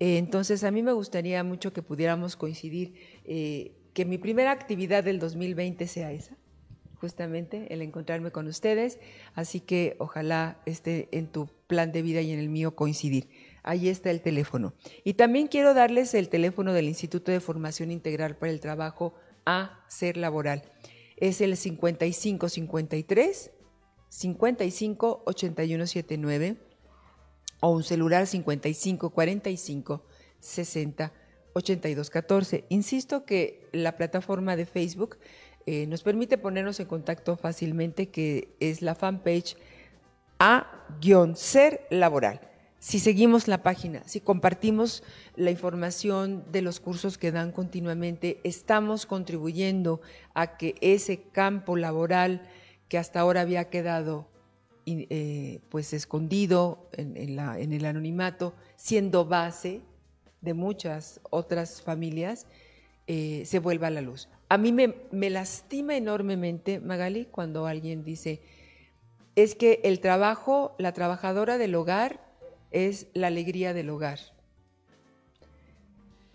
Eh, 0.00 0.18
entonces 0.18 0.64
a 0.64 0.70
mí 0.70 0.82
me 0.82 0.92
gustaría 0.92 1.42
mucho 1.44 1.72
que 1.72 1.82
pudiéramos 1.82 2.36
coincidir, 2.36 2.94
eh, 3.24 3.72
que 3.94 4.04
mi 4.04 4.18
primera 4.18 4.50
actividad 4.50 5.04
del 5.04 5.18
2020 5.18 5.86
sea 5.86 6.12
esa 6.12 6.36
justamente 7.02 7.74
el 7.74 7.82
encontrarme 7.82 8.30
con 8.30 8.46
ustedes, 8.46 9.00
así 9.34 9.58
que 9.58 9.96
ojalá 9.98 10.62
esté 10.66 11.08
en 11.10 11.26
tu 11.26 11.48
plan 11.66 11.90
de 11.90 12.00
vida 12.00 12.20
y 12.20 12.30
en 12.30 12.38
el 12.38 12.48
mío 12.48 12.76
coincidir. 12.76 13.28
Ahí 13.64 13.88
está 13.88 14.12
el 14.12 14.20
teléfono. 14.20 14.72
Y 15.02 15.14
también 15.14 15.48
quiero 15.48 15.74
darles 15.74 16.14
el 16.14 16.28
teléfono 16.28 16.72
del 16.72 16.86
Instituto 16.86 17.32
de 17.32 17.40
Formación 17.40 17.90
Integral 17.90 18.36
para 18.36 18.52
el 18.52 18.60
Trabajo 18.60 19.14
a 19.44 19.84
Ser 19.88 20.16
Laboral. 20.16 20.62
Es 21.16 21.40
el 21.40 21.56
5553 21.56 23.50
55 24.08 25.22
8179 25.26 26.56
o 27.62 27.70
un 27.70 27.82
celular 27.82 28.28
5545 28.28 30.06
60 30.38 31.12
8214. 31.54 32.64
Insisto 32.68 33.24
que 33.24 33.68
la 33.72 33.96
plataforma 33.96 34.54
de 34.54 34.66
Facebook 34.66 35.18
eh, 35.66 35.86
nos 35.86 36.02
permite 36.02 36.38
ponernos 36.38 36.80
en 36.80 36.86
contacto 36.86 37.36
fácilmente, 37.36 38.08
que 38.08 38.54
es 38.60 38.82
la 38.82 38.94
fanpage 38.94 39.56
A-Ser 40.38 41.86
Laboral. 41.90 42.40
Si 42.78 42.98
seguimos 42.98 43.46
la 43.46 43.62
página, 43.62 44.02
si 44.06 44.20
compartimos 44.20 45.04
la 45.36 45.52
información 45.52 46.44
de 46.50 46.62
los 46.62 46.80
cursos 46.80 47.16
que 47.16 47.30
dan 47.30 47.52
continuamente, 47.52 48.40
estamos 48.42 49.06
contribuyendo 49.06 50.00
a 50.34 50.56
que 50.56 50.74
ese 50.80 51.22
campo 51.30 51.76
laboral 51.76 52.42
que 52.88 52.98
hasta 52.98 53.20
ahora 53.20 53.42
había 53.42 53.70
quedado 53.70 54.26
eh, 54.84 55.60
pues 55.68 55.92
escondido 55.92 56.88
en, 56.92 57.16
en 57.16 57.72
el 57.72 57.84
anonimato, 57.84 58.52
siendo 58.74 59.26
base 59.26 59.80
de 60.40 60.54
muchas 60.54 61.20
otras 61.30 61.82
familias, 61.82 62.48
eh, 63.14 63.44
se 63.44 63.58
vuelva 63.58 63.88
a 63.88 63.90
la 63.90 64.00
luz. 64.00 64.30
A 64.48 64.56
mí 64.56 64.72
me, 64.72 64.94
me 65.10 65.28
lastima 65.28 65.94
enormemente, 65.98 66.80
Magali, 66.80 67.26
cuando 67.26 67.66
alguien 67.66 68.04
dice, 68.04 68.40
es 69.36 69.54
que 69.54 69.82
el 69.84 70.00
trabajo, 70.00 70.74
la 70.78 70.94
trabajadora 70.94 71.58
del 71.58 71.74
hogar 71.74 72.26
es 72.70 73.08
la 73.12 73.26
alegría 73.26 73.74
del 73.74 73.90
hogar. 73.90 74.18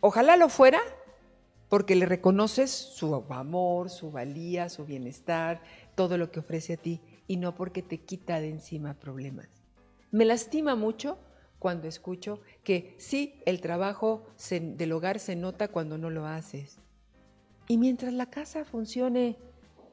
Ojalá 0.02 0.38
lo 0.38 0.50
fuera, 0.50 0.80
porque 1.68 1.96
le 1.96 2.06
reconoces 2.06 2.70
su 2.70 3.16
amor, 3.16 3.90
su 3.90 4.12
valía, 4.12 4.70
su 4.70 4.86
bienestar, 4.86 5.64
todo 5.96 6.20
lo 6.20 6.30
que 6.30 6.42
ofrece 6.42 6.74
a 6.74 6.78
ti, 6.78 7.02
y 7.26 7.38
no 7.38 7.56
porque 7.56 7.82
te 7.82 7.98
quita 7.98 8.40
de 8.40 8.52
encima 8.52 8.94
problemas. 8.94 9.48
Me 10.12 10.26
lastima 10.26 10.76
mucho 10.76 11.18
cuando 11.60 11.88
escucho 11.88 12.42
que 12.64 12.96
sí, 12.98 13.42
el 13.46 13.62
trabajo 13.62 14.26
del 14.50 14.92
hogar 14.92 15.20
se 15.20 15.36
nota 15.36 15.70
cuando 15.70 15.98
no 15.98 16.10
lo 16.10 16.26
haces. 16.26 16.80
Y 17.68 17.78
mientras 17.78 18.14
la 18.14 18.28
casa 18.28 18.64
funcione, 18.64 19.38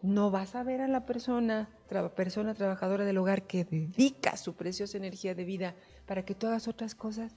no 0.03 0.31
vas 0.31 0.55
a 0.55 0.63
ver 0.63 0.81
a 0.81 0.89
la 0.89 1.07
persona, 1.07 1.71
persona 2.15 2.55
trabajadora 2.55 3.05
del 3.05 3.19
hogar 3.19 3.47
que 3.47 3.65
dedica 3.65 4.37
su 4.37 4.55
preciosa 4.55 4.99
energía 4.99 5.35
de 5.35 5.45
vida 5.45 5.75
para 6.07 6.25
que 6.25 6.35
tú 6.35 6.47
hagas 6.47 6.69
otras 6.69 6.95
cosas. 6.95 7.35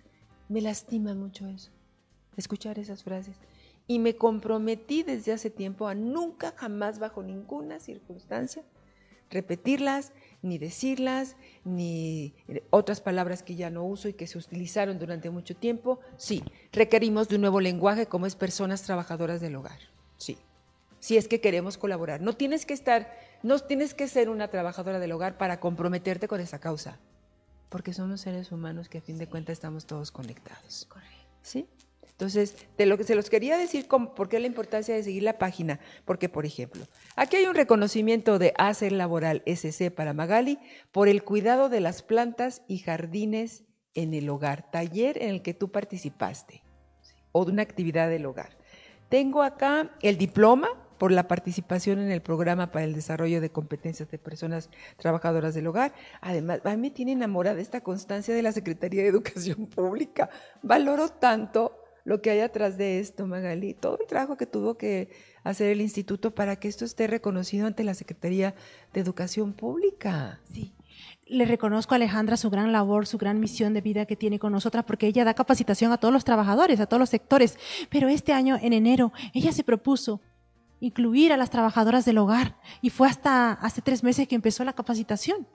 Me 0.50 0.62
lastima 0.62 1.16
mucho 1.16 1.48
eso, 1.48 1.72
escuchar 2.36 2.78
esas 2.78 3.04
frases. 3.04 3.38
Y 3.88 4.00
me 4.00 4.18
comprometí 4.18 5.04
desde 5.04 5.32
hace 5.32 5.50
tiempo 5.50 5.88
a 5.88 5.96
nunca, 5.96 6.54
jamás, 6.58 7.00
bajo 7.00 7.24
ninguna 7.24 7.80
circunstancia, 7.80 8.64
repetirlas, 9.30 10.14
ni 10.42 10.58
decirlas, 10.58 11.36
ni 11.64 12.34
otras 12.70 13.02
palabras 13.02 13.44
que 13.44 13.56
ya 13.56 13.70
no 13.70 13.84
uso 13.84 14.08
y 14.08 14.14
que 14.14 14.28
se 14.28 14.38
utilizaron 14.38 15.00
durante 15.00 15.30
mucho 15.30 15.56
tiempo. 15.56 16.00
Sí, 16.18 16.44
requerimos 16.72 17.28
de 17.28 17.36
un 17.36 17.42
nuevo 17.42 17.60
lenguaje 17.60 18.08
como 18.08 18.26
es 18.26 18.36
personas 18.36 18.84
trabajadoras 18.84 19.42
del 19.42 19.56
hogar. 19.56 19.80
Sí, 20.18 20.38
si 21.00 21.18
es 21.18 21.28
que 21.28 21.42
queremos 21.42 21.78
colaborar. 21.78 22.22
No 22.22 22.34
tienes 22.34 22.66
que 22.66 22.74
estar, 22.74 23.12
no 23.44 23.60
tienes 23.60 23.94
que 23.94 24.08
ser 24.08 24.30
una 24.30 24.50
trabajadora 24.50 25.00
del 25.00 25.12
hogar 25.12 25.38
para 25.38 25.60
comprometerte 25.60 26.28
con 26.28 26.40
esa 26.40 26.60
causa, 26.60 27.00
porque 27.70 27.94
somos 27.94 28.22
seres 28.22 28.52
humanos 28.52 28.90
que 28.90 29.00
a 29.00 29.02
fin 29.02 29.18
de 29.18 29.28
cuentas 29.28 29.54
estamos 29.54 29.86
todos 29.86 30.12
conectados. 30.12 30.86
Correcto. 30.90 31.16
¿Sí? 31.42 31.68
Entonces, 32.18 32.56
de 32.80 32.88
lo 32.88 32.98
que 32.98 33.04
se 33.04 33.14
los 33.14 33.30
quería 33.30 33.60
decir, 33.60 33.88
¿por 33.88 34.28
qué 34.28 34.40
la 34.40 34.48
importancia 34.48 34.96
de 34.96 35.04
seguir 35.04 35.22
la 35.22 35.38
página? 35.38 35.80
Porque, 36.04 36.30
por 36.30 36.48
ejemplo, 36.48 36.84
aquí 37.16 37.36
hay 37.36 37.46
un 37.46 37.54
reconocimiento 37.54 38.40
de 38.40 38.56
Hacer 38.58 38.92
Laboral 38.92 39.44
SC 39.46 39.92
para 39.92 40.14
Magali 40.14 40.58
por 40.92 41.10
el 41.10 41.24
cuidado 41.24 41.70
de 41.70 41.80
las 41.80 42.02
plantas 42.02 42.64
y 42.68 42.80
jardines 42.80 43.66
en 43.94 44.16
el 44.16 44.30
hogar, 44.30 44.72
taller 44.72 45.22
en 45.22 45.30
el 45.30 45.42
que 45.44 45.54
tú 45.54 45.72
participaste, 45.72 46.64
o 47.34 47.46
de 47.46 47.52
una 47.52 47.62
actividad 47.62 48.10
del 48.10 48.26
hogar. 48.26 48.58
Tengo 49.10 49.44
acá 49.44 49.92
el 50.02 50.18
diploma 50.18 50.70
por 50.98 51.12
la 51.12 51.28
participación 51.28 52.00
en 52.00 52.12
el 52.12 52.24
programa 52.24 52.72
para 52.72 52.86
el 52.86 52.96
desarrollo 52.96 53.42
de 53.42 53.52
competencias 53.52 54.10
de 54.10 54.18
personas 54.18 54.72
trabajadoras 54.98 55.54
del 55.54 55.68
hogar. 55.68 55.94
Además, 56.22 56.62
a 56.64 56.72
mí 56.72 56.78
me 56.78 56.90
tiene 56.90 57.12
enamorada 57.12 57.62
esta 57.62 57.82
constancia 57.82 58.34
de 58.34 58.42
la 58.42 58.52
Secretaría 58.52 59.04
de 59.04 59.10
Educación 59.10 59.68
Pública. 59.68 60.32
Valoro 60.64 61.10
tanto 61.10 61.77
lo 62.08 62.22
que 62.22 62.30
hay 62.30 62.40
atrás 62.40 62.78
de 62.78 63.02
esto, 63.02 63.28
Magali, 63.28 63.74
todo 63.74 63.98
el 64.00 64.08
trabajo 64.08 64.38
que 64.38 64.46
tuvo 64.46 64.78
que 64.78 65.10
hacer 65.44 65.72
el 65.72 65.82
instituto 65.82 66.34
para 66.34 66.56
que 66.56 66.70
esto 66.70 66.86
esté 66.86 67.06
reconocido 67.06 67.68
ante 67.68 67.84
la 67.84 67.94
Secretaría 67.94 68.56
de 68.94 69.02
Educación 69.02 69.52
Pública. 69.52 70.40
Sí. 70.50 70.74
Le 71.26 71.44
reconozco 71.44 71.94
a 71.94 71.98
Alejandra 71.98 72.38
su 72.38 72.50
gran 72.50 72.72
labor, 72.72 73.08
su 73.08 73.18
gran 73.18 73.42
misión 73.42 73.74
de 73.74 73.82
vida 73.82 74.06
que 74.06 74.16
tiene 74.16 74.40
con 74.40 74.54
nosotras, 74.54 74.86
porque 74.86 75.08
ella 75.08 75.26
da 75.26 75.34
capacitación 75.34 75.92
a 75.92 75.98
todos 75.98 76.14
los 76.14 76.24
trabajadores, 76.24 76.80
a 76.80 76.86
todos 76.86 77.02
los 77.02 77.10
sectores. 77.10 77.58
Pero 77.90 78.08
este 78.08 78.32
año, 78.32 78.58
en 78.62 78.72
enero, 78.72 79.12
ella 79.34 79.52
se 79.52 79.66
propuso 79.66 80.22
incluir 80.80 81.34
a 81.34 81.38
las 81.38 81.50
trabajadoras 81.50 82.06
del 82.06 82.18
hogar. 82.18 82.56
Y 82.82 82.90
fue 82.90 83.08
hasta 83.08 83.54
hace 83.54 83.82
tres 83.82 84.04
meses 84.04 84.28
que 84.28 84.36
empezó 84.36 84.64
la 84.64 84.74
capacitación. 84.74 85.48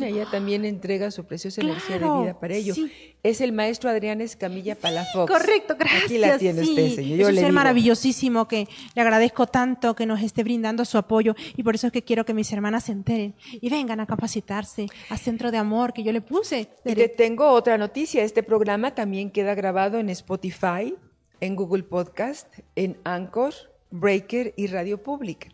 Ella 0.00 0.26
también 0.30 0.64
entrega 0.64 1.10
su 1.10 1.24
preciosa 1.24 1.60
energía 1.60 1.98
de 1.98 2.04
vida 2.04 2.38
para 2.38 2.54
ello. 2.54 2.74
Es 3.22 3.40
el 3.40 3.52
maestro 3.52 3.90
Adrián 3.90 4.20
Escamilla 4.20 4.76
Palafox. 4.76 5.30
Correcto, 5.30 5.76
gracias. 5.78 6.04
Aquí 6.04 6.18
la 6.18 6.38
tiene 6.38 6.62
usted, 6.62 6.94
señor. 6.94 7.20
es 7.20 7.28
un 7.28 7.34
ser 7.34 7.52
maravillosísimo 7.52 8.48
que 8.48 8.68
le 8.94 9.02
agradezco 9.02 9.46
tanto 9.46 9.94
que 9.94 10.06
nos 10.06 10.22
esté 10.22 10.44
brindando 10.44 10.84
su 10.84 10.96
apoyo 10.96 11.34
y 11.56 11.62
por 11.62 11.74
eso 11.74 11.88
es 11.88 11.92
que 11.92 12.02
quiero 12.02 12.24
que 12.24 12.34
mis 12.34 12.52
hermanas 12.52 12.84
se 12.84 12.92
enteren 12.92 13.34
y 13.52 13.68
vengan 13.68 14.00
a 14.00 14.06
capacitarse 14.06 14.86
a 15.10 15.16
Centro 15.16 15.50
de 15.50 15.58
Amor 15.58 15.92
que 15.92 16.02
yo 16.02 16.12
le 16.12 16.20
puse. 16.20 16.70
Y 16.84 16.94
le 16.94 17.08
tengo 17.08 17.48
otra 17.50 17.76
noticia. 17.76 18.22
Este 18.22 18.42
programa 18.42 18.94
también 18.94 19.30
queda 19.30 19.54
grabado 19.54 19.98
en 19.98 20.08
Spotify, 20.10 20.94
en 21.40 21.56
Google 21.56 21.82
Podcast, 21.82 22.58
en 22.74 22.98
Anchor 23.04 23.54
Breaker 23.90 24.52
y 24.56 24.66
Radio 24.66 25.02
Public, 25.02 25.50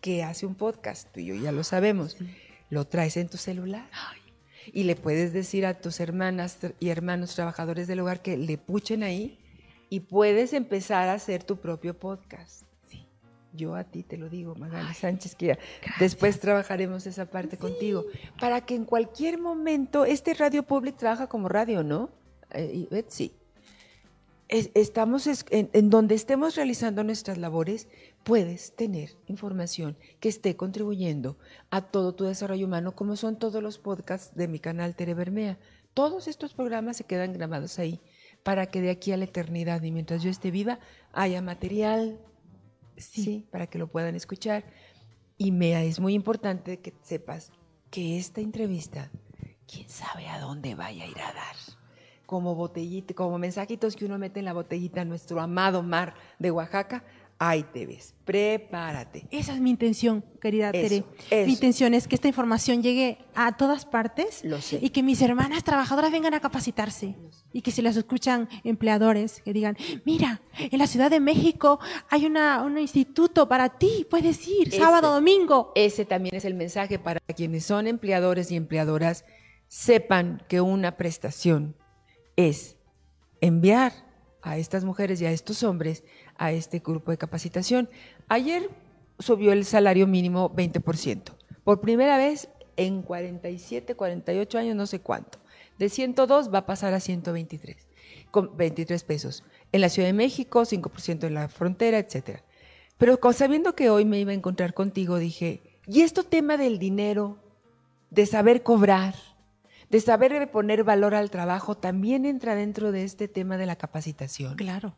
que 0.00 0.22
hace 0.22 0.46
un 0.46 0.54
podcast, 0.54 1.08
tú 1.12 1.20
y 1.20 1.26
yo 1.26 1.34
ya 1.34 1.52
lo 1.52 1.64
sabemos, 1.64 2.16
lo 2.70 2.86
traes 2.86 3.16
en 3.16 3.28
tu 3.28 3.36
celular. 3.36 3.88
Y 4.72 4.84
le 4.84 4.96
puedes 4.96 5.32
decir 5.32 5.64
a 5.64 5.80
tus 5.80 5.98
hermanas 6.00 6.58
y 6.78 6.90
hermanos 6.90 7.34
trabajadores 7.34 7.86
del 7.86 8.00
hogar 8.00 8.20
que 8.20 8.36
le 8.36 8.58
puchen 8.58 9.02
ahí 9.02 9.38
y 9.88 10.00
puedes 10.00 10.52
empezar 10.52 11.08
a 11.08 11.14
hacer 11.14 11.42
tu 11.42 11.56
propio 11.56 11.98
podcast. 11.98 12.64
Yo 13.54 13.74
a 13.74 13.84
ti 13.84 14.02
te 14.02 14.18
lo 14.18 14.28
digo, 14.28 14.54
Magali 14.54 14.92
Sánchez, 14.94 15.34
que 15.34 15.58
después 15.98 16.38
trabajaremos 16.38 17.06
esa 17.06 17.24
parte 17.26 17.56
contigo, 17.56 18.04
para 18.38 18.60
que 18.60 18.74
en 18.74 18.84
cualquier 18.84 19.38
momento, 19.38 20.04
este 20.04 20.34
Radio 20.34 20.62
Public 20.62 20.96
trabaja 20.96 21.26
como 21.28 21.48
radio, 21.48 21.82
¿no? 21.82 22.10
Eh, 22.50 23.04
sí, 23.08 23.32
estamos 24.48 25.28
en, 25.50 25.90
donde 25.90 26.14
estemos 26.14 26.56
realizando 26.56 27.04
nuestras 27.04 27.36
labores, 27.36 27.88
puedes 28.24 28.74
tener 28.74 29.16
información 29.26 29.98
que 30.20 30.28
esté 30.28 30.56
contribuyendo 30.56 31.36
a 31.70 31.82
todo 31.82 32.14
tu 32.14 32.24
desarrollo 32.24 32.66
humano, 32.66 32.94
como 32.94 33.16
son 33.16 33.38
todos 33.38 33.62
los 33.62 33.78
podcasts 33.78 34.34
de 34.34 34.48
mi 34.48 34.58
canal 34.58 34.96
Tere 34.96 35.14
Bermea. 35.14 35.58
Todos 35.92 36.28
estos 36.28 36.54
programas 36.54 36.96
se 36.96 37.04
quedan 37.04 37.32
grabados 37.32 37.78
ahí 37.78 38.00
para 38.42 38.66
que 38.66 38.80
de 38.80 38.90
aquí 38.90 39.12
a 39.12 39.16
la 39.16 39.24
eternidad 39.24 39.82
y 39.82 39.90
mientras 39.90 40.22
yo 40.22 40.30
esté 40.30 40.50
viva 40.50 40.78
haya 41.12 41.42
material, 41.42 42.18
sí, 42.96 43.46
para 43.50 43.66
que 43.66 43.78
lo 43.78 43.88
puedan 43.88 44.14
escuchar. 44.14 44.64
Y 45.36 45.52
me 45.52 45.86
es 45.86 46.00
muy 46.00 46.14
importante 46.14 46.80
que 46.80 46.94
sepas 47.02 47.52
que 47.90 48.18
esta 48.18 48.40
entrevista, 48.40 49.10
quién 49.66 49.88
sabe 49.88 50.26
a 50.28 50.40
dónde 50.40 50.74
vaya 50.74 51.04
a 51.04 51.06
ir 51.06 51.18
a 51.18 51.32
dar 51.32 51.77
como 52.28 52.54
botellita, 52.54 53.14
como 53.14 53.38
mensajitos 53.38 53.96
que 53.96 54.04
uno 54.04 54.18
mete 54.18 54.40
en 54.40 54.44
la 54.44 54.52
botellita 54.52 55.02
nuestro 55.02 55.40
amado 55.40 55.82
mar 55.82 56.12
de 56.38 56.50
Oaxaca, 56.50 57.02
ahí 57.38 57.62
te 57.62 57.86
ves. 57.86 58.14
Prepárate. 58.26 59.26
Esa 59.30 59.54
es 59.54 59.60
mi 59.62 59.70
intención, 59.70 60.22
querida 60.38 60.70
Tere. 60.70 61.04
Mi 61.30 61.52
intención 61.54 61.94
es 61.94 62.06
que 62.06 62.14
esta 62.14 62.28
información 62.28 62.82
llegue 62.82 63.16
a 63.34 63.56
todas 63.56 63.86
partes 63.86 64.42
y 64.78 64.90
que 64.90 65.02
mis 65.02 65.22
hermanas 65.22 65.64
trabajadoras 65.64 66.12
vengan 66.12 66.34
a 66.34 66.40
capacitarse 66.40 67.14
y 67.50 67.62
que 67.62 67.70
si 67.70 67.80
las 67.80 67.96
escuchan 67.96 68.46
empleadores 68.62 69.40
que 69.40 69.54
digan, 69.54 69.78
mira, 70.04 70.42
en 70.58 70.78
la 70.78 70.86
Ciudad 70.86 71.10
de 71.10 71.20
México 71.20 71.80
hay 72.10 72.26
una, 72.26 72.62
un 72.62 72.76
instituto 72.76 73.48
para 73.48 73.70
ti, 73.78 74.06
puedes 74.10 74.46
ir, 74.46 74.70
sábado, 74.70 75.14
domingo. 75.14 75.72
Ese 75.74 76.04
también 76.04 76.34
es 76.34 76.44
el 76.44 76.52
mensaje 76.52 76.98
para 76.98 77.20
quienes 77.20 77.64
son 77.64 77.86
empleadores 77.86 78.50
y 78.50 78.56
empleadoras, 78.56 79.24
sepan 79.66 80.42
que 80.46 80.60
una 80.60 80.98
prestación 80.98 81.74
es 82.38 82.76
enviar 83.40 83.92
a 84.42 84.58
estas 84.58 84.84
mujeres 84.84 85.20
y 85.20 85.26
a 85.26 85.32
estos 85.32 85.64
hombres 85.64 86.04
a 86.36 86.52
este 86.52 86.78
grupo 86.78 87.10
de 87.10 87.18
capacitación. 87.18 87.90
Ayer 88.28 88.70
subió 89.18 89.52
el 89.52 89.64
salario 89.64 90.06
mínimo 90.06 90.54
20%. 90.54 91.34
Por 91.64 91.80
primera 91.80 92.16
vez 92.16 92.48
en 92.76 93.02
47, 93.02 93.96
48 93.96 94.56
años, 94.56 94.76
no 94.76 94.86
sé 94.86 95.00
cuánto. 95.00 95.40
De 95.80 95.88
102 95.88 96.54
va 96.54 96.58
a 96.58 96.66
pasar 96.66 96.94
a 96.94 97.00
123, 97.00 97.88
con 98.30 98.56
23 98.56 99.02
pesos. 99.02 99.42
En 99.72 99.80
la 99.80 99.88
Ciudad 99.88 100.08
de 100.08 100.12
México, 100.12 100.60
5% 100.60 101.24
en 101.24 101.34
la 101.34 101.48
frontera, 101.48 101.98
etc. 101.98 102.42
Pero 102.98 103.18
sabiendo 103.32 103.74
que 103.74 103.90
hoy 103.90 104.04
me 104.04 104.20
iba 104.20 104.30
a 104.30 104.34
encontrar 104.34 104.74
contigo, 104.74 105.18
dije, 105.18 105.60
¿y 105.88 106.02
esto 106.02 106.22
tema 106.22 106.56
del 106.56 106.78
dinero, 106.78 107.38
de 108.10 108.26
saber 108.26 108.62
cobrar, 108.62 109.16
de 109.90 110.00
saber 110.00 110.50
poner 110.50 110.84
valor 110.84 111.14
al 111.14 111.30
trabajo 111.30 111.76
también 111.76 112.26
entra 112.26 112.54
dentro 112.54 112.92
de 112.92 113.04
este 113.04 113.28
tema 113.28 113.56
de 113.56 113.66
la 113.66 113.76
capacitación. 113.76 114.56
Claro. 114.56 114.96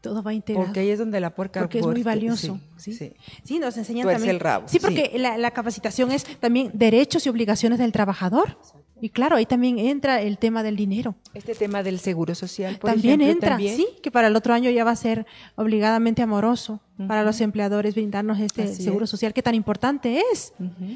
Todo 0.00 0.22
va 0.22 0.32
integrado. 0.32 0.66
Porque 0.66 0.80
ahí 0.80 0.90
es 0.90 0.98
donde 0.98 1.20
la 1.20 1.34
puerca 1.34 1.60
Porque 1.60 1.80
es 1.80 1.86
muy 1.86 2.02
valioso. 2.02 2.60
Sí, 2.76 2.94
sí. 2.94 3.12
sí. 3.44 3.58
nos 3.58 3.76
enseñan 3.76 4.06
también. 4.06 4.30
el 4.30 4.40
rabo. 4.40 4.68
Sí, 4.68 4.78
porque 4.78 5.12
La, 5.18 5.50
capacitación 5.50 6.12
es 6.12 6.24
también 6.38 6.70
derechos 6.72 7.26
y 7.26 7.28
obligaciones 7.28 7.78
del 7.78 7.92
trabajador. 7.92 8.58
Y 9.00 9.10
claro, 9.10 9.36
ahí 9.36 9.44
también 9.44 9.78
entra 9.78 10.22
el 10.22 10.38
tema 10.38 10.62
del 10.62 10.76
dinero. 10.76 11.14
Este 11.34 11.54
tema 11.54 11.82
del 11.82 11.98
seguro 11.98 12.34
social, 12.34 12.78
por 12.78 12.90
también 12.90 13.20
ejemplo, 13.20 13.48
entra, 13.48 13.58
sí, 13.58 13.86
que 14.02 14.10
para 14.10 14.28
el 14.28 14.36
otro 14.36 14.54
año 14.54 14.70
ya 14.70 14.84
va 14.84 14.92
a 14.92 14.96
ser 14.96 15.26
obligadamente 15.54 16.22
amoroso 16.22 16.80
para 17.06 17.22
los 17.22 17.42
empleadores 17.42 17.94
brindarnos 17.94 18.40
este 18.40 18.68
seguro 18.68 19.06
social 19.06 19.34
que 19.34 19.42
tan 19.42 19.54
importante 19.54 20.22
es. 20.32 20.54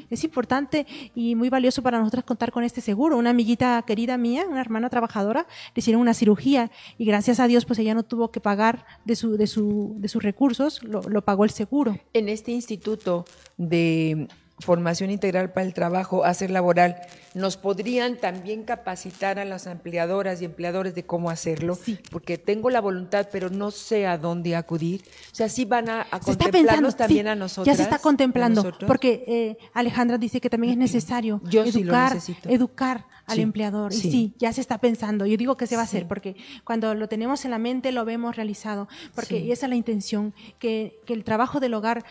Es 0.09 0.23
importante 0.23 0.87
y 1.13 1.35
muy 1.35 1.49
valioso 1.49 1.83
para 1.83 1.99
nosotros 1.99 2.23
contar 2.23 2.51
con 2.51 2.63
este 2.63 2.81
seguro. 2.81 3.17
Una 3.17 3.29
amiguita 3.29 3.81
querida 3.85 4.17
mía, 4.17 4.45
una 4.49 4.61
hermana 4.61 4.89
trabajadora, 4.89 5.45
le 5.75 5.79
hicieron 5.79 6.01
una 6.01 6.15
cirugía 6.15 6.71
y 6.97 7.05
gracias 7.05 7.39
a 7.39 7.47
Dios 7.47 7.65
pues 7.65 7.77
ella 7.77 7.93
no 7.93 8.01
tuvo 8.01 8.31
que 8.31 8.39
pagar 8.39 8.85
de 9.05 9.15
su 9.15 9.37
de 9.37 9.45
su 9.45 9.95
de 9.97 10.07
sus 10.07 10.23
recursos, 10.23 10.81
lo, 10.83 11.01
lo 11.03 11.23
pagó 11.23 11.43
el 11.43 11.51
seguro. 11.51 11.99
En 12.13 12.29
este 12.29 12.51
instituto 12.51 13.25
de 13.57 14.27
formación 14.61 15.11
integral 15.11 15.51
para 15.51 15.65
el 15.65 15.73
trabajo, 15.73 16.23
hacer 16.23 16.51
laboral, 16.51 16.97
nos 17.33 17.57
podrían 17.57 18.17
también 18.17 18.63
capacitar 18.63 19.39
a 19.39 19.45
las 19.45 19.65
empleadoras 19.67 20.41
y 20.41 20.45
empleadores 20.45 20.95
de 20.95 21.03
cómo 21.03 21.29
hacerlo, 21.29 21.77
porque 22.11 22.37
tengo 22.37 22.69
la 22.69 22.81
voluntad, 22.81 23.27
pero 23.31 23.49
no 23.49 23.71
sé 23.71 24.07
a 24.07 24.17
dónde 24.17 24.55
acudir. 24.55 25.03
O 25.31 25.35
sea, 25.35 25.49
sí 25.49 25.65
van 25.65 25.89
a, 25.89 26.07
contemplarnos 26.23 26.95
también 26.95 27.27
a 27.27 27.35
nosotros. 27.35 27.65
Ya 27.65 27.75
se 27.75 27.83
está 27.83 27.99
contemplando, 27.99 28.71
porque 28.87 29.23
eh, 29.27 29.57
Alejandra 29.73 30.17
dice 30.17 30.41
que 30.41 30.49
también 30.49 30.73
es 30.73 30.79
necesario 30.79 31.41
educar, 31.51 32.17
educar 32.45 33.05
al 33.25 33.39
empleador. 33.39 33.93
Y 33.93 33.97
sí, 33.97 34.33
ya 34.37 34.53
se 34.53 34.61
está 34.61 34.77
pensando. 34.79 35.25
Yo 35.25 35.37
digo 35.37 35.57
que 35.57 35.67
se 35.67 35.75
va 35.75 35.81
a 35.81 35.85
hacer, 35.85 36.07
porque 36.07 36.35
cuando 36.63 36.93
lo 36.95 37.07
tenemos 37.07 37.45
en 37.45 37.51
la 37.51 37.59
mente 37.59 37.91
lo 37.91 38.05
vemos 38.05 38.35
realizado, 38.35 38.87
porque 39.15 39.51
esa 39.51 39.65
es 39.65 39.69
la 39.69 39.75
intención, 39.75 40.33
que, 40.59 40.99
el 41.07 41.25
trabajo 41.25 41.59
del 41.59 41.73
hogar 41.73 42.05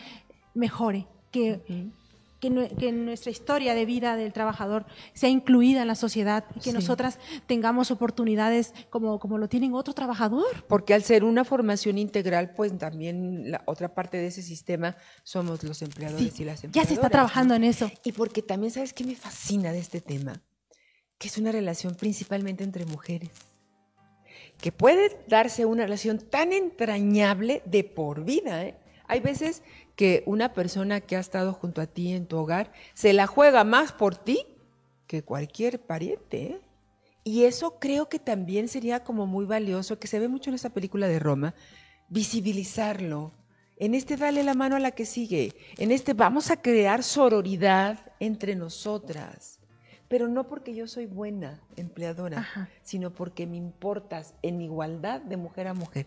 mejore, 0.53 1.07
que 1.31 1.89
que, 2.41 2.91
nuestra 2.91 3.31
historia 3.31 3.75
de 3.75 3.85
vida 3.85 4.17
del 4.17 4.33
trabajador 4.33 4.85
sea 5.13 5.29
incluida 5.29 5.83
en 5.83 5.87
la 5.87 5.95
sociedad 5.95 6.43
y 6.55 6.59
que 6.59 6.73
nosotras 6.73 7.19
tengamos 7.45 7.91
oportunidades 7.91 8.73
como, 8.89 9.19
como 9.19 9.37
lo 9.37 9.47
tienen 9.47 9.73
otro 9.75 9.93
trabajador. 9.93 10.65
Porque 10.67 10.95
al 10.95 11.03
ser 11.03 11.23
una 11.23 11.45
formación 11.45 11.99
integral, 11.99 12.53
pues 12.55 12.75
también 12.77 13.51
la 13.51 13.61
otra 13.67 13.93
parte 13.93 14.17
de 14.17 14.27
ese 14.27 14.41
sistema 14.41 14.97
somos 15.23 15.63
los 15.63 15.81
empleadores 15.83 16.39
y 16.39 16.43
las 16.43 16.63
empleadoras. 16.63 16.73
Ya 16.73 16.85
se 16.85 16.95
está 16.95 17.09
trabajando 17.09 17.53
en 17.53 17.63
eso. 17.63 17.91
Y 18.03 18.11
porque 18.11 18.41
también, 18.41 18.71
¿sabes 18.71 18.91
qué 18.91 19.03
me 19.03 19.15
fascina 19.15 19.71
de 19.71 19.79
este 19.79 20.01
tema? 20.01 20.41
Que 21.19 21.27
es 21.27 21.37
una 21.37 21.51
relación 21.51 21.93
principalmente 21.93 22.63
entre 22.63 22.85
mujeres 22.85 23.29
que 24.59 24.71
puede 24.71 25.17
darse 25.27 25.65
una 25.65 25.83
relación 25.83 26.19
tan 26.19 26.53
entrañable 26.53 27.63
de 27.65 27.83
por 27.83 28.23
vida. 28.23 28.63
¿eh? 28.63 28.75
Hay 29.07 29.19
veces 29.19 29.61
que 29.95 30.23
una 30.25 30.53
persona 30.53 31.01
que 31.01 31.15
ha 31.15 31.19
estado 31.19 31.53
junto 31.53 31.81
a 31.81 31.87
ti 31.87 32.13
en 32.13 32.25
tu 32.25 32.37
hogar 32.37 32.71
se 32.93 33.13
la 33.13 33.27
juega 33.27 33.63
más 33.63 33.91
por 33.91 34.15
ti 34.15 34.45
que 35.07 35.23
cualquier 35.23 35.79
pariente. 35.79 36.43
¿eh? 36.43 36.61
Y 37.23 37.43
eso 37.43 37.79
creo 37.79 38.09
que 38.09 38.19
también 38.19 38.67
sería 38.67 39.03
como 39.03 39.27
muy 39.27 39.45
valioso, 39.45 39.99
que 39.99 40.07
se 40.07 40.19
ve 40.19 40.27
mucho 40.27 40.49
en 40.49 40.55
esta 40.55 40.69
película 40.69 41.07
de 41.07 41.19
Roma, 41.19 41.53
visibilizarlo. 42.09 43.31
En 43.77 43.93
este 43.93 44.15
dale 44.15 44.43
la 44.43 44.53
mano 44.53 44.75
a 44.75 44.79
la 44.79 44.91
que 44.91 45.05
sigue. 45.05 45.53
En 45.77 45.91
este 45.91 46.13
vamos 46.13 46.51
a 46.51 46.61
crear 46.61 47.03
sororidad 47.03 47.99
entre 48.19 48.55
nosotras. 48.55 49.59
Pero 50.07 50.27
no 50.27 50.47
porque 50.47 50.75
yo 50.75 50.87
soy 50.87 51.05
buena 51.05 51.61
empleadora, 51.77 52.69
sino 52.83 53.11
porque 53.11 53.47
me 53.47 53.57
importas 53.57 54.33
en 54.41 54.61
igualdad 54.61 55.21
de 55.21 55.37
mujer 55.37 55.67
a 55.67 55.73
mujer. 55.73 56.05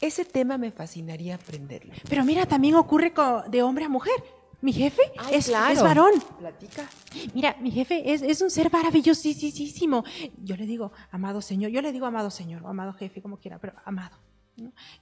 Ese 0.00 0.24
tema 0.24 0.58
me 0.58 0.70
fascinaría 0.70 1.36
aprenderlo. 1.36 1.94
Pero 2.08 2.24
mira, 2.24 2.46
también 2.46 2.74
ocurre 2.74 3.12
de 3.48 3.62
hombre 3.62 3.84
a 3.84 3.88
mujer. 3.88 4.22
Mi 4.60 4.72
jefe 4.72 5.02
es, 5.30 5.50
varón. 5.50 6.12
Platica. 6.38 6.88
Mira, 7.34 7.56
mi 7.60 7.70
jefe 7.70 8.12
es, 8.12 8.22
es 8.22 8.40
un 8.40 8.50
ser 8.50 8.72
maravillosísimo. 8.72 10.04
Yo 10.42 10.56
le 10.56 10.66
digo, 10.66 10.92
amado 11.10 11.42
Señor, 11.42 11.70
yo 11.70 11.82
le 11.82 11.92
digo 11.92 12.06
amado 12.06 12.30
Señor, 12.30 12.62
o 12.64 12.68
amado 12.68 12.92
jefe, 12.94 13.20
como 13.20 13.38
quiera, 13.38 13.58
pero 13.58 13.74
amado. 13.84 14.16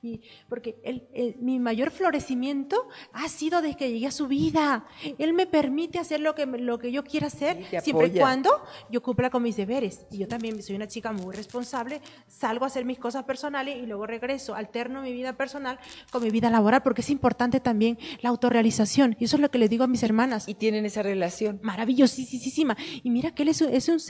Y 0.03 0.21
porque 0.49 0.77
el, 0.83 1.37
mi 1.41 1.59
mayor 1.59 1.91
florecimiento 1.91 2.89
ha 3.13 3.29
sido 3.29 3.63
desde 3.63 3.77
que 3.77 3.91
llegué 3.91 4.07
a 4.07 4.11
su 4.11 4.27
vida. 4.27 4.87
Él 5.19 5.33
me 5.33 5.47
permite 5.47 5.99
hacer 5.99 6.21
lo 6.21 6.35
que, 6.35 6.47
lo 6.47 6.79
que 6.79 6.91
yo 6.91 7.05
quiera 7.05 7.29
hacer, 7.29 7.65
siempre 7.83 8.09
y 8.09 8.19
cuando 8.19 8.51
yo 8.91 9.03
cumpla 9.03 9.31
con 9.31 9.43
mis 9.43 9.57
deberes. 9.57 10.07
Y 10.11 10.19
yo 10.19 10.29
también 10.29 10.63
soy 10.63 10.77
una 10.77 10.89
chica 10.89 11.13
muy 11.13 11.35
responsable, 11.35 12.01
salgo 12.27 12.65
a 12.65 12.69
hacer 12.69 12.85
mis 12.85 12.99
cosas 12.99 13.25
personales 13.25 13.77
y 13.77 13.87
luego 13.87 14.07
regreso, 14.07 14.55
alterno 14.55 15.03
mi 15.03 15.13
vida 15.13 15.35
personal 15.35 15.79
con 16.11 16.23
mi 16.23 16.31
vida 16.31 16.51
laboral, 16.51 16.83
porque 16.83 17.01
es 17.01 17.11
importante 17.11 17.61
también 17.61 17.99
la 18.21 18.31
autorrealización. 18.31 19.17
Y 19.19 19.25
eso 19.25 19.37
es 19.37 19.43
lo 19.43 19.51
que 19.51 19.59
les 19.59 19.71
digo 19.71 19.85
a 19.85 19.87
mis 19.87 20.03
hermanas. 20.03 20.49
Y 20.49 20.55
tienen 20.55 20.87
esa 20.87 21.03
relación. 21.03 21.61
Maravillosísima. 21.63 22.77
Y 23.03 23.11
mira 23.11 23.35
que 23.35 23.43
él 23.43 23.49
es, 23.49 23.61
es 23.61 23.89
un 23.89 24.01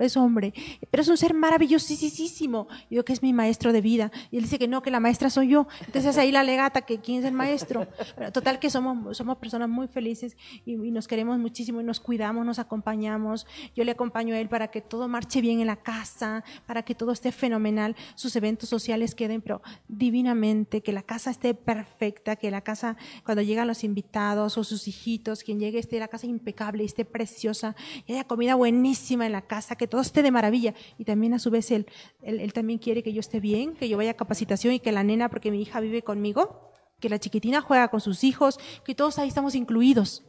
es 0.00 0.16
hombre, 0.16 0.52
pero 0.90 1.02
es 1.02 1.08
un 1.08 1.16
ser 1.16 1.34
maravillosísimo. 1.34 2.68
Yo 2.90 3.04
que 3.04 3.12
es 3.12 3.22
mi 3.22 3.32
maestro 3.32 3.72
de 3.72 3.80
vida. 3.80 4.10
Y 4.30 4.36
él 4.36 4.44
dice 4.44 4.58
que 4.58 4.68
no 4.68 4.73
que 4.82 4.90
la 4.90 5.00
maestra 5.00 5.30
soy 5.30 5.48
yo. 5.48 5.66
Entonces 5.86 6.16
ahí 6.18 6.32
la 6.32 6.42
legata 6.42 6.82
que 6.82 6.98
quién 6.98 7.20
es 7.20 7.24
el 7.24 7.32
maestro. 7.32 7.86
Total 8.32 8.58
que 8.58 8.70
somos, 8.70 9.16
somos 9.16 9.38
personas 9.38 9.68
muy 9.68 9.88
felices 9.88 10.36
y, 10.64 10.76
nos 10.76 11.08
queremos 11.08 11.38
muchísimo 11.38 11.80
y 11.80 11.84
nos 11.84 12.00
cuidamos, 12.00 12.46
nos 12.46 12.58
acompañamos. 12.58 13.46
Yo 13.74 13.84
le 13.84 13.90
acompaño 13.90 14.34
a 14.34 14.38
él 14.38 14.48
para 14.48 14.68
que 14.68 14.80
todo 14.80 15.08
marche 15.08 15.40
bien 15.40 15.60
en 15.60 15.66
la 15.66 15.76
casa, 15.76 16.44
para 16.66 16.82
que 16.82 16.94
todo 16.94 17.12
esté 17.12 17.32
fenomenal, 17.32 17.96
sus 18.14 18.36
eventos 18.36 18.68
sociales 18.68 19.14
queden, 19.14 19.42
pero 19.42 19.62
divinamente, 19.88 20.82
que 20.82 20.92
la 20.92 21.02
casa 21.02 21.30
esté 21.30 21.54
perfecta, 21.54 22.36
que 22.36 22.50
la 22.50 22.60
casa, 22.60 22.96
cuando 23.24 23.42
llegan 23.42 23.66
los 23.66 23.84
invitados 23.84 24.56
o 24.56 24.64
sus 24.64 24.86
hijitos, 24.88 25.42
quien 25.42 25.58
llegue 25.58 25.78
esté 25.78 25.98
la 25.98 26.08
casa 26.08 26.26
impecable, 26.26 26.84
esté 26.84 27.04
preciosa, 27.04 27.74
y 28.06 28.12
haya 28.12 28.24
comida 28.24 28.54
buenísima 28.54 29.26
en 29.26 29.32
la 29.32 29.42
casa, 29.42 29.76
que 29.76 29.86
todo 29.86 30.00
esté 30.00 30.22
de 30.22 30.30
maravilla. 30.30 30.74
Y 30.98 31.04
también 31.04 31.34
a 31.34 31.38
su 31.38 31.50
vez 31.50 31.70
él, 31.70 31.86
él, 32.22 32.40
él 32.40 32.52
también 32.52 32.78
quiere 32.78 33.02
que 33.02 33.12
yo 33.12 33.20
esté 33.20 33.40
bien, 33.40 33.74
que 33.74 33.88
yo 33.88 33.96
vaya 33.96 34.12
a 34.12 34.14
capacitación 34.14 34.63
y 34.72 34.80
que 34.80 34.92
la 34.92 35.02
nena, 35.02 35.28
porque 35.28 35.50
mi 35.50 35.62
hija 35.62 35.80
vive 35.80 36.02
conmigo, 36.02 36.72
que 37.00 37.08
la 37.08 37.18
chiquitina 37.18 37.60
juega 37.60 37.88
con 37.88 38.00
sus 38.00 38.24
hijos, 38.24 38.58
que 38.84 38.94
todos 38.94 39.18
ahí 39.18 39.28
estamos 39.28 39.54
incluidos. 39.54 40.24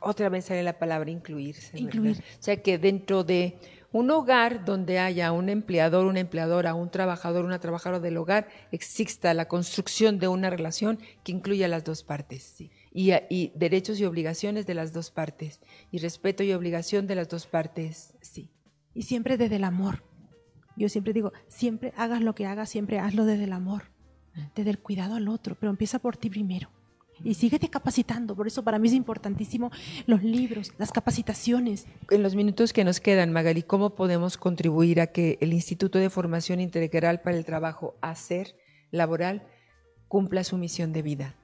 Otra 0.00 0.28
vez 0.28 0.46
sale 0.46 0.62
la 0.62 0.78
palabra 0.78 1.10
incluirse. 1.10 1.78
Incluir. 1.78 2.18
O 2.18 2.42
sea 2.42 2.62
que 2.62 2.78
dentro 2.78 3.24
de 3.24 3.58
un 3.92 4.10
hogar 4.10 4.64
donde 4.64 4.98
haya 4.98 5.32
un 5.32 5.48
empleador, 5.48 6.06
una 6.06 6.20
empleadora, 6.20 6.74
un 6.74 6.90
trabajador, 6.90 7.44
una 7.44 7.60
trabajadora 7.60 8.00
del 8.00 8.16
hogar, 8.18 8.48
exista 8.72 9.32
la 9.32 9.48
construcción 9.48 10.18
de 10.18 10.28
una 10.28 10.50
relación 10.50 10.98
que 11.24 11.32
incluya 11.32 11.66
las 11.66 11.84
dos 11.84 12.02
partes. 12.02 12.56
Y, 12.92 13.12
y, 13.30 13.52
derechos 13.54 13.98
y 13.98 14.04
obligaciones 14.04 14.66
de 14.66 14.74
las 14.74 14.92
dos 14.92 15.10
partes. 15.10 15.60
Y 15.90 15.98
respeto 15.98 16.42
y 16.42 16.52
obligación 16.52 17.06
de 17.06 17.14
las 17.14 17.28
dos 17.28 17.46
partes, 17.46 18.14
sí. 18.20 18.50
Y 18.92 19.02
siempre 19.02 19.36
desde 19.36 19.56
el 19.56 19.64
amor. 19.64 20.02
Yo 20.76 20.88
siempre 20.88 21.12
digo, 21.12 21.32
siempre 21.48 21.92
hagas 21.96 22.20
lo 22.20 22.34
que 22.34 22.46
hagas, 22.46 22.68
siempre 22.68 22.98
hazlo 22.98 23.24
desde 23.24 23.44
el 23.44 23.52
amor, 23.52 23.84
desde 24.54 24.70
el 24.70 24.78
cuidado 24.78 25.14
al 25.14 25.28
otro, 25.28 25.56
pero 25.58 25.70
empieza 25.70 25.98
por 25.98 26.16
ti 26.16 26.28
primero. 26.28 26.68
Y 27.24 27.32
síguete 27.32 27.70
capacitando, 27.70 28.36
por 28.36 28.46
eso 28.46 28.62
para 28.62 28.78
mí 28.78 28.88
es 28.88 28.94
importantísimo 28.94 29.70
los 30.06 30.22
libros, 30.22 30.72
las 30.76 30.92
capacitaciones. 30.92 31.86
En 32.10 32.22
los 32.22 32.34
minutos 32.34 32.74
que 32.74 32.84
nos 32.84 33.00
quedan, 33.00 33.32
Magali, 33.32 33.62
¿cómo 33.62 33.94
podemos 33.94 34.36
contribuir 34.36 35.00
a 35.00 35.06
que 35.06 35.38
el 35.40 35.54
Instituto 35.54 35.98
de 35.98 36.10
Formación 36.10 36.60
Integral 36.60 37.22
para 37.22 37.38
el 37.38 37.46
Trabajo, 37.46 37.94
hacer 38.02 38.54
laboral, 38.90 39.46
cumpla 40.08 40.44
su 40.44 40.58
misión 40.58 40.92
de 40.92 41.00
vida? 41.00 41.34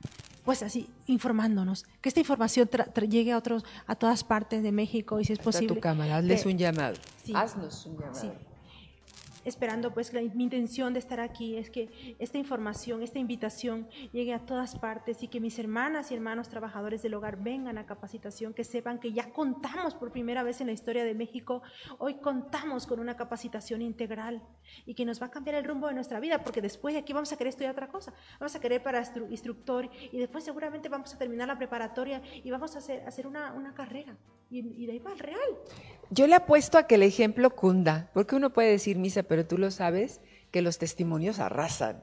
Pues 0.45 0.63
así, 0.63 0.91
informándonos, 1.07 1.85
que 2.03 2.11
esta 2.11 2.21
información 2.21 2.69
llegue 3.09 3.33
a 3.33 3.39
otros, 3.39 3.65
a 3.87 3.95
todas 3.95 4.25
partes 4.25 4.63
de 4.63 4.73
México 4.73 5.21
y 5.21 5.25
si 5.25 5.33
es 5.33 5.39
posible. 5.39 5.73
A 5.73 5.75
tu 5.77 5.81
cámara, 5.81 6.19
hazles 6.19 6.45
un 6.45 6.59
llamado. 6.59 6.97
Haznos 7.33 7.87
un 7.87 7.97
llamado 7.97 8.52
esperando 9.45 9.93
pues 9.93 10.13
mi 10.13 10.45
intención 10.45 10.93
de 10.93 10.99
estar 10.99 11.21
aquí 11.21 11.57
es 11.57 11.71
que 11.71 12.17
esta 12.19 12.39
información, 12.39 13.03
esta 13.03 13.19
invitación 13.19 13.89
llegue 14.13 14.35
a 14.35 14.41
todas 14.41 14.77
partes 14.77 15.23
y 15.23 15.29
que 15.29 15.41
mis 15.41 15.59
hermanas 15.59 16.11
y 16.11 16.15
hermanos 16.15 16.49
trabajadores 16.49 17.03
del 17.03 17.15
hogar 17.15 17.43
vengan 17.43 17.79
a 17.79 17.87
capacitación, 17.87 18.55
que 18.55 18.65
sepan 18.65 18.99
que 18.99 19.13
ya 19.13 19.33
contamos 19.33 19.95
por 19.95 20.13
primera 20.13 20.43
vez 20.43 20.61
en 20.61 20.69
la 20.69 20.73
historia 20.73 21.05
de 21.05 21.15
México, 21.15 21.63
hoy 21.99 22.15
contamos 22.15 22.87
con 22.87 23.01
una 23.01 23.17
capacitación 23.17 23.83
integral 23.83 24.43
y 24.87 24.95
que 24.95 25.05
nos 25.05 25.21
va 25.21 25.27
a 25.27 25.31
cambiar 25.31 25.57
el 25.57 25.65
rumbo 25.65 25.89
de 25.89 25.95
nuestra 25.95 26.21
vida, 26.21 26.43
porque 26.43 26.61
después 26.61 26.95
de 26.95 27.01
aquí 27.01 27.13
vamos 27.13 27.33
a 27.33 27.37
querer 27.37 27.51
estudiar 27.51 27.73
otra 27.73 27.89
cosa, 27.89 28.13
vamos 28.39 28.55
a 28.55 28.61
querer 28.61 28.83
para 28.83 29.03
instructor 29.31 29.91
y 30.11 30.19
después 30.19 30.45
seguramente 30.45 30.89
vamos 30.89 31.13
a 31.15 31.19
terminar 31.19 31.49
la 31.49 31.59
preparatoria 31.59 32.23
y 32.43 32.51
vamos 32.51 32.75
a 32.77 32.79
hacer, 32.79 33.03
hacer 33.07 33.27
una, 33.27 33.53
una 33.53 33.75
carrera 33.75 34.17
y, 34.53 34.87
de 34.87 34.93
ahí 34.93 34.99
va 34.99 35.13
al 35.13 35.19
real. 35.19 35.39
Yo 36.11 36.27
le 36.27 36.35
apuesto 36.35 36.77
a 36.77 36.87
que 36.87 36.97
el 36.97 37.03
ejemplo 37.03 37.51
cunda, 37.51 38.11
porque 38.13 38.37
uno 38.37 38.53
puede 38.53 38.71
decir 38.71 38.99
misa, 38.99 39.23
pero 39.33 39.47
tú 39.47 39.57
lo 39.57 39.71
sabes, 39.71 40.21
que 40.51 40.61
los 40.61 40.77
testimonios 40.77 41.39
arrasan. 41.39 42.03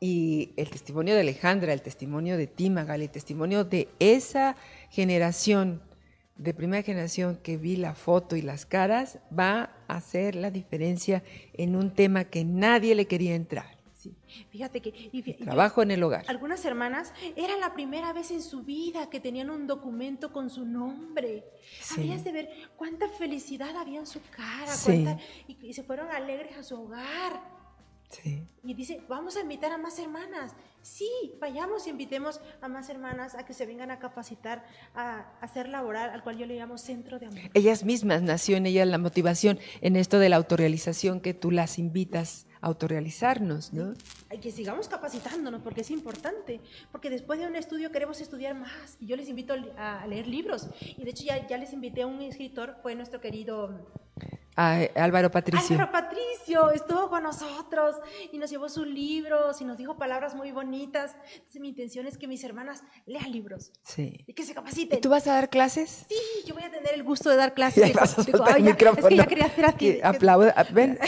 Y 0.00 0.54
el 0.56 0.70
testimonio 0.70 1.14
de 1.14 1.20
Alejandra, 1.20 1.74
el 1.74 1.82
testimonio 1.82 2.38
de 2.38 2.46
Timagal, 2.46 3.02
el 3.02 3.10
testimonio 3.10 3.64
de 3.64 3.90
esa 3.98 4.56
generación, 4.88 5.82
de 6.38 6.54
primera 6.54 6.82
generación 6.82 7.38
que 7.42 7.58
vi 7.58 7.76
la 7.76 7.92
foto 7.92 8.36
y 8.36 8.40
las 8.40 8.64
caras, 8.64 9.18
va 9.38 9.74
a 9.86 9.96
hacer 9.98 10.34
la 10.34 10.50
diferencia 10.50 11.22
en 11.52 11.76
un 11.76 11.92
tema 11.92 12.24
que 12.24 12.42
nadie 12.42 12.94
le 12.94 13.04
quería 13.04 13.34
entrar. 13.34 13.77
Sí, 14.26 14.46
fíjate 14.50 14.80
que... 14.80 15.36
Trabajo 15.44 15.82
en 15.82 15.90
el 15.90 16.02
hogar. 16.02 16.24
Algunas 16.28 16.64
hermanas, 16.64 17.12
era 17.36 17.56
la 17.56 17.74
primera 17.74 18.12
vez 18.12 18.30
en 18.30 18.42
su 18.42 18.62
vida 18.62 19.10
que 19.10 19.20
tenían 19.20 19.50
un 19.50 19.66
documento 19.66 20.32
con 20.32 20.50
su 20.50 20.64
nombre. 20.64 21.44
Habías 21.96 22.24
de 22.24 22.32
ver 22.32 22.50
cuánta 22.76 23.08
felicidad 23.08 23.76
había 23.76 24.00
en 24.00 24.06
su 24.06 24.20
cara, 24.30 24.72
y, 25.46 25.72
se 25.72 25.82
fueron 25.82 26.10
alegres 26.10 26.56
a 26.56 26.62
su 26.62 26.80
hogar. 26.80 27.58
Y 28.64 28.74
dice, 28.74 29.02
vamos 29.08 29.36
a 29.36 29.40
invitar 29.40 29.70
a 29.70 29.78
más 29.78 29.98
hermanas. 29.98 30.54
Sí, 30.80 31.34
vayamos 31.40 31.86
y 31.86 31.90
invitemos 31.90 32.40
a 32.62 32.68
más 32.68 32.88
hermanas 32.88 33.34
a 33.34 33.44
que 33.44 33.52
se 33.52 33.66
vengan 33.66 33.90
a 33.90 33.98
capacitar, 33.98 34.64
a, 34.94 35.30
hacer 35.40 35.68
laboral, 35.68 36.10
al 36.10 36.22
cual 36.22 36.38
yo 36.38 36.46
le 36.46 36.56
llamo 36.56 36.78
centro 36.78 37.18
de 37.18 37.26
amor. 37.26 37.38
Ellas 37.52 37.84
mismas 37.84 38.22
nació 38.22 38.56
en 38.56 38.66
ellas 38.66 38.88
la 38.88 38.98
motivación 38.98 39.58
en 39.82 39.96
esto 39.96 40.18
de 40.18 40.30
la 40.30 40.36
autorrealización 40.36 41.20
que 41.20 41.34
tú 41.34 41.50
las 41.50 41.78
invitas 41.78 42.47
autorrealizarnos, 42.60 43.72
¿no? 43.72 43.94
Hay 44.30 44.38
que 44.38 44.50
sigamos 44.50 44.88
capacitándonos 44.88 45.62
porque 45.62 45.82
es 45.82 45.90
importante, 45.90 46.60
porque 46.92 47.10
después 47.10 47.38
de 47.40 47.46
un 47.46 47.56
estudio 47.56 47.90
queremos 47.90 48.20
estudiar 48.20 48.54
más. 48.54 48.96
Y 49.00 49.06
yo 49.06 49.16
les 49.16 49.28
invito 49.28 49.54
a 49.76 50.06
leer 50.06 50.26
libros. 50.26 50.68
Y 50.80 51.04
de 51.04 51.10
hecho 51.10 51.24
ya, 51.24 51.46
ya 51.46 51.56
les 51.58 51.72
invité 51.72 52.02
a 52.02 52.06
un 52.06 52.20
escritor, 52.22 52.76
fue 52.82 52.94
nuestro 52.94 53.20
querido 53.20 53.90
Álvaro 54.58 55.30
Patricio. 55.30 55.76
Álvaro 55.76 55.92
Patricio 55.92 56.70
estuvo 56.72 57.08
con 57.08 57.22
nosotros 57.22 57.94
y 58.32 58.38
nos 58.38 58.50
llevó 58.50 58.68
sus 58.68 58.86
libros 58.86 59.60
y 59.60 59.64
nos 59.64 59.78
dijo 59.78 59.96
palabras 59.96 60.34
muy 60.34 60.50
bonitas. 60.50 61.14
Entonces, 61.34 61.60
mi 61.60 61.68
intención 61.68 62.06
es 62.06 62.18
que 62.18 62.26
mis 62.26 62.42
hermanas 62.42 62.82
lean 63.06 63.30
libros. 63.30 63.70
Sí. 63.84 64.24
Y 64.26 64.32
que 64.32 64.44
se 64.44 64.54
capaciten. 64.54 64.98
¿Y 64.98 65.00
tú 65.00 65.10
vas 65.10 65.26
a 65.28 65.34
dar 65.34 65.48
clases? 65.48 66.06
Sí, 66.08 66.16
yo 66.44 66.54
voy 66.54 66.64
a 66.64 66.70
tener 66.70 66.92
el 66.94 67.04
gusto 67.04 67.30
de 67.30 67.36
dar 67.36 67.54
clases. 67.54 67.88
Ya 67.88 68.00
vas 68.00 68.18
a 68.18 68.22
digo, 68.22 68.44
el 68.48 68.64
micrófono. 68.64 69.06
Es 69.06 69.10
que 69.10 69.16
ya 69.16 69.26
quería 69.26 69.46
hacer 69.46 69.64
aquí. 69.64 70.00
Aplaude. 70.02 70.52
Ven, 70.72 70.98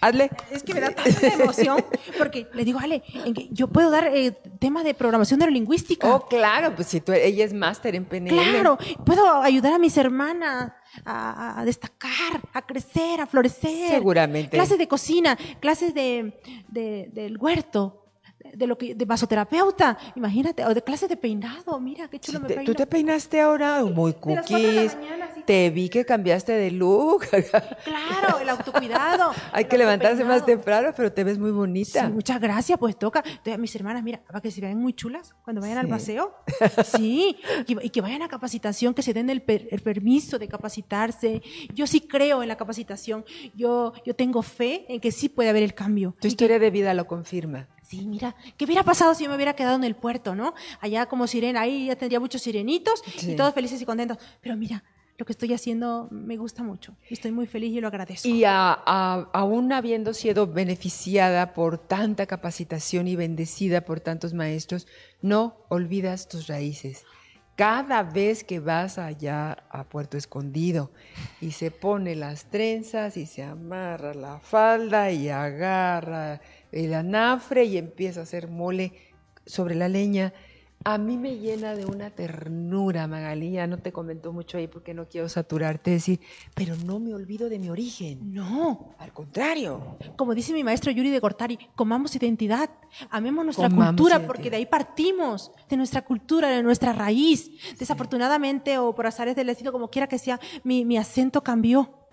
hazle. 0.00 0.30
Es 0.50 0.64
que 0.64 0.74
me 0.74 0.80
da 0.80 0.90
tanta 0.90 1.26
emoción 1.28 1.84
porque 2.18 2.48
le 2.54 2.64
digo, 2.64 2.80
Ale, 2.80 3.04
yo 3.50 3.68
puedo 3.68 3.90
dar 3.90 4.08
eh, 4.08 4.32
tema 4.58 4.82
de 4.82 4.94
programación 4.94 5.38
neurolingüística. 5.38 6.12
Oh, 6.12 6.26
claro, 6.26 6.74
pues 6.74 6.88
si 6.88 7.00
tú, 7.00 7.12
ella 7.12 7.44
es 7.44 7.52
máster 7.52 7.94
en 7.94 8.04
PNL. 8.04 8.30
Claro, 8.30 8.78
puedo 9.04 9.42
ayudar 9.42 9.74
a 9.74 9.78
mis 9.78 9.96
hermanas 9.96 10.72
a, 11.04 11.62
destacar, 11.64 12.40
a 12.52 12.62
crecer, 12.62 13.20
a 13.20 13.26
florecer. 13.26 13.90
Seguramente. 13.90 14.56
Clases 14.56 14.78
de 14.78 14.88
cocina, 14.88 15.36
clases 15.60 15.94
de, 15.94 16.32
del 16.68 17.38
huerto, 17.38 18.05
de 18.56 18.66
lo 18.66 18.78
que 18.78 18.94
de 18.94 19.06
masoterapeuta, 19.06 19.98
imagínate, 20.14 20.64
o 20.64 20.74
de 20.74 20.82
clases 20.82 21.08
de 21.08 21.16
peinado, 21.16 21.78
mira 21.80 22.08
qué 22.08 22.18
chulo 22.18 22.40
me 22.40 22.48
peino. 22.48 22.64
¿Tú 22.64 22.74
te 22.74 22.86
peinaste 22.86 23.40
ahora 23.40 23.84
muy 23.84 24.14
cookies? 24.14 24.96
Te 25.44 25.70
vi 25.70 25.88
que 25.88 26.04
cambiaste 26.04 26.52
de 26.52 26.70
look. 26.72 27.26
claro, 27.84 28.40
el 28.40 28.48
autocuidado. 28.48 29.32
Hay 29.52 29.66
que 29.66 29.78
levantarse 29.78 30.24
más 30.24 30.44
temprano, 30.44 30.92
pero 30.96 31.12
te 31.12 31.22
ves 31.22 31.38
muy 31.38 31.52
bonita. 31.52 32.06
Sí, 32.06 32.12
muchas 32.12 32.40
gracias, 32.40 32.78
pues 32.78 32.98
toca. 32.98 33.22
Entonces, 33.24 33.58
mis 33.58 33.74
hermanas, 33.76 34.02
mira, 34.02 34.20
para 34.26 34.40
que 34.40 34.50
se 34.50 34.60
vean 34.60 34.78
muy 34.78 34.92
chulas 34.92 35.34
cuando 35.42 35.60
vayan 35.60 35.78
al 35.78 35.88
paseo. 35.88 36.34
Sí, 36.84 37.36
y, 37.66 37.90
que 37.90 38.00
vayan 38.00 38.22
a 38.22 38.28
capacitación, 38.28 38.94
que 38.94 39.02
se 39.02 39.12
den 39.12 39.28
el, 39.30 39.42
el, 39.46 39.80
permiso 39.80 40.38
de 40.38 40.48
capacitarse. 40.48 41.42
Yo 41.74 41.86
sí 41.86 42.00
creo 42.00 42.42
en 42.42 42.48
la 42.48 42.56
capacitación. 42.56 43.24
Yo, 43.54 43.92
yo 44.04 44.14
tengo 44.14 44.42
fe 44.42 44.84
en 44.88 45.00
que 45.00 45.12
sí 45.12 45.28
puede 45.28 45.50
haber 45.50 45.62
el 45.62 45.74
cambio. 45.74 46.14
Tu 46.20 46.28
historia 46.28 46.58
de 46.58 46.70
vida 46.70 46.94
lo 46.94 47.06
confirma. 47.06 47.68
Sí, 47.88 48.04
mira, 48.04 48.34
¿qué 48.56 48.64
hubiera 48.64 48.82
pasado 48.82 49.14
si 49.14 49.24
yo 49.24 49.30
me 49.30 49.36
hubiera 49.36 49.54
quedado 49.54 49.76
en 49.76 49.84
el 49.84 49.94
puerto, 49.94 50.34
no? 50.34 50.54
Allá 50.80 51.06
como 51.06 51.28
sirena, 51.28 51.60
ahí 51.60 51.86
ya 51.86 51.94
tendría 51.96 52.18
muchos 52.18 52.42
sirenitos 52.42 53.02
y 53.22 53.36
todos 53.36 53.54
felices 53.54 53.80
y 53.80 53.84
contentos. 53.84 54.18
Pero 54.40 54.56
mira, 54.56 54.82
lo 55.18 55.24
que 55.24 55.32
estoy 55.32 55.54
haciendo 55.54 56.08
me 56.10 56.36
gusta 56.36 56.64
mucho. 56.64 56.96
Estoy 57.08 57.30
muy 57.30 57.46
feliz 57.46 57.72
y 57.72 57.80
lo 57.80 57.86
agradezco. 57.86 58.26
Y 58.26 58.42
aún 58.44 59.72
habiendo 59.72 60.14
sido 60.14 60.48
beneficiada 60.48 61.54
por 61.54 61.78
tanta 61.78 62.26
capacitación 62.26 63.06
y 63.06 63.14
bendecida 63.14 63.82
por 63.82 64.00
tantos 64.00 64.34
maestros, 64.34 64.88
no 65.22 65.56
olvidas 65.68 66.28
tus 66.28 66.48
raíces. 66.48 67.04
Cada 67.54 68.02
vez 68.02 68.44
que 68.44 68.60
vas 68.60 68.98
allá 68.98 69.64
a 69.70 69.84
Puerto 69.84 70.18
Escondido 70.18 70.90
y 71.40 71.52
se 71.52 71.70
pone 71.70 72.14
las 72.14 72.50
trenzas 72.50 73.16
y 73.16 73.24
se 73.24 73.42
amarra 73.42 74.12
la 74.12 74.40
falda 74.40 75.10
y 75.10 75.30
agarra 75.30 76.42
el 76.84 76.94
anafre 76.94 77.64
y 77.64 77.78
empieza 77.78 78.20
a 78.20 78.22
hacer 78.24 78.48
mole 78.48 78.92
sobre 79.46 79.74
la 79.74 79.88
leña. 79.88 80.32
A 80.84 80.98
mí 80.98 81.16
me 81.16 81.38
llena 81.38 81.74
de 81.74 81.84
una 81.84 82.10
ternura, 82.10 83.08
Magalía, 83.08 83.66
no 83.66 83.78
te 83.78 83.92
comentó 83.92 84.32
mucho 84.32 84.58
ahí 84.58 84.68
porque 84.68 84.94
no 84.94 85.08
quiero 85.08 85.28
saturarte, 85.28 85.90
decir, 85.90 86.20
pero 86.54 86.76
no 86.76 87.00
me 87.00 87.12
olvido 87.12 87.48
de 87.48 87.58
mi 87.58 87.70
origen. 87.70 88.32
No, 88.32 88.94
al 88.98 89.12
contrario. 89.12 89.96
Como 90.16 90.34
dice 90.34 90.52
mi 90.52 90.62
maestro 90.62 90.92
Yuri 90.92 91.10
de 91.10 91.18
Gortari, 91.18 91.58
comamos 91.74 92.14
identidad, 92.14 92.70
amemos 93.10 93.44
nuestra 93.44 93.68
cultura, 93.68 94.24
porque 94.26 94.50
de 94.50 94.58
ahí 94.58 94.66
partimos, 94.66 95.50
de 95.68 95.76
nuestra 95.76 96.04
cultura, 96.04 96.50
de 96.50 96.62
nuestra 96.62 96.92
raíz. 96.92 97.50
Desafortunadamente, 97.78 98.78
o 98.78 98.94
por 98.94 99.06
azares 99.06 99.34
del 99.34 99.48
destino, 99.48 99.72
como 99.72 99.88
quiera 99.88 100.06
que 100.06 100.18
sea, 100.18 100.38
mi, 100.62 100.84
mi 100.84 100.98
acento 100.98 101.42
cambió 101.42 102.05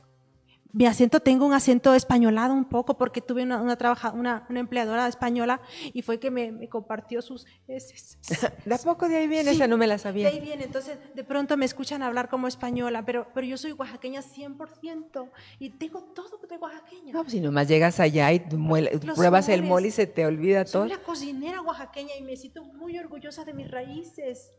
mi 0.73 0.87
acento, 0.87 1.19
tengo 1.19 1.45
un 1.45 1.53
acento 1.53 1.93
españolado 1.93 2.51
un 2.51 2.65
poco 2.65 2.97
porque 2.97 3.21
tuve 3.21 3.43
una, 3.43 3.61
una, 3.61 3.77
una, 4.15 4.45
una 4.49 4.59
empleadora 4.59 5.07
española 5.07 5.61
y 5.93 6.01
fue 6.01 6.19
que 6.19 6.31
me, 6.31 6.51
me 6.51 6.67
compartió 6.67 7.21
sus 7.21 7.45
¿De 8.65 8.73
a 8.73 8.77
poco 8.79 9.07
de 9.07 9.17
ahí 9.17 9.27
viene? 9.27 9.51
Esa 9.51 9.67
no 9.67 9.77
me 9.77 9.85
la 9.85 9.99
sabía. 9.99 10.29
De 10.29 10.35
ahí 10.35 10.41
viene, 10.41 10.63
entonces 10.63 10.97
de 11.13 11.23
pronto 11.23 11.57
me 11.57 11.65
escuchan 11.65 12.01
hablar 12.01 12.27
como 12.27 12.47
española, 12.47 13.05
pero, 13.05 13.27
pero 13.35 13.45
yo 13.45 13.55
soy 13.55 13.73
oaxaqueña 13.73 14.21
100% 14.21 15.29
y 15.59 15.69
tengo 15.69 16.01
todo 16.05 16.39
de 16.49 16.57
oaxaqueña. 16.57 17.13
No, 17.13 17.21
pues 17.21 17.33
si 17.33 17.39
nomás 17.39 17.67
llegas 17.67 17.99
allá 17.99 18.31
y 18.33 18.39
pruebas 18.39 19.49
el 19.49 19.61
mole 19.61 19.89
y 19.89 19.91
se 19.91 20.07
te 20.07 20.25
olvida 20.25 20.65
todo. 20.65 20.83
Soy 20.83 20.89
la 20.89 21.03
cocinera 21.03 21.61
oaxaqueña 21.61 22.15
y 22.17 22.23
me 22.23 22.35
siento 22.35 22.63
muy 22.63 22.97
orgullosa 22.97 23.45
de 23.45 23.53
mis 23.53 23.69
raíces. 23.69 24.51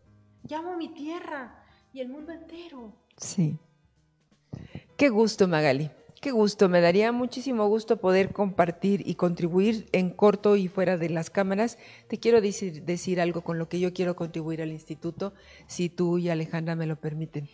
Llamo 0.45 0.77
mi 0.77 0.95
tierra 0.95 1.61
y 1.93 2.01
el 2.01 2.09
mundo 2.09 2.33
entero. 2.33 2.95
Sí. 3.17 3.59
Qué 4.97 5.09
gusto, 5.09 5.49
Magali. 5.49 5.91
Qué 6.25 6.31
gusto, 6.31 6.70
me 6.70 6.81
daría 6.81 7.12
muchísimo 7.12 7.68
gusto 7.68 7.99
poder 7.99 8.33
compartir 8.33 9.07
y 9.07 9.16
contribuir 9.16 9.85
en 9.93 10.09
corto 10.09 10.57
y 10.57 10.68
fuera 10.68 10.97
de 10.97 11.11
las 11.11 11.29
cámaras. 11.29 11.77
Te 12.09 12.16
quiero 12.16 12.41
decir, 12.41 12.83
decir 12.85 13.20
algo 13.20 13.43
con 13.43 13.59
lo 13.59 13.68
que 13.68 13.79
yo 13.79 13.93
quiero 13.93 14.16
contribuir 14.16 14.62
al 14.62 14.72
instituto, 14.72 15.35
si 15.66 15.91
tú 15.91 16.16
y 16.16 16.31
Alejandra 16.31 16.77
me 16.77 16.87
lo 16.87 16.97
permiten. 16.97 17.51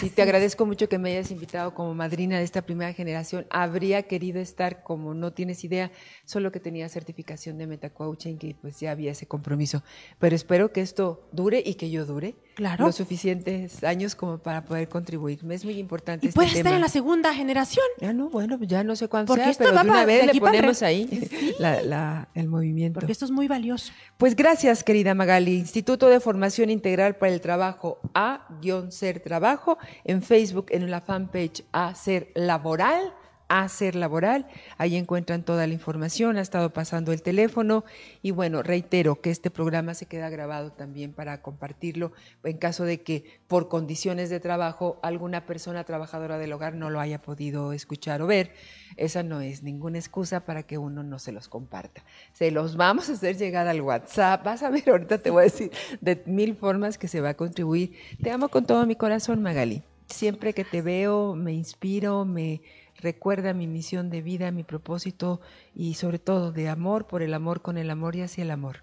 Sí, 0.00 0.10
te 0.10 0.22
agradezco 0.22 0.66
mucho 0.66 0.88
que 0.88 0.98
me 0.98 1.10
hayas 1.10 1.30
invitado 1.30 1.74
como 1.74 1.94
madrina 1.94 2.38
de 2.38 2.44
esta 2.44 2.62
primera 2.62 2.92
generación. 2.92 3.46
Habría 3.50 4.02
querido 4.04 4.40
estar, 4.40 4.82
como 4.82 5.14
no 5.14 5.32
tienes 5.32 5.64
idea, 5.64 5.90
solo 6.24 6.52
que 6.52 6.60
tenía 6.60 6.88
certificación 6.88 7.58
de 7.58 7.66
metacoaching 7.66 8.38
y 8.40 8.54
pues 8.54 8.80
ya 8.80 8.90
había 8.90 9.12
ese 9.12 9.26
compromiso. 9.26 9.82
Pero 10.18 10.36
espero 10.36 10.72
que 10.72 10.80
esto 10.80 11.28
dure 11.32 11.62
y 11.64 11.74
que 11.74 11.90
yo 11.90 12.04
dure 12.04 12.34
claro. 12.54 12.86
los 12.86 12.96
suficientes 12.96 13.82
años 13.84 14.14
como 14.14 14.38
para 14.38 14.64
poder 14.64 14.88
contribuir. 14.88 15.42
Me 15.44 15.54
es 15.54 15.64
muy 15.64 15.78
importante. 15.78 16.26
Y 16.26 16.28
este 16.28 16.36
puedes 16.36 16.54
estar 16.54 16.72
en 16.72 16.80
la 16.80 16.88
segunda 16.88 17.34
generación. 17.34 17.84
Ya 18.00 18.12
no, 18.12 18.30
bueno, 18.30 18.58
ya 18.62 18.84
no 18.84 18.96
sé 18.96 19.08
cuánto 19.08 19.34
sea, 19.34 19.52
pero 19.56 19.72
de 19.72 19.80
una 19.80 20.04
vez 20.04 20.26
le 20.32 20.40
ponemos 20.40 20.82
ahí 20.82 21.28
el 22.34 22.48
movimiento. 22.48 23.00
Porque 23.00 23.12
esto 23.12 23.24
es 23.24 23.30
muy 23.30 23.48
valioso. 23.48 23.92
Pues 24.16 24.36
gracias, 24.36 24.84
querida 24.84 25.14
Magali. 25.14 25.58
Instituto 25.58 26.08
de 26.08 26.20
Formación 26.20 26.70
Integral 26.70 27.16
para 27.16 27.32
el 27.32 27.40
Trabajo 27.40 27.98
A-Ser 28.14 29.20
Trabajo 29.20 29.63
en 30.04 30.22
Facebook, 30.22 30.66
en 30.70 30.90
la 30.90 31.00
fanpage 31.00 31.64
Hacer 31.72 32.30
Laboral. 32.34 33.12
Hacer 33.48 33.94
Laboral, 33.94 34.46
ahí 34.78 34.96
encuentran 34.96 35.42
toda 35.42 35.66
la 35.66 35.74
información, 35.74 36.36
ha 36.36 36.40
estado 36.40 36.70
pasando 36.70 37.12
el 37.12 37.22
teléfono 37.22 37.84
y 38.22 38.30
bueno, 38.30 38.62
reitero 38.62 39.20
que 39.20 39.30
este 39.30 39.50
programa 39.50 39.94
se 39.94 40.06
queda 40.06 40.30
grabado 40.30 40.72
también 40.72 41.12
para 41.12 41.42
compartirlo 41.42 42.12
en 42.42 42.58
caso 42.58 42.84
de 42.84 43.02
que 43.02 43.24
por 43.46 43.68
condiciones 43.68 44.30
de 44.30 44.40
trabajo 44.40 44.98
alguna 45.02 45.46
persona 45.46 45.84
trabajadora 45.84 46.38
del 46.38 46.52
hogar 46.52 46.74
no 46.74 46.90
lo 46.90 47.00
haya 47.00 47.20
podido 47.20 47.72
escuchar 47.72 48.22
o 48.22 48.26
ver 48.26 48.52
esa 48.96 49.22
no 49.22 49.40
es 49.40 49.62
ninguna 49.62 49.98
excusa 49.98 50.40
para 50.40 50.62
que 50.62 50.78
uno 50.78 51.02
no 51.02 51.18
se 51.18 51.32
los 51.32 51.48
comparta. 51.48 52.04
Se 52.32 52.50
los 52.50 52.76
vamos 52.76 53.08
a 53.08 53.14
hacer 53.14 53.36
llegar 53.36 53.66
al 53.66 53.80
WhatsApp. 53.80 54.44
Vas 54.44 54.62
a 54.62 54.70
ver, 54.70 54.88
ahorita 54.88 55.18
te 55.18 55.30
voy 55.30 55.42
a 55.42 55.44
decir 55.44 55.70
de 56.00 56.22
mil 56.26 56.54
formas 56.54 56.98
que 56.98 57.08
se 57.08 57.20
va 57.20 57.30
a 57.30 57.34
contribuir. 57.34 57.94
Te 58.22 58.30
amo 58.30 58.48
con 58.48 58.66
todo 58.66 58.86
mi 58.86 58.96
corazón, 58.96 59.42
Magali. 59.42 59.82
Siempre 60.06 60.52
que 60.52 60.64
te 60.64 60.82
veo, 60.82 61.34
me 61.34 61.52
inspiro, 61.52 62.24
me 62.24 62.60
recuerda 63.04 63.54
mi 63.54 63.68
misión 63.68 64.10
de 64.10 64.22
vida, 64.22 64.50
mi 64.50 64.64
propósito 64.64 65.40
y 65.74 65.94
sobre 65.94 66.18
todo 66.18 66.50
de 66.50 66.68
amor 66.68 67.06
por 67.06 67.22
el 67.22 67.34
amor, 67.34 67.62
con 67.62 67.78
el 67.78 67.90
amor 67.90 68.16
y 68.16 68.22
hacia 68.22 68.42
el 68.42 68.50
amor. 68.50 68.82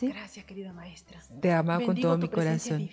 Gracias, 0.00 0.44
querida 0.46 0.72
maestra. 0.72 1.20
Te 1.40 1.52
amo 1.52 1.84
con 1.84 2.00
todo 2.00 2.18
mi 2.18 2.28
corazón. 2.28 2.88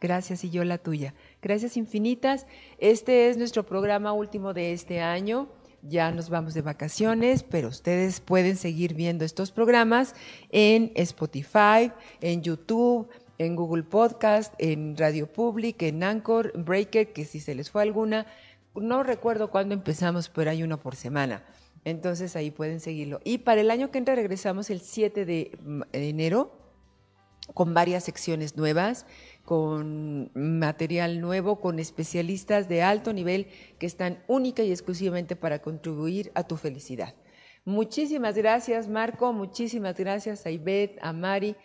Gracias 0.00 0.44
y 0.44 0.50
yo 0.50 0.62
la 0.64 0.78
tuya. 0.78 1.14
Gracias 1.42 1.76
infinitas. 1.76 2.46
Este 2.78 3.28
es 3.28 3.36
nuestro 3.36 3.64
programa 3.64 4.12
último 4.12 4.54
de 4.54 4.72
este 4.72 5.00
año 5.00 5.48
ya 5.82 6.10
nos 6.12 6.28
vamos 6.28 6.52
de 6.52 6.60
vacaciones, 6.60 7.42
pero 7.42 7.68
ustedes 7.68 8.20
pueden 8.20 8.56
seguir 8.56 8.92
viendo 8.92 9.24
estos 9.24 9.50
programas 9.50 10.14
en 10.50 10.92
Spotify, 10.94 11.90
en 12.20 12.42
YouTube, 12.42 13.08
en 13.38 13.56
Google 13.56 13.84
Podcast, 13.84 14.52
en 14.58 14.94
Radio 14.98 15.26
Public, 15.26 15.80
en 15.82 16.02
Anchor, 16.02 16.52
Breaker, 16.54 17.14
que 17.14 17.24
si 17.24 17.40
se 17.40 17.54
les 17.54 17.70
fue 17.70 17.80
alguna, 17.80 18.26
no 18.74 19.02
recuerdo 19.02 19.50
cuándo 19.50 19.74
empezamos, 19.74 20.28
pero 20.28 20.50
hay 20.50 20.62
uno 20.62 20.80
por 20.80 20.96
semana. 20.96 21.44
Entonces 21.84 22.36
ahí 22.36 22.50
pueden 22.50 22.80
seguirlo. 22.80 23.20
Y 23.24 23.38
para 23.38 23.60
el 23.60 23.70
año 23.70 23.90
que 23.90 23.98
entra 23.98 24.14
regresamos 24.14 24.70
el 24.70 24.80
7 24.80 25.24
de 25.24 25.58
mm, 25.62 25.82
enero 25.92 26.56
con 27.54 27.74
varias 27.74 28.04
secciones 28.04 28.56
nuevas, 28.56 29.06
con 29.44 30.30
material 30.34 31.20
nuevo, 31.20 31.60
con 31.60 31.78
especialistas 31.78 32.68
de 32.68 32.82
alto 32.82 33.12
nivel 33.12 33.48
que 33.78 33.86
están 33.86 34.22
única 34.28 34.62
y 34.62 34.70
exclusivamente 34.70 35.36
para 35.36 35.60
contribuir 35.60 36.30
a 36.34 36.44
tu 36.44 36.56
felicidad. 36.56 37.14
Muchísimas 37.64 38.36
gracias, 38.36 38.88
Marco. 38.88 39.32
Muchísimas 39.32 39.96
gracias 39.96 40.46
a 40.46 40.50
Ivette, 40.50 40.98
a 41.02 41.12
Mari, 41.12 41.56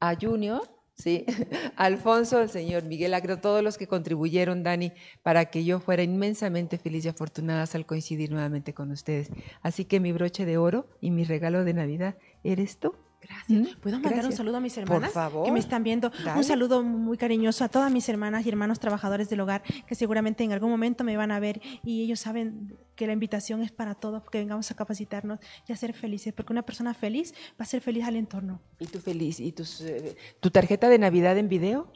a 0.00 0.14
Junior 0.18 0.73
Sí, 0.94 1.26
Alfonso, 1.76 2.40
el 2.40 2.48
señor 2.48 2.84
Miguel 2.84 3.14
Agro, 3.14 3.40
todos 3.40 3.62
los 3.62 3.78
que 3.78 3.88
contribuyeron, 3.88 4.62
Dani, 4.62 4.92
para 5.22 5.46
que 5.46 5.64
yo 5.64 5.80
fuera 5.80 6.02
inmensamente 6.02 6.78
feliz 6.78 7.04
y 7.04 7.08
afortunada 7.08 7.68
al 7.74 7.86
coincidir 7.86 8.30
nuevamente 8.30 8.74
con 8.74 8.92
ustedes. 8.92 9.30
Así 9.60 9.84
que 9.84 9.98
mi 10.00 10.12
broche 10.12 10.44
de 10.44 10.56
oro 10.56 10.86
y 11.00 11.10
mi 11.10 11.24
regalo 11.24 11.64
de 11.64 11.74
Navidad 11.74 12.16
eres 12.44 12.78
tú. 12.78 12.94
Gracias. 13.28 13.76
¿Puedo 13.76 13.98
mandar 13.98 14.26
un 14.26 14.32
saludo 14.32 14.58
a 14.58 14.60
mis 14.60 14.76
hermanas 14.76 15.10
Por 15.10 15.14
favor. 15.14 15.46
que 15.46 15.52
me 15.52 15.60
están 15.60 15.82
viendo? 15.82 16.12
Un 16.36 16.44
saludo 16.44 16.82
muy 16.82 17.16
cariñoso 17.16 17.64
a 17.64 17.68
todas 17.68 17.90
mis 17.90 18.08
hermanas 18.08 18.44
y 18.44 18.48
hermanos 18.48 18.78
trabajadores 18.78 19.28
del 19.28 19.40
hogar 19.40 19.62
que 19.86 19.94
seguramente 19.94 20.44
en 20.44 20.52
algún 20.52 20.70
momento 20.70 21.04
me 21.04 21.16
van 21.16 21.30
a 21.30 21.40
ver 21.40 21.60
y 21.82 22.02
ellos 22.02 22.20
saben 22.20 22.76
que 22.94 23.06
la 23.06 23.12
invitación 23.12 23.62
es 23.62 23.72
para 23.72 23.94
todos, 23.94 24.22
que 24.30 24.38
vengamos 24.38 24.70
a 24.70 24.74
capacitarnos 24.74 25.40
y 25.68 25.72
a 25.72 25.76
ser 25.76 25.94
felices, 25.94 26.32
porque 26.32 26.52
una 26.52 26.62
persona 26.62 26.94
feliz 26.94 27.34
va 27.60 27.64
a 27.64 27.66
ser 27.66 27.80
feliz 27.80 28.04
al 28.04 28.16
entorno. 28.16 28.60
¿Y 28.78 28.86
tú 28.86 28.98
feliz? 29.00 29.40
¿Y 29.40 29.52
tus, 29.52 29.80
eh, 29.80 30.16
tu 30.40 30.50
tarjeta 30.50 30.88
de 30.88 30.98
Navidad 30.98 31.36
en 31.38 31.48
video? 31.48 31.90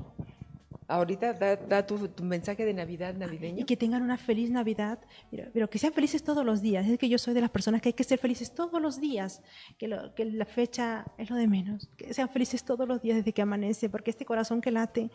Ahorita 0.91 1.35
da, 1.35 1.87
tu, 1.87 2.11
mensaje 2.25 2.65
de 2.65 2.73
Navidad 2.73 3.15
navideño. 3.15 3.61
Y 3.61 3.65
que 3.65 3.77
tengan 3.77 4.03
una 4.03 4.17
feliz 4.17 4.51
Navidad, 4.51 4.99
pero, 5.53 5.69
que 5.69 5.79
sean 5.79 5.93
felices 5.93 6.25
todos 6.25 6.47
los 6.47 6.63
días. 6.63 6.87
Es 6.89 6.99
que 6.99 7.11
yo 7.11 7.19
soy 7.19 7.35
de 7.35 7.43
las 7.43 7.51
personas 7.51 7.83
que 7.83 7.91
hay 7.91 7.93
que 7.93 8.05
ser 8.05 8.19
felices 8.19 8.55
todos 8.55 8.81
los 8.81 8.99
días, 8.99 9.43
que, 9.77 9.95
que 10.17 10.25
la 10.25 10.47
fecha 10.47 11.05
es 11.19 11.29
lo 11.29 11.37
de 11.37 11.47
menos. 11.47 11.91
Que 11.99 12.15
sean 12.15 12.31
felices 12.31 12.65
todos 12.65 12.89
los 12.89 13.03
días 13.03 13.19
desde 13.19 13.35
que 13.35 13.43
amanece, 13.43 13.91
porque 13.91 14.11
este 14.11 14.25
corazón 14.25 14.63
que 14.63 14.71
late, 14.71 15.03
eh, 15.03 15.11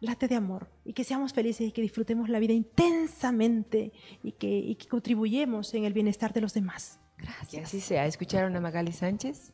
late 0.00 0.26
de 0.26 0.34
amor. 0.34 0.68
Y 0.84 0.94
que 0.94 1.04
seamos 1.04 1.32
felices 1.32 1.68
y 1.68 1.70
que 1.70 1.80
disfrutemos 1.80 2.28
la 2.28 2.40
vida 2.40 2.52
intensamente 2.52 3.92
y 4.24 4.32
que, 4.32 4.48
y 4.48 4.74
que 4.74 4.88
contribuyemos 4.88 5.72
en 5.74 5.84
el 5.84 5.92
bienestar 5.92 6.32
de 6.32 6.40
los 6.40 6.54
demás. 6.54 6.98
Gracias. 7.18 7.50
Que 7.50 7.60
así 7.60 7.80
sea. 7.80 8.04
¿Escucharon 8.06 8.56
a 8.56 8.60
Magali 8.60 8.90
Sánchez? 8.90 9.52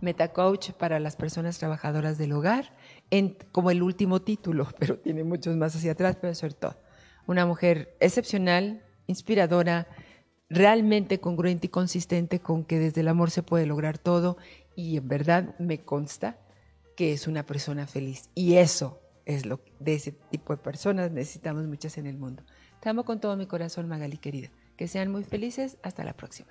Metacoach 0.00 0.72
para 0.72 1.00
las 1.00 1.16
personas 1.16 1.58
trabajadoras 1.58 2.18
del 2.18 2.32
hogar, 2.32 2.76
como 3.52 3.70
el 3.70 3.82
último 3.82 4.22
título, 4.22 4.68
pero 4.78 4.98
tiene 4.98 5.24
muchos 5.24 5.56
más 5.56 5.74
hacia 5.76 5.92
atrás, 5.92 6.16
pero 6.20 6.34
sobre 6.34 6.54
todo, 6.54 6.76
una 7.26 7.46
mujer 7.46 7.96
excepcional, 8.00 8.82
inspiradora, 9.06 9.86
realmente 10.50 11.20
congruente 11.20 11.66
y 11.66 11.70
consistente 11.70 12.40
con 12.40 12.64
que 12.64 12.78
desde 12.78 13.00
el 13.00 13.08
amor 13.08 13.30
se 13.30 13.42
puede 13.42 13.66
lograr 13.66 13.98
todo 13.98 14.36
y 14.76 14.96
en 14.96 15.08
verdad 15.08 15.54
me 15.58 15.78
consta 15.80 16.38
que 16.96 17.12
es 17.12 17.26
una 17.26 17.44
persona 17.44 17.86
feliz. 17.86 18.30
Y 18.34 18.54
eso 18.54 19.00
es 19.24 19.46
lo 19.46 19.60
de 19.80 19.94
ese 19.94 20.12
tipo 20.12 20.54
de 20.54 20.62
personas 20.62 21.10
necesitamos 21.10 21.66
muchas 21.66 21.98
en 21.98 22.06
el 22.06 22.16
mundo. 22.16 22.42
Te 22.80 22.88
amo 22.88 23.04
con 23.04 23.20
todo 23.20 23.36
mi 23.36 23.46
corazón, 23.46 23.88
Magali 23.88 24.18
querida. 24.18 24.50
Que 24.76 24.88
sean 24.88 25.10
muy 25.10 25.24
felices. 25.24 25.78
Hasta 25.82 26.04
la 26.04 26.12
próxima. 26.12 26.50